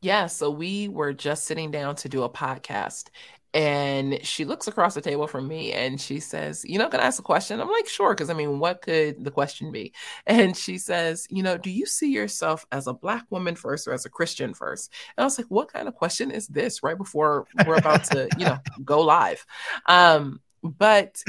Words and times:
Yeah, 0.00 0.26
so 0.26 0.50
we 0.50 0.88
were 0.88 1.12
just 1.12 1.44
sitting 1.44 1.70
down 1.70 1.96
to 1.96 2.08
do 2.08 2.22
a 2.22 2.30
podcast, 2.30 3.08
and 3.54 4.24
she 4.24 4.44
looks 4.44 4.68
across 4.68 4.94
the 4.94 5.00
table 5.00 5.26
from 5.26 5.48
me 5.48 5.72
and 5.72 5.98
she 5.98 6.20
says, 6.20 6.64
You 6.66 6.78
know, 6.78 6.88
can 6.88 7.00
I 7.00 7.04
ask 7.04 7.18
a 7.18 7.22
question? 7.22 7.60
I'm 7.60 7.70
like, 7.70 7.88
Sure. 7.88 8.14
Because 8.14 8.28
I 8.28 8.34
mean, 8.34 8.58
what 8.58 8.82
could 8.82 9.24
the 9.24 9.30
question 9.30 9.72
be? 9.72 9.92
And 10.26 10.56
she 10.56 10.76
says, 10.76 11.26
You 11.30 11.42
know, 11.42 11.56
do 11.56 11.70
you 11.70 11.86
see 11.86 12.12
yourself 12.12 12.66
as 12.70 12.86
a 12.86 12.92
Black 12.92 13.24
woman 13.30 13.54
first 13.56 13.88
or 13.88 13.94
as 13.94 14.04
a 14.04 14.10
Christian 14.10 14.52
first? 14.52 14.92
And 15.16 15.22
I 15.22 15.26
was 15.26 15.38
like, 15.38 15.46
What 15.48 15.72
kind 15.72 15.88
of 15.88 15.94
question 15.94 16.30
is 16.30 16.46
this 16.46 16.82
right 16.82 16.98
before 16.98 17.46
we're 17.66 17.76
about 17.76 18.04
to, 18.04 18.28
you 18.36 18.44
know, 18.44 18.58
go 18.84 19.00
live? 19.00 19.44
Um, 19.86 20.40
but 20.62 21.22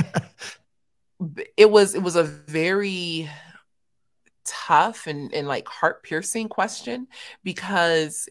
it 1.56 1.72
was, 1.72 1.96
it 1.96 2.04
was 2.04 2.18
a 2.18 2.24
very, 2.24 3.30
tough 4.46 5.06
and, 5.06 5.32
and 5.34 5.48
like 5.48 5.68
heart 5.68 6.02
piercing 6.02 6.50
question 6.50 7.08
because 7.44 8.28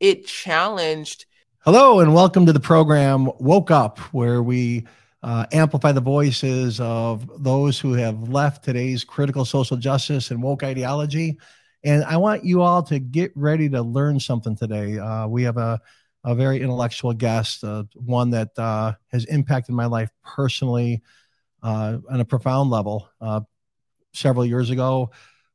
it 0.00 0.26
challenged 0.26 1.26
Hello, 1.64 2.00
and 2.00 2.14
welcome 2.14 2.46
to 2.46 2.52
the 2.52 2.60
program 2.60 3.30
Woke 3.40 3.70
Up, 3.70 3.98
where 4.14 4.42
we 4.42 4.86
uh, 5.22 5.44
amplify 5.52 5.92
the 5.92 6.00
voices 6.00 6.80
of 6.80 7.30
those 7.42 7.78
who 7.78 7.92
have 7.92 8.30
left 8.30 8.64
today's 8.64 9.04
critical 9.04 9.44
social 9.44 9.76
justice 9.76 10.30
and 10.30 10.42
woke 10.42 10.62
ideology. 10.62 11.36
And 11.84 12.04
I 12.04 12.16
want 12.16 12.44
you 12.44 12.62
all 12.62 12.82
to 12.84 12.98
get 12.98 13.32
ready 13.34 13.68
to 13.68 13.82
learn 13.82 14.18
something 14.18 14.56
today. 14.56 14.98
Uh, 14.98 15.26
we 15.26 15.42
have 15.42 15.58
a, 15.58 15.78
a 16.24 16.34
very 16.34 16.62
intellectual 16.62 17.12
guest, 17.12 17.64
uh, 17.64 17.84
one 17.94 18.30
that 18.30 18.56
uh, 18.56 18.94
has 19.08 19.26
impacted 19.26 19.74
my 19.74 19.86
life 19.86 20.10
personally 20.24 21.02
uh, 21.62 21.98
on 22.08 22.20
a 22.20 22.24
profound 22.24 22.70
level. 22.70 23.10
Uh, 23.20 23.40
several 24.14 24.46
years 24.46 24.70
ago, 24.70 25.10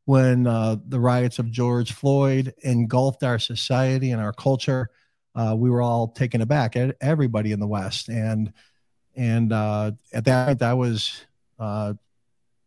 when 0.06 0.44
the 0.44 1.00
riots 1.00 1.40
of 1.40 1.50
George 1.50 1.94
Floyd 1.94 2.54
engulfed 2.64 3.24
our 3.24 3.40
society 3.40 4.12
and 4.12 4.22
our 4.22 4.34
culture, 4.34 4.90
uh, 5.36 5.56
we 5.58 5.70
were 5.70 5.82
all 5.82 6.10
taken 6.10 6.42
aback, 6.42 6.76
everybody 7.02 7.52
in 7.52 7.60
the 7.60 7.68
West. 7.68 8.10
And 8.10 8.54
and 9.16 9.54
uh, 9.54 9.92
at 10.12 10.26
that 10.26 10.48
point, 10.48 10.62
I 10.64 10.74
was 10.74 11.26
uh, 11.60 11.94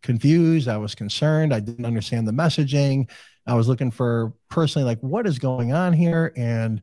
confused. 0.02 0.68
I 0.68 0.76
was 0.76 0.94
concerned. 0.94 1.52
I 1.52 1.60
didn't 1.60 1.84
understand 1.84 2.28
the 2.28 2.32
messaging. 2.32 3.10
I 3.46 3.54
was 3.54 3.68
looking 3.68 3.90
for 3.90 4.32
personally, 4.48 4.86
like, 4.86 5.00
what 5.00 5.26
is 5.26 5.38
going 5.38 5.72
on 5.72 5.92
here, 5.92 6.32
and 6.36 6.82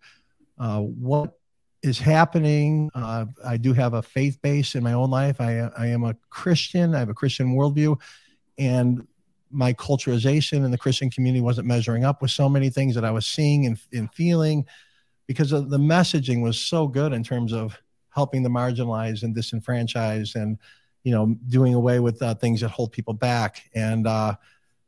uh, 0.60 0.80
what 0.80 1.34
is 1.82 2.00
happening. 2.00 2.90
Uh, 2.94 3.26
I 3.46 3.58
do 3.58 3.74
have 3.74 3.94
a 3.94 4.02
faith 4.02 4.42
base 4.42 4.76
in 4.76 4.84
my 4.84 4.94
own 4.94 5.10
life. 5.10 5.42
I 5.42 5.70
I 5.78 5.88
am 5.88 6.04
a 6.04 6.16
Christian. 6.30 6.96
I 6.96 7.00
have 7.00 7.10
a 7.10 7.14
Christian 7.14 7.56
worldview, 7.56 8.00
and 8.58 9.08
my 9.54 9.74
culturalization 9.74 10.66
in 10.66 10.72
the 10.72 10.78
Christian 10.78 11.10
community 11.10 11.42
wasn't 11.42 11.68
measuring 11.68 12.04
up 12.04 12.22
with 12.22 12.32
so 12.32 12.50
many 12.50 12.70
things 12.70 12.96
that 12.96 13.06
I 13.06 13.12
was 13.12 13.26
seeing 13.26 13.66
and, 13.66 13.80
and 13.94 14.14
feeling 14.14 14.66
because 15.28 15.52
the 15.52 15.62
messaging 15.62 16.42
was 16.42 16.60
so 16.60 16.88
good 16.88 17.14
in 17.14 17.24
terms 17.24 17.54
of 17.54 17.78
helping 18.10 18.44
the 18.44 18.50
marginalized 18.50 19.24
and 19.24 19.34
disenfranchised 19.34 20.36
and 20.36 20.58
you 21.04 21.12
know 21.12 21.36
doing 21.48 21.74
away 21.74 22.00
with 22.00 22.22
uh, 22.22 22.36
things 22.36 22.62
that 22.62 22.70
hold 22.70 22.92
people 22.92 23.14
back. 23.14 23.70
And 23.74 24.08
uh, 24.08 24.36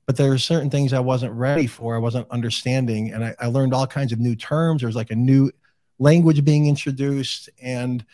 but 0.05 0.17
there 0.17 0.31
are 0.31 0.37
certain 0.37 0.69
things 0.69 0.93
i 0.93 0.99
wasn't 0.99 1.33
ready 1.33 1.67
for 1.67 1.95
i 1.95 1.99
wasn't 1.99 2.29
understanding. 2.29 3.11
And 3.11 3.23
I, 3.25 3.35
I 3.39 3.47
learned 3.47 3.73
all 3.73 3.87
kinds 3.87 4.11
of 4.11 4.19
new 4.19 4.35
terms. 4.35 4.81
There 4.81 4.87
was 4.87 4.95
like 4.95 5.11
a 5.11 5.15
new 5.15 5.51
language 5.99 6.43
being 6.43 6.67
introduced. 6.67 7.49
And 7.61 8.05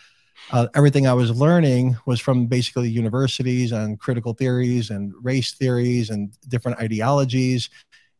uh, 0.51 0.67
everything 0.75 1.07
i 1.07 1.13
was 1.13 1.31
learning 1.31 1.95
was 2.05 2.19
from 2.19 2.47
basically 2.47 2.89
universities 2.89 3.71
on 3.71 3.97
critical 3.97 4.33
theories 4.33 4.89
and 4.89 5.13
race 5.21 5.53
theories 5.53 6.09
and 6.09 6.33
different 6.49 6.79
ideologies 6.79 7.69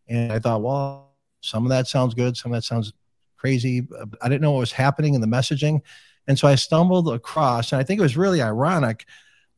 and 0.08 0.32
i 0.32 0.40
thought 0.40 0.62
well 0.62 1.12
some 1.42 1.66
of 1.66 1.70
that 1.70 1.88
sounds 1.88 2.14
good 2.14 2.38
some 2.38 2.52
of 2.52 2.58
that 2.58 2.64
sounds 2.64 2.94
crazy. 3.42 3.88
I 4.22 4.30
didn't 4.30 4.42
know 4.42 4.52
what 4.52 4.60
was 4.60 4.72
happening 4.72 5.16
in 5.16 5.22
the 5.22 5.28
messaging. 5.28 5.82
And 6.28 6.38
so 6.38 6.48
I 6.48 6.56
stumbled 6.56 7.12
across, 7.12 7.72
and 7.72 7.82
I 7.82 7.84
think 7.84 8.00
it 8.00 8.04
was 8.04 8.16
really 8.16 8.42
ironic 8.42 9.06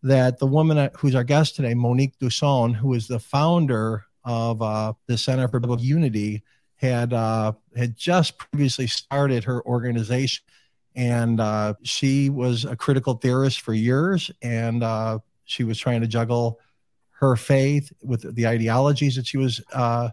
that 0.02 0.40
the 0.40 0.48
woman 0.48 0.90
who's 0.98 1.16
our 1.16 1.26
guest 1.26 1.56
today, 1.56 1.74
Monique 1.74 2.18
Duson, 2.20 2.74
who 2.74 2.94
is 2.94 3.08
the 3.08 3.20
founder 3.20 4.06
of 4.24 4.62
uh, 4.62 4.94
the 5.08 5.18
Center 5.18 5.50
for 5.50 5.60
Biblical 5.60 5.86
Unity, 5.86 6.44
had 6.78 7.14
uh, 7.14 7.52
had 7.76 7.98
just 7.98 8.38
previously 8.38 8.88
started 8.88 9.44
her 9.44 9.66
organization, 9.66 10.44
and 10.96 11.40
uh, 11.40 11.74
she 11.84 12.30
was 12.30 12.66
a 12.66 12.76
critical 12.76 13.16
theorist 13.16 13.62
for 13.62 13.74
years, 13.74 14.32
and 14.42 14.84
uh, 14.84 15.20
she 15.46 15.64
was 15.64 15.78
trying 15.78 16.02
to 16.02 16.08
juggle 16.08 16.60
her 17.12 17.36
faith 17.36 17.92
with 18.02 18.36
the 18.36 18.48
ideologies 18.48 19.16
that 19.16 19.26
she 19.26 19.38
was 19.38 19.62
uh, 19.74 20.10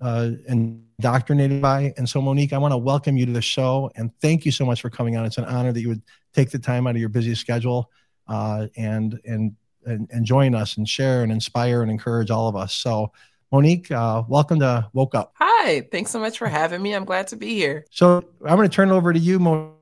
uh, 0.00 0.30
indoctrinated 0.48 1.62
by. 1.62 1.94
And 1.96 2.08
so, 2.08 2.20
Monique, 2.20 2.52
I 2.52 2.58
want 2.58 2.72
to 2.72 2.78
welcome 2.78 3.16
you 3.16 3.24
to 3.24 3.32
the 3.32 3.40
show 3.40 3.90
and 3.96 4.10
thank 4.20 4.44
you 4.44 4.52
so 4.52 4.66
much 4.66 4.82
for 4.82 4.90
coming 4.90 5.16
on. 5.16 5.24
It's 5.24 5.38
an 5.38 5.44
honor 5.44 5.72
that 5.72 5.80
you 5.80 5.88
would 5.88 6.02
take 6.34 6.50
the 6.50 6.58
time 6.58 6.86
out 6.86 6.90
of 6.90 6.98
your 6.98 7.08
busy 7.08 7.34
schedule 7.34 7.90
uh, 8.28 8.66
and, 8.76 9.18
and, 9.24 9.56
and 9.86 10.08
and 10.10 10.24
join 10.24 10.54
us 10.54 10.76
and 10.76 10.88
share 10.88 11.22
and 11.22 11.32
inspire 11.32 11.82
and 11.82 11.90
encourage 11.90 12.30
all 12.30 12.48
of 12.48 12.56
us. 12.56 12.74
So, 12.74 13.12
Monique, 13.50 13.90
uh, 13.90 14.22
welcome 14.28 14.60
to 14.60 14.88
Woke 14.92 15.14
Up. 15.14 15.32
Hi, 15.36 15.88
thanks 15.90 16.10
so 16.10 16.18
much 16.18 16.38
for 16.38 16.48
having 16.48 16.82
me. 16.82 16.94
I'm 16.94 17.04
glad 17.04 17.28
to 17.28 17.36
be 17.36 17.54
here. 17.54 17.86
So, 17.90 18.24
I'm 18.44 18.56
going 18.56 18.68
to 18.68 18.74
turn 18.74 18.90
it 18.90 18.94
over 18.94 19.12
to 19.12 19.18
you, 19.18 19.38
Monique. 19.38 19.81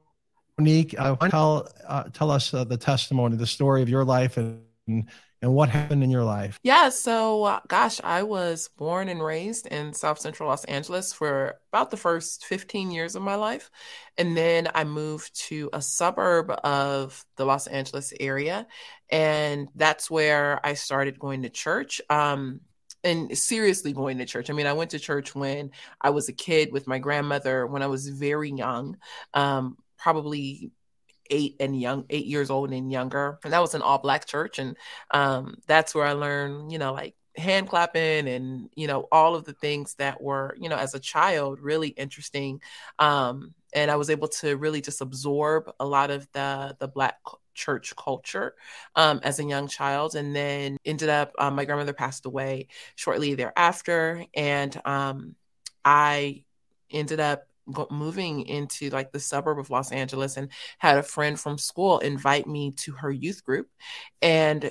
Uh, 0.99 1.17
tell 1.29 1.69
uh, 1.87 2.05
tell 2.13 2.31
us 2.31 2.53
uh, 2.55 2.65
the 2.65 2.77
testimony, 2.77 3.37
the 3.37 3.47
story 3.47 3.83
of 3.83 3.89
your 3.89 4.05
life, 4.05 4.37
and 4.37 4.63
and 5.43 5.55
what 5.55 5.71
happened 5.71 6.03
in 6.03 6.11
your 6.11 6.25
life? 6.25 6.59
Yeah, 6.63 6.91
so 6.91 7.45
uh, 7.45 7.61
gosh, 7.67 8.01
I 8.05 8.23
was 8.25 8.69
born 8.77 9.09
and 9.09 9.23
raised 9.23 9.67
in 9.67 9.95
South 9.95 10.19
Central 10.19 10.49
Los 10.51 10.65
Angeles 10.65 11.13
for 11.15 11.59
about 11.73 11.91
the 11.91 11.97
first 11.97 12.45
15 12.45 12.91
years 12.91 13.17
of 13.17 13.23
my 13.23 13.37
life. 13.37 13.71
And 14.19 14.37
then 14.37 14.69
I 14.75 14.85
moved 14.85 15.35
to 15.49 15.71
a 15.73 15.81
suburb 15.81 16.51
of 16.63 17.25
the 17.37 17.47
Los 17.47 17.67
Angeles 17.67 18.13
area. 18.21 18.67
And 19.11 19.69
that's 19.75 20.11
where 20.11 20.61
I 20.65 20.75
started 20.75 21.19
going 21.19 21.43
to 21.43 21.49
church. 21.49 22.03
Um, 22.11 22.61
and 23.03 23.37
seriously 23.37 23.95
going 23.95 24.19
to 24.19 24.27
church. 24.27 24.51
I 24.51 24.53
mean, 24.53 24.67
I 24.67 24.75
went 24.75 24.91
to 24.91 24.99
church 24.99 25.35
when 25.35 25.71
I 26.03 26.11
was 26.11 26.29
a 26.29 26.35
kid 26.35 26.71
with 26.71 26.87
my 26.87 26.99
grandmother 26.99 27.67
when 27.67 27.83
I 27.83 27.87
was 27.87 28.07
very 28.09 28.51
young, 28.51 28.99
um, 29.33 29.79
probably 30.01 30.71
eight 31.31 31.57
and 31.61 31.81
young, 31.81 32.05
eight 32.11 32.27
years 32.27 32.51
old 32.51 32.73
and 32.73 32.91
younger. 32.91 33.39
And 33.45 33.53
that 33.53 33.61
was 33.61 33.75
an 33.75 33.83
all 33.83 33.99
black 33.99 34.27
church. 34.27 34.59
And 34.59 34.77
um, 35.13 35.59
that's 35.67 35.95
where 35.95 36.07
I 36.07 36.13
learned, 36.13 36.73
you 36.73 36.79
know, 36.79 36.93
like 36.93 37.15
hand 37.37 37.69
clapping 37.69 38.29
and, 38.29 38.69
you 38.75 38.87
know, 38.87 39.07
all 39.13 39.35
of 39.37 39.45
the 39.45 39.53
things 39.53 39.95
that 39.95 40.21
were, 40.21 40.57
you 40.59 40.69
know, 40.69 40.77
as 40.77 40.95
a 40.95 41.01
child, 41.01 41.61
really 41.61 41.89
interesting. 41.89 42.61
Um, 42.99 43.55
and 43.73 43.91
I 43.91 43.97
was 43.97 44.11
able 44.11 44.29
to 44.29 44.57
really 44.57 44.81
just 44.81 45.01
absorb 45.01 45.71
a 45.79 45.87
lot 45.87 46.11
of 46.11 46.27
the 46.33 46.77
the 46.81 46.89
black 46.89 47.19
church 47.55 47.95
culture 47.97 48.55
um, 48.97 49.21
as 49.23 49.39
a 49.39 49.45
young 49.45 49.69
child, 49.69 50.17
and 50.17 50.35
then 50.35 50.77
ended 50.85 51.09
up 51.09 51.33
um, 51.39 51.55
my 51.55 51.65
grandmother 51.65 51.93
passed 51.93 52.27
away 52.27 52.67
shortly 52.97 53.35
thereafter, 53.35 54.25
and 54.35 54.81
um, 54.85 55.37
I 55.85 56.43
ended 56.91 57.21
up 57.21 57.47
moving 57.91 58.43
into 58.43 58.91
like 58.91 59.13
the 59.13 59.21
suburb 59.21 59.59
of 59.59 59.71
Los 59.71 59.93
Angeles 59.93 60.37
and 60.37 60.51
had 60.79 60.99
a 60.99 61.03
friend 61.03 61.39
from 61.39 61.59
school 61.59 61.99
invite 61.99 62.47
me 62.47 62.73
to 62.73 62.93
her 62.93 63.11
youth 63.11 63.45
group. 63.45 63.69
And 64.23 64.71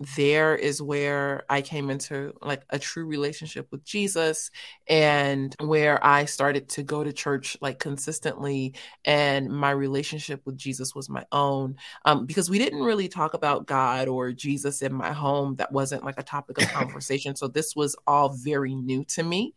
there 0.00 0.56
is 0.56 0.80
where 0.80 1.44
I 1.50 1.60
came 1.60 1.90
into 1.90 2.32
like 2.40 2.62
a 2.70 2.78
true 2.78 3.04
relationship 3.04 3.68
with 3.70 3.84
Jesus 3.84 4.50
and 4.88 5.54
where 5.60 6.04
I 6.04 6.24
started 6.24 6.70
to 6.70 6.82
go 6.82 7.04
to 7.04 7.12
church 7.12 7.54
like 7.60 7.78
consistently 7.78 8.74
and 9.04 9.50
my 9.50 9.70
relationship 9.70 10.40
with 10.46 10.56
Jesus 10.56 10.94
was 10.94 11.10
my 11.10 11.26
own 11.32 11.76
um, 12.06 12.24
because 12.24 12.48
we 12.48 12.58
didn't 12.58 12.82
really 12.82 13.08
talk 13.08 13.34
about 13.34 13.66
God 13.66 14.08
or 14.08 14.32
Jesus 14.32 14.80
in 14.80 14.94
my 14.94 15.12
home. 15.12 15.56
That 15.56 15.70
wasn't 15.70 16.04
like 16.04 16.18
a 16.18 16.22
topic 16.22 16.62
of 16.62 16.68
conversation. 16.72 17.36
So 17.36 17.46
this 17.46 17.76
was 17.76 17.94
all 18.06 18.30
very 18.30 18.74
new 18.74 19.04
to 19.04 19.22
me. 19.22 19.54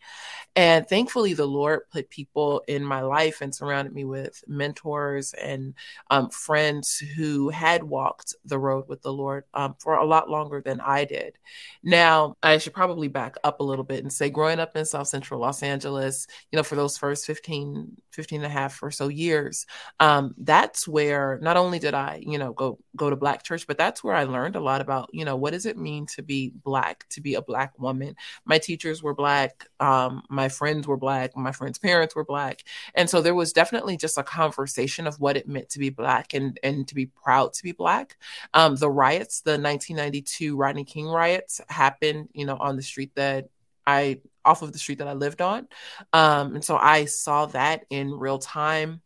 And 0.57 0.87
thankfully 0.87 1.33
the 1.33 1.47
Lord 1.47 1.89
put 1.89 2.09
people 2.09 2.63
in 2.67 2.83
my 2.83 3.01
life 3.01 3.39
and 3.39 3.55
surrounded 3.55 3.93
me 3.93 4.03
with 4.03 4.43
mentors 4.45 5.33
and 5.33 5.73
um, 6.09 6.29
friends 6.29 6.97
who 6.97 7.49
had 7.49 7.83
walked 7.83 8.35
the 8.43 8.59
road 8.59 8.89
with 8.89 9.01
the 9.01 9.13
Lord 9.13 9.45
um, 9.53 9.75
for 9.79 9.95
a 9.95 10.05
lot 10.05 10.29
longer 10.33 10.61
than 10.61 10.81
I 10.81 11.05
did. 11.05 11.37
Now, 11.83 12.35
I 12.41 12.57
should 12.57 12.73
probably 12.73 13.07
back 13.07 13.35
up 13.43 13.59
a 13.59 13.63
little 13.63 13.85
bit 13.85 14.03
and 14.03 14.11
say 14.11 14.29
growing 14.29 14.59
up 14.59 14.75
in 14.75 14.85
South 14.85 15.07
Central 15.07 15.39
Los 15.39 15.63
Angeles, 15.63 16.27
you 16.51 16.57
know, 16.57 16.63
for 16.63 16.75
those 16.75 16.97
first 16.97 17.25
15, 17.25 17.95
15 18.11 18.39
and 18.39 18.45
a 18.45 18.49
half 18.49 18.81
or 18.81 18.91
so 18.91 19.07
years, 19.07 19.65
um, 19.99 20.33
that's 20.37 20.87
where 20.87 21.39
not 21.41 21.57
only 21.57 21.79
did 21.79 21.93
I, 21.93 22.21
you 22.25 22.37
know, 22.37 22.53
go 22.53 22.79
go 22.95 23.09
to 23.09 23.15
black 23.15 23.43
church, 23.43 23.67
but 23.67 23.77
that's 23.77 24.03
where 24.03 24.15
I 24.15 24.23
learned 24.23 24.55
a 24.55 24.59
lot 24.59 24.81
about, 24.81 25.09
you 25.13 25.25
know, 25.25 25.35
what 25.35 25.53
does 25.53 25.65
it 25.65 25.77
mean 25.77 26.05
to 26.07 26.21
be 26.21 26.51
black, 26.63 27.05
to 27.09 27.21
be 27.21 27.35
a 27.35 27.41
black 27.41 27.77
woman. 27.79 28.15
My 28.45 28.57
teachers 28.57 29.03
were 29.03 29.13
black, 29.13 29.67
um, 29.79 30.23
my 30.29 30.49
friends 30.49 30.87
were 30.87 30.97
black, 30.97 31.35
my 31.35 31.51
friends' 31.51 31.77
parents 31.79 32.15
were 32.15 32.25
black. 32.25 32.63
And 32.95 33.09
so 33.09 33.21
there 33.21 33.35
was 33.35 33.53
definitely 33.53 33.97
just 33.97 34.17
a 34.17 34.23
conversation 34.23 35.07
of 35.07 35.19
what 35.19 35.37
it 35.37 35.47
meant 35.47 35.69
to 35.69 35.79
be 35.79 35.89
black 35.89 36.33
and 36.33 36.59
and 36.63 36.87
to 36.87 36.95
be 36.95 37.07
proud 37.07 37.53
to 37.53 37.63
be 37.63 37.71
black. 37.71 38.17
Um, 38.53 38.75
the 38.75 38.89
riots, 38.89 39.41
the 39.41 39.51
1992 39.51 40.22
Rodney 40.55 40.83
King 40.83 41.07
riots 41.07 41.61
happened, 41.67 42.29
you 42.33 42.45
know, 42.45 42.57
on 42.57 42.75
the 42.75 42.83
street 42.83 43.11
that 43.15 43.49
I 43.85 44.21
off 44.45 44.61
of 44.61 44.73
the 44.73 44.79
street 44.79 44.99
that 44.99 45.07
I 45.07 45.13
lived 45.13 45.41
on. 45.41 45.67
Um, 46.11 46.55
and 46.55 46.65
so 46.65 46.77
I 46.77 47.05
saw 47.05 47.45
that 47.47 47.85
in 47.89 48.11
real 48.11 48.39
time. 48.39 49.01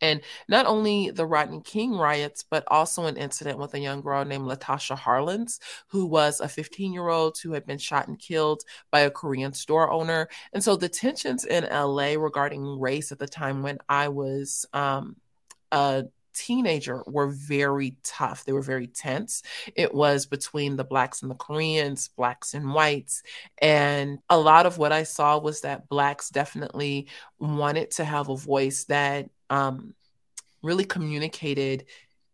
And 0.00 0.20
not 0.48 0.66
only 0.66 1.10
the 1.10 1.26
Rodney 1.26 1.60
King 1.62 1.92
riots, 1.96 2.44
but 2.48 2.64
also 2.68 3.06
an 3.06 3.16
incident 3.16 3.58
with 3.58 3.74
a 3.74 3.78
young 3.78 4.00
girl 4.00 4.24
named 4.24 4.44
Latasha 4.44 4.98
Harlins, 4.98 5.60
who 5.88 6.06
was 6.06 6.40
a 6.40 6.48
15 6.48 6.92
year 6.92 7.08
old 7.08 7.38
who 7.38 7.52
had 7.52 7.66
been 7.66 7.78
shot 7.78 8.08
and 8.08 8.18
killed 8.18 8.62
by 8.90 9.00
a 9.00 9.10
Korean 9.10 9.52
store 9.52 9.90
owner. 9.90 10.28
And 10.52 10.62
so 10.62 10.76
the 10.76 10.88
tensions 10.88 11.44
in 11.44 11.64
LA 11.64 12.14
regarding 12.14 12.80
race 12.80 13.12
at 13.12 13.18
the 13.18 13.28
time 13.28 13.62
when 13.62 13.78
I 13.88 14.08
was 14.08 14.66
um, 14.72 15.16
a 15.70 16.06
teenager 16.36 17.02
were 17.06 17.28
very 17.28 17.96
tough. 18.04 18.44
They 18.44 18.52
were 18.52 18.62
very 18.62 18.86
tense. 18.86 19.42
It 19.74 19.94
was 19.94 20.26
between 20.26 20.76
the 20.76 20.84
blacks 20.84 21.22
and 21.22 21.30
the 21.30 21.34
Koreans, 21.36 22.08
blacks 22.08 22.54
and 22.54 22.72
whites. 22.72 23.22
And 23.58 24.18
a 24.28 24.38
lot 24.38 24.66
of 24.66 24.78
what 24.78 24.92
I 24.92 25.04
saw 25.04 25.38
was 25.38 25.62
that 25.62 25.88
blacks 25.88 26.30
definitely 26.30 27.08
wanted 27.38 27.90
to 27.92 28.04
have 28.04 28.28
a 28.28 28.36
voice 28.36 28.84
that 28.84 29.30
um, 29.50 29.94
really 30.62 30.84
communicated 30.84 31.86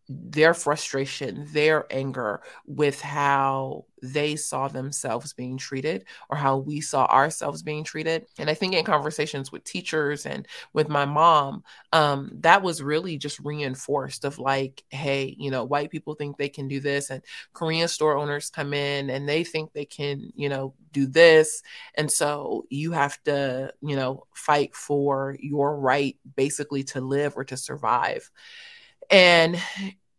their 0.09 0.55
frustration, 0.55 1.47
their 1.53 1.87
anger 1.91 2.43
with 2.67 3.01
how 3.01 3.85
they 4.03 4.35
saw 4.35 4.67
themselves 4.67 5.33
being 5.33 5.57
treated 5.57 6.05
or 6.29 6.37
how 6.37 6.57
we 6.57 6.81
saw 6.81 7.07
ourselves 7.07 7.63
being 7.63 7.85
treated. 7.85 8.27
And 8.37 8.51
I 8.51 8.55
think 8.55 8.75
in 8.75 8.85
conversations 8.85 9.53
with 9.53 9.63
teachers 9.63 10.27
and 10.27 10.47
with 10.73 10.89
my 10.89 11.05
mom, 11.05 11.63
um, 11.93 12.33
that 12.41 12.63
was 12.63 12.83
really 12.83 13.17
just 13.17 13.39
reinforced 13.41 14.25
of 14.25 14.41
like, 14.41 14.83
hey, 14.91 15.37
you 15.39 15.51
know, 15.51 15.63
white 15.65 15.91
people 15.91 16.15
think 16.15 16.37
they 16.37 16.49
can 16.49 16.67
do 16.67 16.81
this, 16.81 17.11
and 17.11 17.23
Korean 17.53 17.87
store 17.87 18.17
owners 18.17 18.51
come 18.51 18.75
in 18.75 19.09
and 19.09 19.29
they 19.29 19.45
think 19.45 19.73
they 19.73 19.85
can, 19.85 20.33
you 20.35 20.49
know, 20.49 20.75
do 20.93 21.07
this. 21.07 21.63
And 21.95 22.11
so 22.11 22.67
you 22.71 22.93
have 22.93 23.23
to, 23.23 23.73
you 23.81 23.97
know, 23.97 24.27
fight 24.35 24.75
for 24.75 25.37
your 25.41 25.79
right 25.79 26.17
basically 26.37 26.83
to 26.85 27.01
live 27.01 27.35
or 27.37 27.45
to 27.45 27.57
survive 27.57 28.31
and 29.13 29.63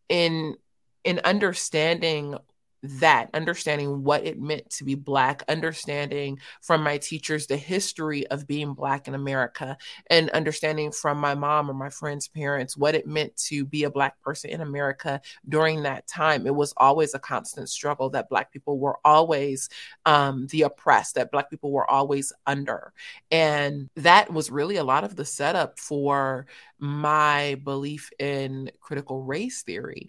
in 0.09 0.55
in 1.03 1.19
understanding 1.25 2.37
that 2.83 3.29
understanding 3.33 4.03
what 4.03 4.25
it 4.25 4.39
meant 4.39 4.69
to 4.69 4.83
be 4.83 4.95
black 4.95 5.43
understanding 5.47 6.37
from 6.61 6.83
my 6.83 6.97
teachers 6.97 7.47
the 7.47 7.57
history 7.57 8.27
of 8.27 8.45
being 8.45 8.73
black 8.73 9.07
in 9.07 9.13
america 9.13 9.77
and 10.09 10.29
understanding 10.31 10.91
from 10.91 11.17
my 11.17 11.33
mom 11.33 11.69
or 11.69 11.73
my 11.73 11.89
friends 11.89 12.27
parents 12.27 12.77
what 12.77 12.95
it 12.95 13.07
meant 13.07 13.35
to 13.37 13.65
be 13.65 13.83
a 13.83 13.89
black 13.89 14.19
person 14.21 14.49
in 14.49 14.61
america 14.61 15.21
during 15.47 15.83
that 15.83 16.07
time. 16.07 16.47
It 16.47 16.55
was 16.55 16.73
always 16.77 17.13
a 17.13 17.19
constant 17.19 17.69
struggle 17.69 18.09
that 18.11 18.29
black 18.29 18.51
people 18.51 18.79
were 18.79 18.97
always 19.05 19.69
um, 20.05 20.47
the 20.47 20.63
oppressed 20.63 21.15
that 21.15 21.31
black 21.31 21.49
people 21.49 21.71
were 21.71 21.89
always 21.89 22.33
under. 22.45 22.93
And 23.31 23.89
that 23.95 24.31
was 24.31 24.51
really 24.51 24.77
a 24.77 24.83
lot 24.83 25.03
of 25.03 25.15
the 25.15 25.25
setup 25.25 25.79
for 25.79 26.45
my 26.79 27.59
belief 27.63 28.09
in 28.19 28.71
critical 28.81 29.23
race 29.23 29.63
theory 29.63 30.07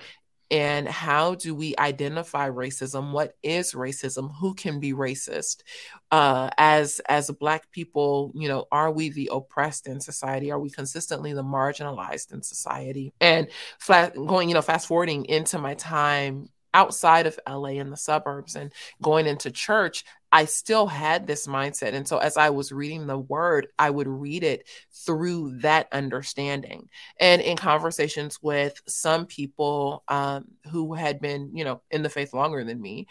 and 0.54 0.86
how 0.86 1.34
do 1.34 1.52
we 1.52 1.74
identify 1.80 2.48
racism? 2.48 3.10
What 3.10 3.36
is 3.42 3.72
racism? 3.72 4.32
Who 4.36 4.54
can 4.54 4.78
be 4.78 4.92
racist? 4.92 5.64
Uh, 6.12 6.48
as 6.56 7.00
as 7.08 7.28
black 7.32 7.68
people 7.72 8.30
you 8.36 8.46
know 8.46 8.66
are 8.70 8.92
we 8.92 9.08
the 9.08 9.30
oppressed 9.32 9.88
in 9.88 9.98
society? 9.98 10.52
Are 10.52 10.60
we 10.60 10.70
consistently 10.70 11.32
the 11.32 11.42
marginalized 11.42 12.32
in 12.32 12.40
society? 12.42 13.12
And 13.20 13.48
flat, 13.80 14.14
going 14.14 14.48
you 14.48 14.54
know 14.54 14.62
fast 14.62 14.86
forwarding 14.86 15.24
into 15.24 15.58
my 15.58 15.74
time 15.74 16.48
outside 16.74 17.26
of 17.26 17.38
LA 17.48 17.70
in 17.70 17.90
the 17.90 17.96
suburbs 17.96 18.56
and 18.56 18.72
going 19.00 19.26
into 19.26 19.50
church, 19.50 20.04
I 20.30 20.46
still 20.46 20.88
had 20.88 21.26
this 21.26 21.46
mindset. 21.46 21.94
And 21.94 22.06
so 22.06 22.18
as 22.18 22.36
I 22.36 22.50
was 22.50 22.72
reading 22.72 23.06
the 23.06 23.16
word, 23.16 23.68
I 23.78 23.88
would 23.88 24.08
read 24.08 24.42
it 24.42 24.68
through 24.92 25.60
that 25.60 25.86
understanding. 25.92 26.88
And 27.20 27.40
in 27.40 27.56
conversations 27.56 28.42
with 28.42 28.82
some 28.86 29.26
people 29.26 30.02
um, 30.08 30.46
who 30.72 30.92
had 30.94 31.20
been, 31.20 31.56
you 31.56 31.64
know, 31.64 31.80
in 31.90 32.02
the 32.02 32.10
faith 32.10 32.34
longer 32.34 32.64
than 32.64 32.82
me, 32.82 33.06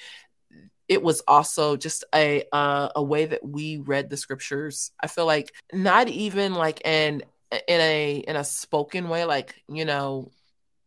it 0.90 1.02
was 1.02 1.22
also 1.22 1.78
just 1.78 2.04
a 2.14 2.44
uh, 2.52 2.90
a 2.96 3.02
way 3.02 3.26
that 3.26 3.48
we 3.48 3.78
read 3.78 4.10
the 4.10 4.18
scriptures. 4.18 4.92
I 5.00 5.08
feel 5.08 5.26
like 5.26 5.54
not 5.72 6.10
even 6.10 6.54
like 6.54 6.82
an 6.84 7.24
in 7.68 7.80
a 7.80 8.24
in 8.28 8.36
a 8.36 8.44
spoken 8.44 9.08
way, 9.08 9.24
like 9.24 9.56
you 9.70 9.86
know, 9.86 10.30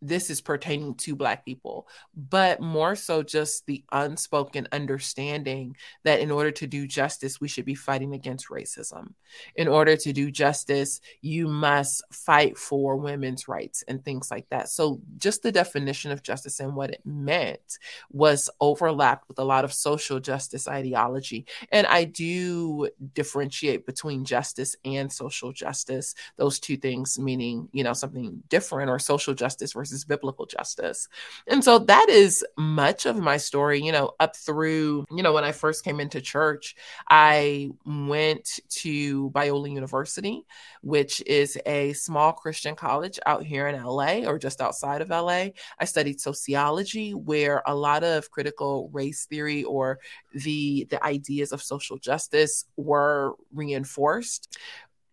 this 0.02 0.31
is 0.31 0.40
pertaining 0.40 0.94
to 0.94 1.16
black 1.16 1.44
people 1.44 1.87
but 2.14 2.60
more 2.60 2.94
so 2.94 3.22
just 3.22 3.66
the 3.66 3.84
unspoken 3.93 4.66
understanding 4.72 5.76
that 6.04 6.20
in 6.20 6.31
order 6.31 6.50
to 6.50 6.66
do 6.66 6.87
justice 6.87 7.40
we 7.40 7.48
should 7.48 7.64
be 7.64 7.75
fighting 7.75 8.14
against 8.14 8.48
racism. 8.48 9.12
In 9.54 9.69
order 9.69 9.96
to 9.96 10.12
do 10.12 10.31
justice 10.31 11.00
you 11.20 11.48
must 11.48 12.02
fight 12.12 12.56
for 12.56 12.96
women's 12.96 13.48
rights 13.48 13.84
and 13.88 14.04
things 14.04 14.31
like 14.31 14.48
that. 14.50 14.69
So 14.69 15.00
just 15.19 15.43
the 15.43 15.52
definition 15.52 16.10
of 16.10 16.22
justice 16.22 16.60
and 16.60 16.75
what 16.75 16.90
it 16.90 17.00
meant 17.04 17.78
was 18.10 18.50
overlapped 18.60 19.28
with 19.28 19.38
a 19.38 19.44
lot 19.44 19.64
of 19.64 19.72
social 19.72 20.20
justice 20.20 20.69
ideology. 20.69 21.46
And 21.72 21.87
i 21.87 22.04
do 22.04 22.88
differentiate 23.14 23.87
between 23.87 24.25
justice 24.25 24.76
and 24.84 25.12
social 25.12 25.52
justice 25.52 26.14
those 26.37 26.58
two 26.58 26.76
things 26.76 27.19
meaning 27.19 27.69
you 27.72 27.84
know 27.84 27.92
something 27.92 28.42
different 28.49 28.90
or 28.90 28.99
social 28.99 29.34
justice 29.34 29.72
versus 29.72 29.85
versus 29.86 30.04
biblical 30.04 30.46
justice. 30.46 31.08
And 31.46 31.62
so 31.62 31.78
that 31.78 32.08
is 32.08 32.44
much 32.56 33.06
of 33.06 33.16
my 33.16 33.36
story, 33.36 33.80
you 33.80 33.92
know, 33.92 34.12
up 34.18 34.36
through, 34.36 35.04
you 35.10 35.22
know, 35.22 35.32
when 35.32 35.44
I 35.44 35.52
first 35.52 35.84
came 35.84 36.00
into 36.00 36.20
church, 36.20 36.74
I 37.08 37.70
went 37.84 38.60
to 38.70 39.30
Biola 39.30 39.70
University, 39.70 40.44
which 40.82 41.22
is 41.26 41.56
a 41.66 41.92
small 41.92 42.32
Christian 42.32 42.74
college 42.74 43.20
out 43.26 43.44
here 43.44 43.68
in 43.68 43.82
LA 43.82 44.26
or 44.26 44.38
just 44.38 44.60
outside 44.60 45.02
of 45.02 45.10
LA. 45.10 45.48
I 45.78 45.84
studied 45.84 46.20
sociology 46.20 47.14
where 47.14 47.62
a 47.66 47.74
lot 47.74 48.02
of 48.02 48.30
critical 48.30 48.90
race 48.92 49.26
theory 49.26 49.62
or 49.64 50.00
the 50.34 50.86
the 50.90 51.02
ideas 51.04 51.52
of 51.52 51.62
social 51.62 51.96
justice 51.96 52.66
were 52.76 53.34
reinforced 53.54 54.58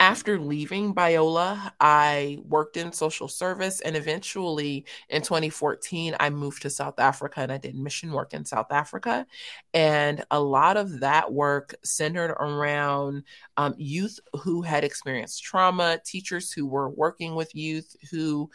after 0.04 0.38
leaving 0.38 0.94
Biola, 0.94 1.72
I 1.80 2.40
worked 2.44 2.76
in 2.76 2.92
social 2.92 3.30
service 3.30 3.80
and 3.80 3.96
eventually 3.96 4.84
in 5.08 5.22
2014, 5.22 6.14
I 6.20 6.30
moved 6.30 6.64
to 6.64 6.70
South 6.70 7.00
Africa 7.00 7.40
and 7.40 7.54
I 7.54 7.58
did 7.58 7.74
mission 7.74 8.12
work 8.12 8.34
in 8.34 8.44
South 8.44 8.70
Africa. 8.70 9.26
And 9.74 10.26
a 10.30 10.42
lot 10.42 10.76
of 10.76 11.00
that 11.00 11.32
work 11.32 11.74
centered 11.86 12.32
around 12.32 13.24
um, 13.56 13.76
youth 13.78 14.20
who 14.42 14.62
had 14.62 14.84
experienced 14.84 15.42
trauma, 15.42 16.02
teachers 16.06 16.52
who 16.52 16.68
were 16.68 16.90
working 16.90 17.34
with 17.34 17.56
youth 17.56 17.96
who 18.12 18.50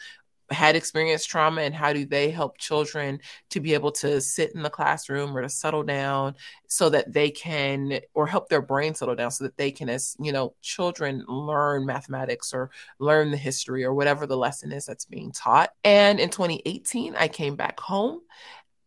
had 0.51 0.75
experienced 0.75 1.29
trauma 1.29 1.61
and 1.61 1.75
how 1.75 1.93
do 1.93 2.05
they 2.05 2.29
help 2.29 2.57
children 2.57 3.19
to 3.49 3.59
be 3.59 3.73
able 3.73 3.91
to 3.91 4.19
sit 4.19 4.53
in 4.55 4.63
the 4.63 4.69
classroom 4.69 5.35
or 5.35 5.41
to 5.41 5.49
settle 5.49 5.83
down 5.83 6.35
so 6.67 6.89
that 6.89 7.11
they 7.13 7.29
can 7.29 7.99
or 8.13 8.25
help 8.27 8.49
their 8.49 8.61
brain 8.61 8.93
settle 8.93 9.15
down 9.15 9.31
so 9.31 9.43
that 9.43 9.57
they 9.57 9.71
can 9.71 9.89
as 9.89 10.15
you 10.19 10.31
know 10.31 10.53
children 10.61 11.23
learn 11.27 11.85
mathematics 11.85 12.53
or 12.53 12.69
learn 12.99 13.31
the 13.31 13.37
history 13.37 13.83
or 13.83 13.93
whatever 13.93 14.25
the 14.25 14.37
lesson 14.37 14.71
is 14.71 14.85
that's 14.85 15.05
being 15.05 15.31
taught 15.31 15.71
and 15.83 16.19
in 16.19 16.29
2018 16.29 17.15
i 17.15 17.27
came 17.27 17.55
back 17.55 17.79
home 17.79 18.21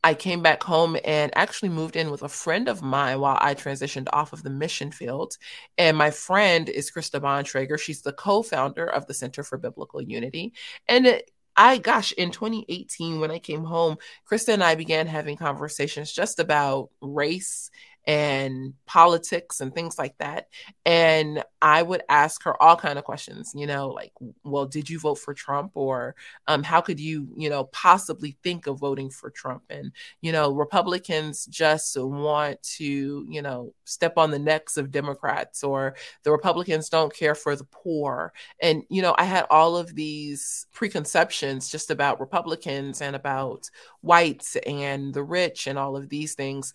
I 0.05 0.15
came 0.15 0.43
back 0.43 0.63
home 0.63 0.97
and 1.05 1.31
actually 1.37 1.69
moved 1.69 1.95
in 1.95 2.11
with 2.11 2.23
a 2.23 2.29
friend 2.29 2.69
of 2.69 2.83
mine 2.83 3.21
while 3.21 3.39
I 3.41 3.55
transitioned 3.55 4.09
off 4.13 4.33
of 4.33 4.43
the 4.43 4.51
mission 4.51 4.91
field. 4.91 5.39
And 5.79 5.97
my 5.97 6.11
friend 6.11 6.69
is 6.69 6.91
Krista 6.91 7.21
Bontrager. 7.21 7.79
She's 7.79 8.03
the 8.03 8.13
co 8.13 8.43
founder 8.43 8.85
of 8.85 9.07
the 9.07 9.15
Center 9.15 9.45
for 9.45 9.59
Biblical 9.59 10.03
Unity. 10.03 10.55
And 10.89 11.07
it, 11.07 11.31
I, 11.57 11.79
gosh, 11.79 12.13
in 12.13 12.31
2018, 12.31 13.21
when 13.21 13.31
I 13.31 13.39
came 13.39 13.65
home, 13.65 13.99
Krista 14.31 14.55
and 14.55 14.65
I 14.65 14.75
began 14.75 15.07
having 15.07 15.37
conversations 15.37 16.13
just 16.13 16.39
about 16.39 16.91
race 17.01 17.71
and 18.07 18.75
politics 18.87 19.61
and 19.61 19.75
things 19.75 19.99
like 19.99 20.17
that. 20.19 20.49
And 20.85 21.45
i 21.65 21.81
would 21.81 22.03
ask 22.09 22.43
her 22.43 22.61
all 22.61 22.75
kind 22.75 22.99
of 22.99 23.05
questions 23.05 23.53
you 23.55 23.69
know 23.69 23.89
like 23.89 24.13
well 24.43 24.67
did 24.67 24.91
you 24.91 24.99
vote 24.99 25.17
for 25.17 25.33
trump? 25.35 25.71
Or 25.75 26.15
um, 26.49 26.63
how 26.63 26.81
could 26.81 26.99
you 26.99 27.29
you 27.37 27.49
know 27.49 27.65
possibly 27.65 28.37
think 28.43 28.67
of 28.67 28.81
voting 28.81 29.11
for 29.11 29.31
trump? 29.31 29.63
And 29.71 29.93
you 30.21 30.33
know 30.33 30.53
republicans 30.53 31.47
just 31.47 31.97
want 31.99 32.63
to 32.63 33.27
you 33.29 33.43
know 33.43 33.73
step 33.85 34.15
on 34.17 34.31
the 34.31 34.39
necks 34.39 34.77
of 34.77 34.91
democrats 34.91 35.63
or 35.63 35.95
the 36.25 36.33
republicans 36.33 36.89
don't 36.89 37.15
care 37.15 37.35
for 37.35 37.57
the 37.57 37.65
poor. 37.65 38.33
And 38.61 38.83
you 38.89 39.03
know 39.03 39.15
i 39.19 39.25
had 39.25 39.47
all 39.51 39.77
of 39.77 39.95
these 39.95 40.67
preconceptions 40.73 41.71
just 41.71 41.91
about 41.91 42.21
republicans 42.21 43.01
and 43.01 43.15
about 43.17 43.71
whites 44.03 44.57
and 44.67 45.15
the 45.15 45.23
rich 45.23 45.67
and 45.67 45.79
all 45.79 45.97
of 45.97 46.09
these 46.09 46.35
things. 46.35 46.75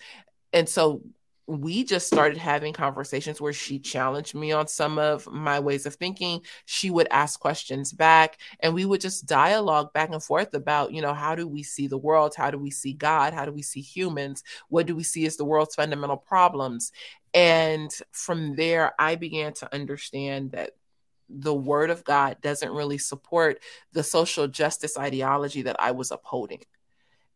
And 0.53 0.67
so 0.67 1.01
we 1.48 1.86
just 1.86 2.08
started 2.08 2.38
having 2.38 2.74
conversations 2.74 3.39
where 3.39 3.54
she 3.54 3.80
challenged 3.80 4.36
me 4.36 4.51
on 4.51 4.68
some 4.68 5.00
of 5.00 5.25
my 5.32 5.62
ways 5.62 5.86
of 5.86 5.96
thinking. 5.96 6.42
She 6.66 6.89
would 6.89 7.08
ask 7.10 7.39
questions 7.39 7.94
back, 7.94 8.38
and 8.60 8.74
we 8.74 8.84
would 8.84 9.00
just 9.00 9.25
dialogue 9.25 9.94
back 9.94 10.10
and 10.10 10.22
forth 10.22 10.54
about, 10.54 10.92
you 10.92 11.01
know, 11.01 11.13
how 11.13 11.36
do 11.36 11.48
we 11.48 11.63
see 11.63 11.88
the 11.88 11.98
world? 11.98 12.36
How 12.36 12.51
do 12.51 12.58
we 12.58 12.70
see 12.70 12.92
God? 12.92 13.34
How 13.34 13.46
do 13.46 13.54
we 13.54 13.62
see 13.62 13.80
humans? 13.80 14.44
What 14.68 14.88
do 14.88 14.96
we 14.96 15.04
see 15.04 15.25
as 15.25 15.38
the 15.38 15.46
world's 15.46 15.75
fundamental 15.75 16.18
problems? 16.18 16.92
And 17.34 17.92
from 18.12 18.56
there, 18.56 18.94
I 19.00 19.16
began 19.16 19.54
to 19.56 19.74
understand 19.74 20.51
that 20.51 20.72
the 21.30 21.54
word 21.54 21.89
of 21.89 22.04
God 22.04 22.38
doesn't 22.42 22.72
really 22.72 22.98
support 22.98 23.60
the 23.94 24.04
social 24.04 24.48
justice 24.48 24.98
ideology 24.98 25.62
that 25.62 25.77
I 25.80 25.92
was 25.92 26.12
upholding. 26.12 26.63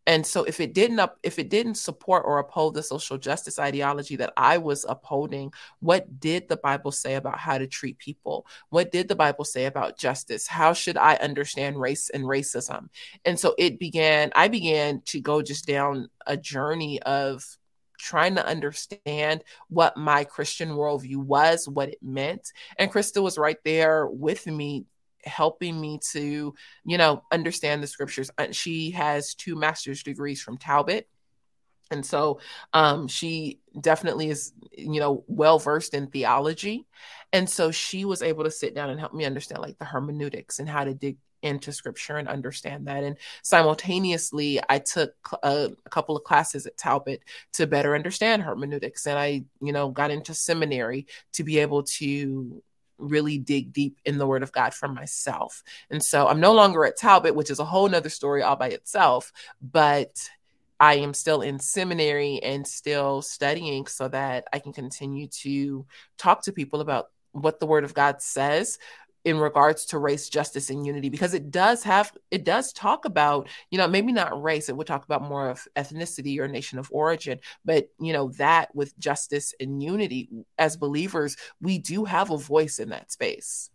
And 0.08 0.26
so 0.26 0.44
if 0.44 0.60
it 0.60 0.74
didn't 0.74 1.00
up 1.00 1.18
if 1.24 1.38
it 1.38 1.50
didn't 1.50 1.76
support 1.76 2.24
or 2.26 2.40
uphold 2.40 2.74
the 2.74 2.84
social 2.84 3.18
justice 3.18 3.60
ideology 3.60 4.16
that 4.18 4.34
I 4.36 4.58
was 4.58 4.86
upholding, 4.88 5.54
what 5.80 6.20
did 6.20 6.50
the 6.50 6.58
Bible 6.58 6.92
say 6.92 7.16
about 7.16 7.38
how 7.38 7.58
to 7.58 7.68
treat 7.68 8.00
people? 8.00 8.46
What 8.70 8.92
did 8.92 9.08
the 9.08 9.16
Bible 9.16 9.46
say 9.46 9.66
about 9.66 9.98
justice? 10.00 10.48
How 10.48 10.74
should 10.74 10.98
I 10.98 11.16
understand 11.16 11.80
race 11.80 12.10
and 12.10 12.24
racism? 12.24 12.90
And 13.26 13.40
so 13.40 13.54
it 13.58 13.80
began 13.80 14.32
I 14.36 14.48
began 14.48 15.02
to 15.08 15.22
go 15.22 15.42
just 15.42 15.68
down 15.68 16.10
a 16.26 16.36
journey 16.36 17.02
of 17.04 17.46
trying 18.00 18.36
to 18.36 18.46
understand 18.46 19.44
what 19.70 19.96
my 19.96 20.24
Christian 20.24 20.70
worldview 20.70 21.18
was, 21.18 21.70
what 21.70 21.90
it 21.90 22.00
meant. 22.02 22.52
And 22.78 22.92
Krista 22.92 23.22
was 23.22 23.38
right 23.38 23.58
there 23.64 24.08
with 24.08 24.48
me 24.48 24.86
helping 25.24 25.80
me 25.80 26.00
to, 26.12 26.54
you 26.86 26.98
know, 26.98 27.24
understand 27.32 27.82
the 27.82 27.88
scriptures. 27.88 28.32
Uh, 28.38 28.48
she 28.52 28.92
has 28.92 29.36
two 29.36 29.56
master's 29.56 30.04
degrees 30.04 30.42
from 30.42 30.58
Talbot. 30.58 31.08
And 31.92 32.06
so 32.06 32.40
um, 32.74 33.08
she 33.08 33.60
definitely 33.80 34.30
is, 34.30 34.54
you 34.72 35.00
know, 35.00 35.26
well 35.28 35.60
versed 35.60 35.94
in 35.94 36.08
theology. 36.08 36.88
And 37.34 37.50
so 37.50 37.72
she 37.72 38.06
was 38.06 38.22
able 38.22 38.46
to 38.46 38.52
sit 38.52 38.74
down 38.74 38.90
and 38.90 39.00
help 39.00 39.14
me 39.14 39.26
understand 39.26 39.62
like 39.62 39.78
the 39.78 39.86
hermeneutics 39.86 40.60
and 40.60 40.70
how 40.70 40.86
to 40.86 40.94
dig 40.94 41.18
into 41.42 41.72
scripture 41.72 42.18
and 42.18 42.28
understand 42.28 42.88
that. 42.88 43.04
And 43.04 43.18
simultaneously, 43.42 44.60
I 44.70 44.80
took 44.80 45.14
a, 45.44 45.72
a, 45.86 45.90
couple 45.90 46.16
of 46.16 46.24
classes 46.24 46.66
at 46.66 46.78
Talbot 46.78 47.24
to 47.54 47.68
better 47.68 47.96
understand 47.96 48.44
hermeneutics. 48.44 49.08
And 49.08 49.18
I, 49.18 49.44
you 49.62 49.74
know, 49.74 49.90
got 49.90 50.12
into 50.12 50.34
seminary 50.34 51.08
to 51.34 51.44
be 51.44 51.60
able 51.60 51.84
to 51.84 52.62
really 53.02 53.38
dig 53.38 53.74
deep 53.74 54.00
in 54.06 54.18
the 54.18 54.28
word 54.28 54.44
of 54.44 54.52
God 54.52 54.74
for 54.74 54.88
myself. 54.88 55.64
And 55.90 56.04
so 56.04 56.28
I'm 56.28 56.40
no 56.40 56.54
longer 56.54 56.86
at 56.86 56.98
Talbot, 56.98 57.36
which 57.36 57.50
is 57.50 57.60
a 57.60 57.66
whole 57.66 57.90
nother 57.90 58.10
story 58.10 58.44
all 58.44 58.56
by 58.56 58.70
itself, 58.70 59.32
but 59.62 60.30
I 60.80 60.96
am 60.96 61.14
still 61.14 61.42
in 61.42 61.60
seminary 61.60 62.40
and 62.42 62.66
still 62.66 63.22
studying 63.22 63.86
so 63.86 64.08
that 64.08 64.48
I 64.52 64.60
can 64.60 64.74
continue 64.74 65.28
to 65.28 65.86
talk 66.18 66.44
to 66.44 66.52
people 66.52 66.82
about 66.82 67.10
what 67.34 67.60
the 67.60 67.66
word 67.66 67.84
of 67.84 67.94
God 67.94 68.22
says 68.22 68.78
in 69.24 69.38
regards 69.38 69.86
to 69.86 70.00
race 70.00 70.30
justice 70.30 70.70
and 70.70 70.86
unity 70.86 71.10
because 71.10 71.34
it 71.34 71.52
does 71.52 71.84
have 71.84 72.12
it 72.32 72.44
does 72.44 72.74
talk 72.74 73.06
about 73.06 73.48
you 73.70 73.78
know 73.78 73.88
maybe 73.88 74.12
not 74.12 74.42
race 74.42 74.70
it 74.70 74.76
would 74.76 74.88
talk 74.88 75.06
about 75.06 75.22
more 75.22 75.50
of 75.50 75.68
ethnicity 75.76 76.40
or 76.40 76.48
nation 76.48 76.80
of 76.80 76.90
origin 76.92 77.40
but 77.64 77.90
you 78.00 78.14
know 78.14 78.30
that 78.38 78.74
with 78.74 78.98
justice 78.98 79.54
and 79.60 79.82
unity 79.82 80.30
as 80.58 80.76
believers 80.76 81.38
we 81.62 81.78
do 81.78 82.06
have 82.06 82.32
a 82.32 82.38
voice 82.38 82.80
in 82.80 82.90
that 82.90 83.12
space. 83.12 83.70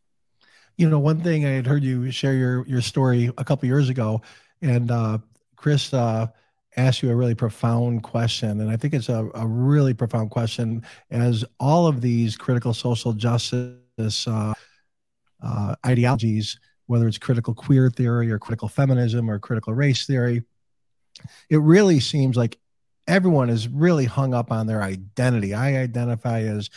You 0.76 0.90
know 0.90 0.98
one 0.98 1.22
thing 1.22 1.46
i 1.46 1.50
had 1.50 1.66
heard 1.66 1.82
you 1.82 2.10
share 2.10 2.34
your 2.34 2.66
your 2.66 2.82
story 2.82 3.30
a 3.38 3.44
couple 3.44 3.66
years 3.66 3.88
ago 3.88 4.20
and 4.60 4.90
uh 4.90 5.18
chris 5.54 5.94
uh 5.94 6.26
asked 6.76 7.02
you 7.02 7.10
a 7.10 7.14
really 7.14 7.34
profound 7.34 8.02
question 8.02 8.60
and 8.60 8.70
i 8.70 8.76
think 8.76 8.92
it's 8.92 9.08
a, 9.08 9.30
a 9.34 9.46
really 9.46 9.94
profound 9.94 10.30
question 10.30 10.82
as 11.10 11.44
all 11.58 11.86
of 11.86 12.02
these 12.02 12.36
critical 12.36 12.74
social 12.74 13.14
justice 13.14 14.26
uh, 14.26 14.52
uh, 15.42 15.74
ideologies, 15.84 16.58
whether 16.86 17.06
it's 17.08 17.18
critical 17.18 17.54
queer 17.54 17.90
theory 17.90 18.30
or 18.30 18.38
critical 18.38 18.68
feminism 18.68 19.30
or 19.30 19.38
critical 19.38 19.74
race 19.74 20.06
theory, 20.06 20.42
it 21.50 21.58
really 21.58 22.00
seems 22.00 22.36
like 22.36 22.58
everyone 23.06 23.50
is 23.50 23.68
really 23.68 24.04
hung 24.04 24.34
up 24.34 24.50
on 24.50 24.66
their 24.66 24.82
identity. 24.82 25.54
I 25.54 25.76
identify 25.76 26.40
as 26.42 26.70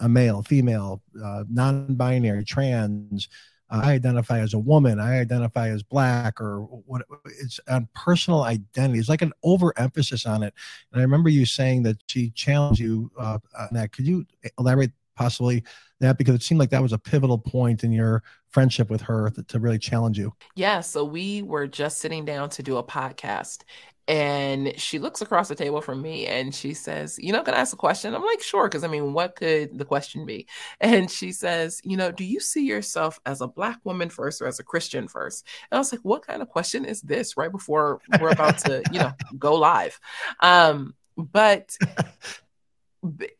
a 0.00 0.08
male, 0.08 0.42
female, 0.42 1.02
uh, 1.22 1.44
non 1.50 1.94
binary, 1.94 2.44
trans. 2.44 3.28
Uh, 3.70 3.80
I 3.84 3.92
identify 3.92 4.40
as 4.40 4.52
a 4.52 4.58
woman. 4.58 5.00
I 5.00 5.20
identify 5.20 5.68
as 5.68 5.82
black 5.82 6.40
or 6.40 6.60
what 6.86 7.02
it's 7.40 7.60
on 7.68 7.88
personal 7.94 8.42
identity. 8.42 8.98
It's 8.98 9.08
like 9.08 9.22
an 9.22 9.32
overemphasis 9.42 10.26
on 10.26 10.42
it. 10.42 10.52
And 10.92 11.00
I 11.00 11.04
remember 11.04 11.30
you 11.30 11.46
saying 11.46 11.84
that 11.84 11.96
she 12.08 12.30
challenged 12.30 12.80
you 12.80 13.10
uh, 13.18 13.38
on 13.58 13.68
that. 13.72 13.92
Could 13.92 14.06
you 14.06 14.26
elaborate 14.58 14.90
possibly 15.14 15.64
that 16.00 16.18
because 16.18 16.34
it 16.34 16.42
seemed 16.42 16.58
like 16.58 16.70
that 16.70 16.82
was 16.82 16.92
a 16.92 16.98
pivotal 16.98 17.38
point 17.38 17.84
in 17.84 17.92
your 17.92 18.22
friendship 18.50 18.90
with 18.90 19.00
her 19.02 19.30
to, 19.30 19.42
to 19.44 19.60
really 19.60 19.78
challenge 19.78 20.18
you. 20.18 20.32
Yeah. 20.54 20.80
So 20.80 21.04
we 21.04 21.42
were 21.42 21.66
just 21.66 21.98
sitting 21.98 22.24
down 22.24 22.50
to 22.50 22.62
do 22.62 22.76
a 22.76 22.84
podcast 22.84 23.62
and 24.08 24.78
she 24.78 24.98
looks 24.98 25.22
across 25.22 25.48
the 25.48 25.54
table 25.54 25.80
from 25.80 26.02
me 26.02 26.26
and 26.26 26.52
she 26.52 26.74
says, 26.74 27.18
You 27.20 27.32
know, 27.32 27.42
can 27.42 27.54
I 27.54 27.58
ask 27.58 27.72
a 27.72 27.76
question? 27.76 28.14
I'm 28.14 28.24
like, 28.24 28.42
Sure. 28.42 28.68
Because 28.68 28.82
I 28.82 28.88
mean, 28.88 29.12
what 29.12 29.36
could 29.36 29.78
the 29.78 29.84
question 29.84 30.26
be? 30.26 30.46
And 30.80 31.08
she 31.10 31.30
says, 31.30 31.80
You 31.84 31.96
know, 31.96 32.10
do 32.10 32.24
you 32.24 32.40
see 32.40 32.66
yourself 32.66 33.20
as 33.24 33.40
a 33.40 33.46
Black 33.46 33.78
woman 33.84 34.10
first 34.10 34.42
or 34.42 34.48
as 34.48 34.58
a 34.58 34.64
Christian 34.64 35.06
first? 35.06 35.46
And 35.70 35.76
I 35.76 35.80
was 35.80 35.92
like, 35.92 36.00
What 36.02 36.26
kind 36.26 36.42
of 36.42 36.48
question 36.48 36.84
is 36.84 37.00
this 37.00 37.36
right 37.36 37.52
before 37.52 38.00
we're 38.20 38.30
about 38.30 38.58
to, 38.58 38.82
you 38.90 38.98
know, 38.98 39.12
go 39.38 39.54
live? 39.54 39.98
Um, 40.40 40.94
but 41.16 41.76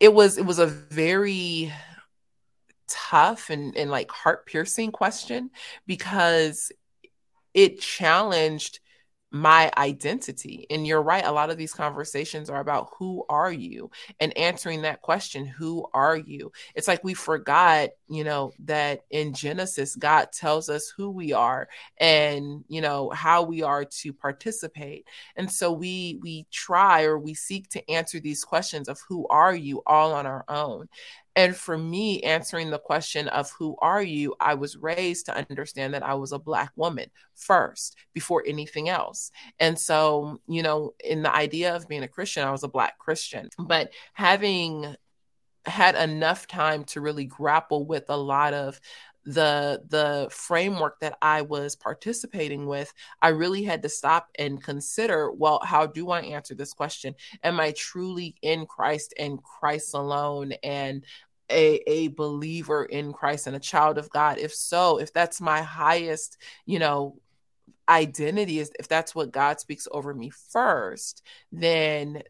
it 0.01 0.13
was 0.13 0.39
it 0.39 0.47
was 0.47 0.59
a 0.59 0.67
very 0.67 1.73
tough 2.89 3.51
and, 3.51 3.77
and 3.77 3.91
like 3.91 4.11
heart 4.11 4.47
piercing 4.47 4.93
question 4.93 5.51
because 5.87 6.73
it 7.55 7.81
challenged 7.81 8.81
my 9.33 9.73
identity. 9.79 10.67
And 10.71 10.87
you're 10.87 11.03
right, 11.03 11.25
a 11.25 11.33
lot 11.33 11.51
of 11.51 11.57
these 11.57 11.73
conversations 11.73 12.51
are 12.51 12.61
about 12.61 12.91
who 12.99 13.25
are 13.31 13.51
you 13.51 13.91
and 14.21 14.37
answering 14.37 14.83
that 14.83 15.01
question, 15.01 15.47
who 15.47 15.87
are 15.95 16.17
you? 16.17 16.53
It's 16.75 16.87
like 16.87 17.03
we 17.03 17.15
forgot, 17.15 17.91
you 18.09 18.25
know, 18.25 18.53
that 18.65 19.01
in 19.11 19.33
Genesis, 19.33 19.97
God 19.97 20.29
tells 20.33 20.69
us 20.69 20.93
who 20.95 21.11
we 21.11 21.33
are 21.33 21.67
and, 21.99 22.63
you 22.69 22.83
know, 22.83 23.09
how 23.11 23.43
we 23.43 23.63
are 23.63 23.87
to 23.87 24.13
participate. 24.13 25.07
And 25.37 25.51
so 25.51 25.73
we 25.73 26.19
we 26.21 26.47
try 26.51 27.05
or 27.05 27.19
we 27.19 27.33
seek 27.33 27.71
to 27.71 27.91
answer 27.91 28.21
these 28.21 28.45
questions 28.45 28.87
of 28.87 29.01
who 29.09 29.27
are 29.29 29.55
you 29.55 29.83
all 29.87 30.13
on 30.13 30.27
our 30.27 30.45
own. 30.49 30.89
And 31.35 31.57
for 31.57 31.79
me, 31.79 32.21
answering 32.23 32.71
the 32.71 32.79
question 32.79 33.29
of 33.29 33.51
who 33.53 33.77
are 33.81 34.03
you, 34.03 34.35
I 34.39 34.55
was 34.55 34.77
raised 34.77 35.27
to 35.27 35.37
understand 35.37 35.95
that 35.95 36.03
I 36.03 36.15
was 36.15 36.33
a 36.33 36.39
Black 36.39 36.73
woman 36.77 37.11
first 37.35 37.97
before 38.13 38.45
anything 38.47 38.89
else. 38.89 39.31
And 39.59 39.79
so, 39.79 40.41
you 40.47 40.63
know, 40.63 40.93
in 41.03 41.23
the 41.23 41.35
idea 41.35 41.75
of 41.75 41.89
being 41.89 42.03
a 42.03 42.09
Christian, 42.09 42.47
I 42.47 42.51
was 42.51 42.65
a 42.65 42.69
Black 42.69 42.99
Christian. 42.99 43.49
But 43.59 43.93
having 44.13 44.95
had 45.65 45.95
enough 45.95 46.47
time 46.47 46.85
to 46.85 47.01
really 47.01 47.25
grapple 47.25 47.87
with 47.87 48.05
a 48.09 48.17
lot 48.17 48.53
of 48.53 48.81
the 49.25 49.83
the 49.89 50.29
framework 50.31 51.01
that 51.01 51.17
I 51.23 51.43
was 51.43 51.77
participating 51.77 52.67
with, 52.67 52.93
I 53.21 53.29
really 53.29 53.63
had 53.63 53.83
to 53.83 53.89
stop 53.89 54.29
and 54.39 54.63
consider, 54.63 55.31
well, 55.31 55.61
how 55.65 55.87
do 55.87 56.11
I 56.11 56.21
answer 56.21 56.55
this 56.55 56.73
question? 56.73 57.15
Am 57.43 57.61
I 57.61 57.73
truly 57.77 58.35
in 58.43 58.67
Christ 58.67 59.15
and 59.19 59.43
Christ 59.43 59.95
alone 59.95 60.53
and 60.63 61.05
a, 61.51 61.83
a 61.87 62.09
believer 62.09 62.85
in 62.85 63.13
Christ 63.13 63.47
and 63.47 63.57
a 63.57 63.61
child 63.61 63.99
of 63.99 64.11
God? 64.11 64.39
If 64.39 64.55
so, 64.55 64.99
if 64.99 65.13
that's 65.13 65.41
my 65.41 65.63
highest, 65.63 66.39
you 66.67 66.79
know, 66.79 67.17
identity 67.89 68.59
is 68.59 68.73
if 68.79 68.89
that's 68.89 69.15
what 69.15 69.33
God 69.33 69.61
speaks 69.61 69.87
over 69.91 70.15
me 70.15 70.31
first, 70.31 71.23
then 71.51 72.23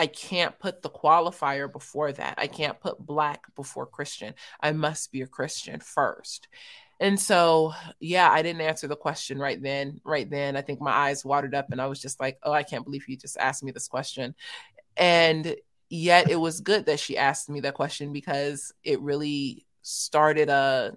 I 0.00 0.06
can't 0.06 0.58
put 0.58 0.80
the 0.80 0.88
qualifier 0.88 1.70
before 1.70 2.10
that. 2.12 2.36
I 2.38 2.46
can't 2.46 2.80
put 2.80 2.98
black 2.98 3.54
before 3.54 3.84
Christian. 3.84 4.32
I 4.58 4.72
must 4.72 5.12
be 5.12 5.20
a 5.20 5.26
Christian 5.26 5.78
first. 5.78 6.48
And 7.00 7.20
so, 7.20 7.74
yeah, 8.00 8.30
I 8.30 8.40
didn't 8.40 8.62
answer 8.62 8.88
the 8.88 8.96
question 8.96 9.38
right 9.38 9.62
then. 9.62 10.00
Right 10.02 10.28
then, 10.30 10.56
I 10.56 10.62
think 10.62 10.80
my 10.80 10.90
eyes 10.90 11.22
watered 11.22 11.54
up 11.54 11.70
and 11.70 11.82
I 11.82 11.86
was 11.86 12.00
just 12.00 12.18
like, 12.18 12.38
oh, 12.44 12.52
I 12.52 12.62
can't 12.62 12.82
believe 12.82 13.06
you 13.08 13.16
just 13.18 13.36
asked 13.36 13.62
me 13.62 13.72
this 13.72 13.88
question. 13.88 14.34
And 14.96 15.54
yet, 15.90 16.30
it 16.30 16.36
was 16.36 16.62
good 16.62 16.86
that 16.86 16.98
she 16.98 17.18
asked 17.18 17.50
me 17.50 17.60
that 17.60 17.74
question 17.74 18.10
because 18.10 18.72
it 18.82 19.02
really 19.02 19.66
started 19.82 20.48
a 20.48 20.96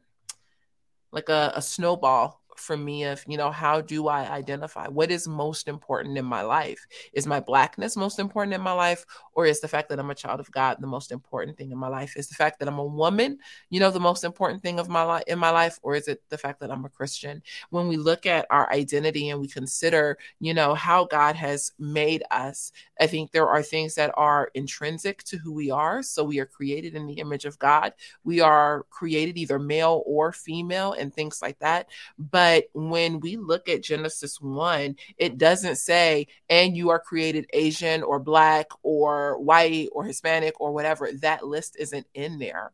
like 1.11 1.27
a, 1.27 1.51
a 1.57 1.61
snowball 1.61 2.41
for 2.57 2.77
me 2.77 3.03
of 3.03 3.23
you 3.27 3.37
know 3.37 3.51
how 3.51 3.81
do 3.81 4.07
i 4.07 4.29
identify 4.29 4.87
what 4.87 5.11
is 5.11 5.27
most 5.27 5.67
important 5.67 6.17
in 6.17 6.25
my 6.25 6.41
life? 6.41 6.85
Is 7.13 7.27
my 7.27 7.39
blackness 7.39 7.95
most 7.95 8.19
important 8.19 8.53
in 8.53 8.61
my 8.61 8.71
life 8.73 9.05
or 9.33 9.45
is 9.45 9.61
the 9.61 9.67
fact 9.67 9.89
that 9.89 9.99
i'm 9.99 10.09
a 10.09 10.15
child 10.15 10.39
of 10.39 10.51
god 10.51 10.77
the 10.79 10.87
most 10.87 11.11
important 11.11 11.57
thing 11.57 11.71
in 11.71 11.77
my 11.77 11.87
life? 11.87 12.15
Is 12.15 12.29
the 12.29 12.35
fact 12.35 12.59
that 12.59 12.67
i'm 12.67 12.79
a 12.79 12.85
woman 12.85 13.37
you 13.69 13.79
know 13.79 13.91
the 13.91 13.99
most 13.99 14.23
important 14.23 14.61
thing 14.61 14.79
of 14.79 14.89
my 14.89 15.03
life 15.03 15.23
in 15.27 15.39
my 15.39 15.49
life 15.49 15.79
or 15.83 15.95
is 15.95 16.07
it 16.07 16.21
the 16.29 16.37
fact 16.37 16.59
that 16.59 16.71
i'm 16.71 16.85
a 16.85 16.89
christian? 16.89 17.41
When 17.69 17.87
we 17.87 17.97
look 17.97 18.25
at 18.25 18.45
our 18.49 18.71
identity 18.71 19.29
and 19.29 19.39
we 19.39 19.47
consider 19.47 20.17
you 20.39 20.53
know 20.53 20.73
how 20.73 21.05
god 21.05 21.35
has 21.35 21.71
made 21.79 22.23
us 22.31 22.71
i 22.99 23.07
think 23.07 23.31
there 23.31 23.47
are 23.47 23.61
things 23.63 23.95
that 23.95 24.11
are 24.15 24.51
intrinsic 24.53 25.23
to 25.23 25.37
who 25.37 25.51
we 25.51 25.71
are. 25.71 26.01
So 26.03 26.23
we 26.23 26.39
are 26.39 26.45
created 26.45 26.95
in 26.95 27.05
the 27.05 27.13
image 27.13 27.45
of 27.45 27.59
god. 27.59 27.93
We 28.23 28.39
are 28.39 28.85
created 28.89 29.37
either 29.37 29.59
male 29.59 30.03
or 30.05 30.31
female 30.31 30.93
and 30.93 31.13
things 31.13 31.41
like 31.41 31.59
that. 31.59 31.89
But 32.17 32.42
But 32.43 32.65
when 32.73 33.21
we 33.21 33.37
look 33.37 33.69
at 33.69 33.83
Genesis 33.83 34.41
1, 34.41 34.97
it 35.17 35.37
doesn't 35.37 35.77
say, 35.77 36.27
and 36.49 36.75
you 36.75 36.89
are 36.89 36.99
created 36.99 37.47
Asian 37.53 38.03
or 38.03 38.19
black 38.19 38.67
or 38.81 39.39
white 39.39 39.87
or 39.93 40.03
Hispanic 40.03 40.59
or 40.59 40.73
whatever. 40.73 41.09
That 41.21 41.47
list 41.47 41.77
isn't 41.79 42.05
in 42.13 42.39
there. 42.39 42.73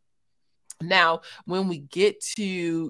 Now, 0.82 1.22
when 1.46 1.68
we 1.68 1.78
get 1.78 2.20
to, 2.38 2.44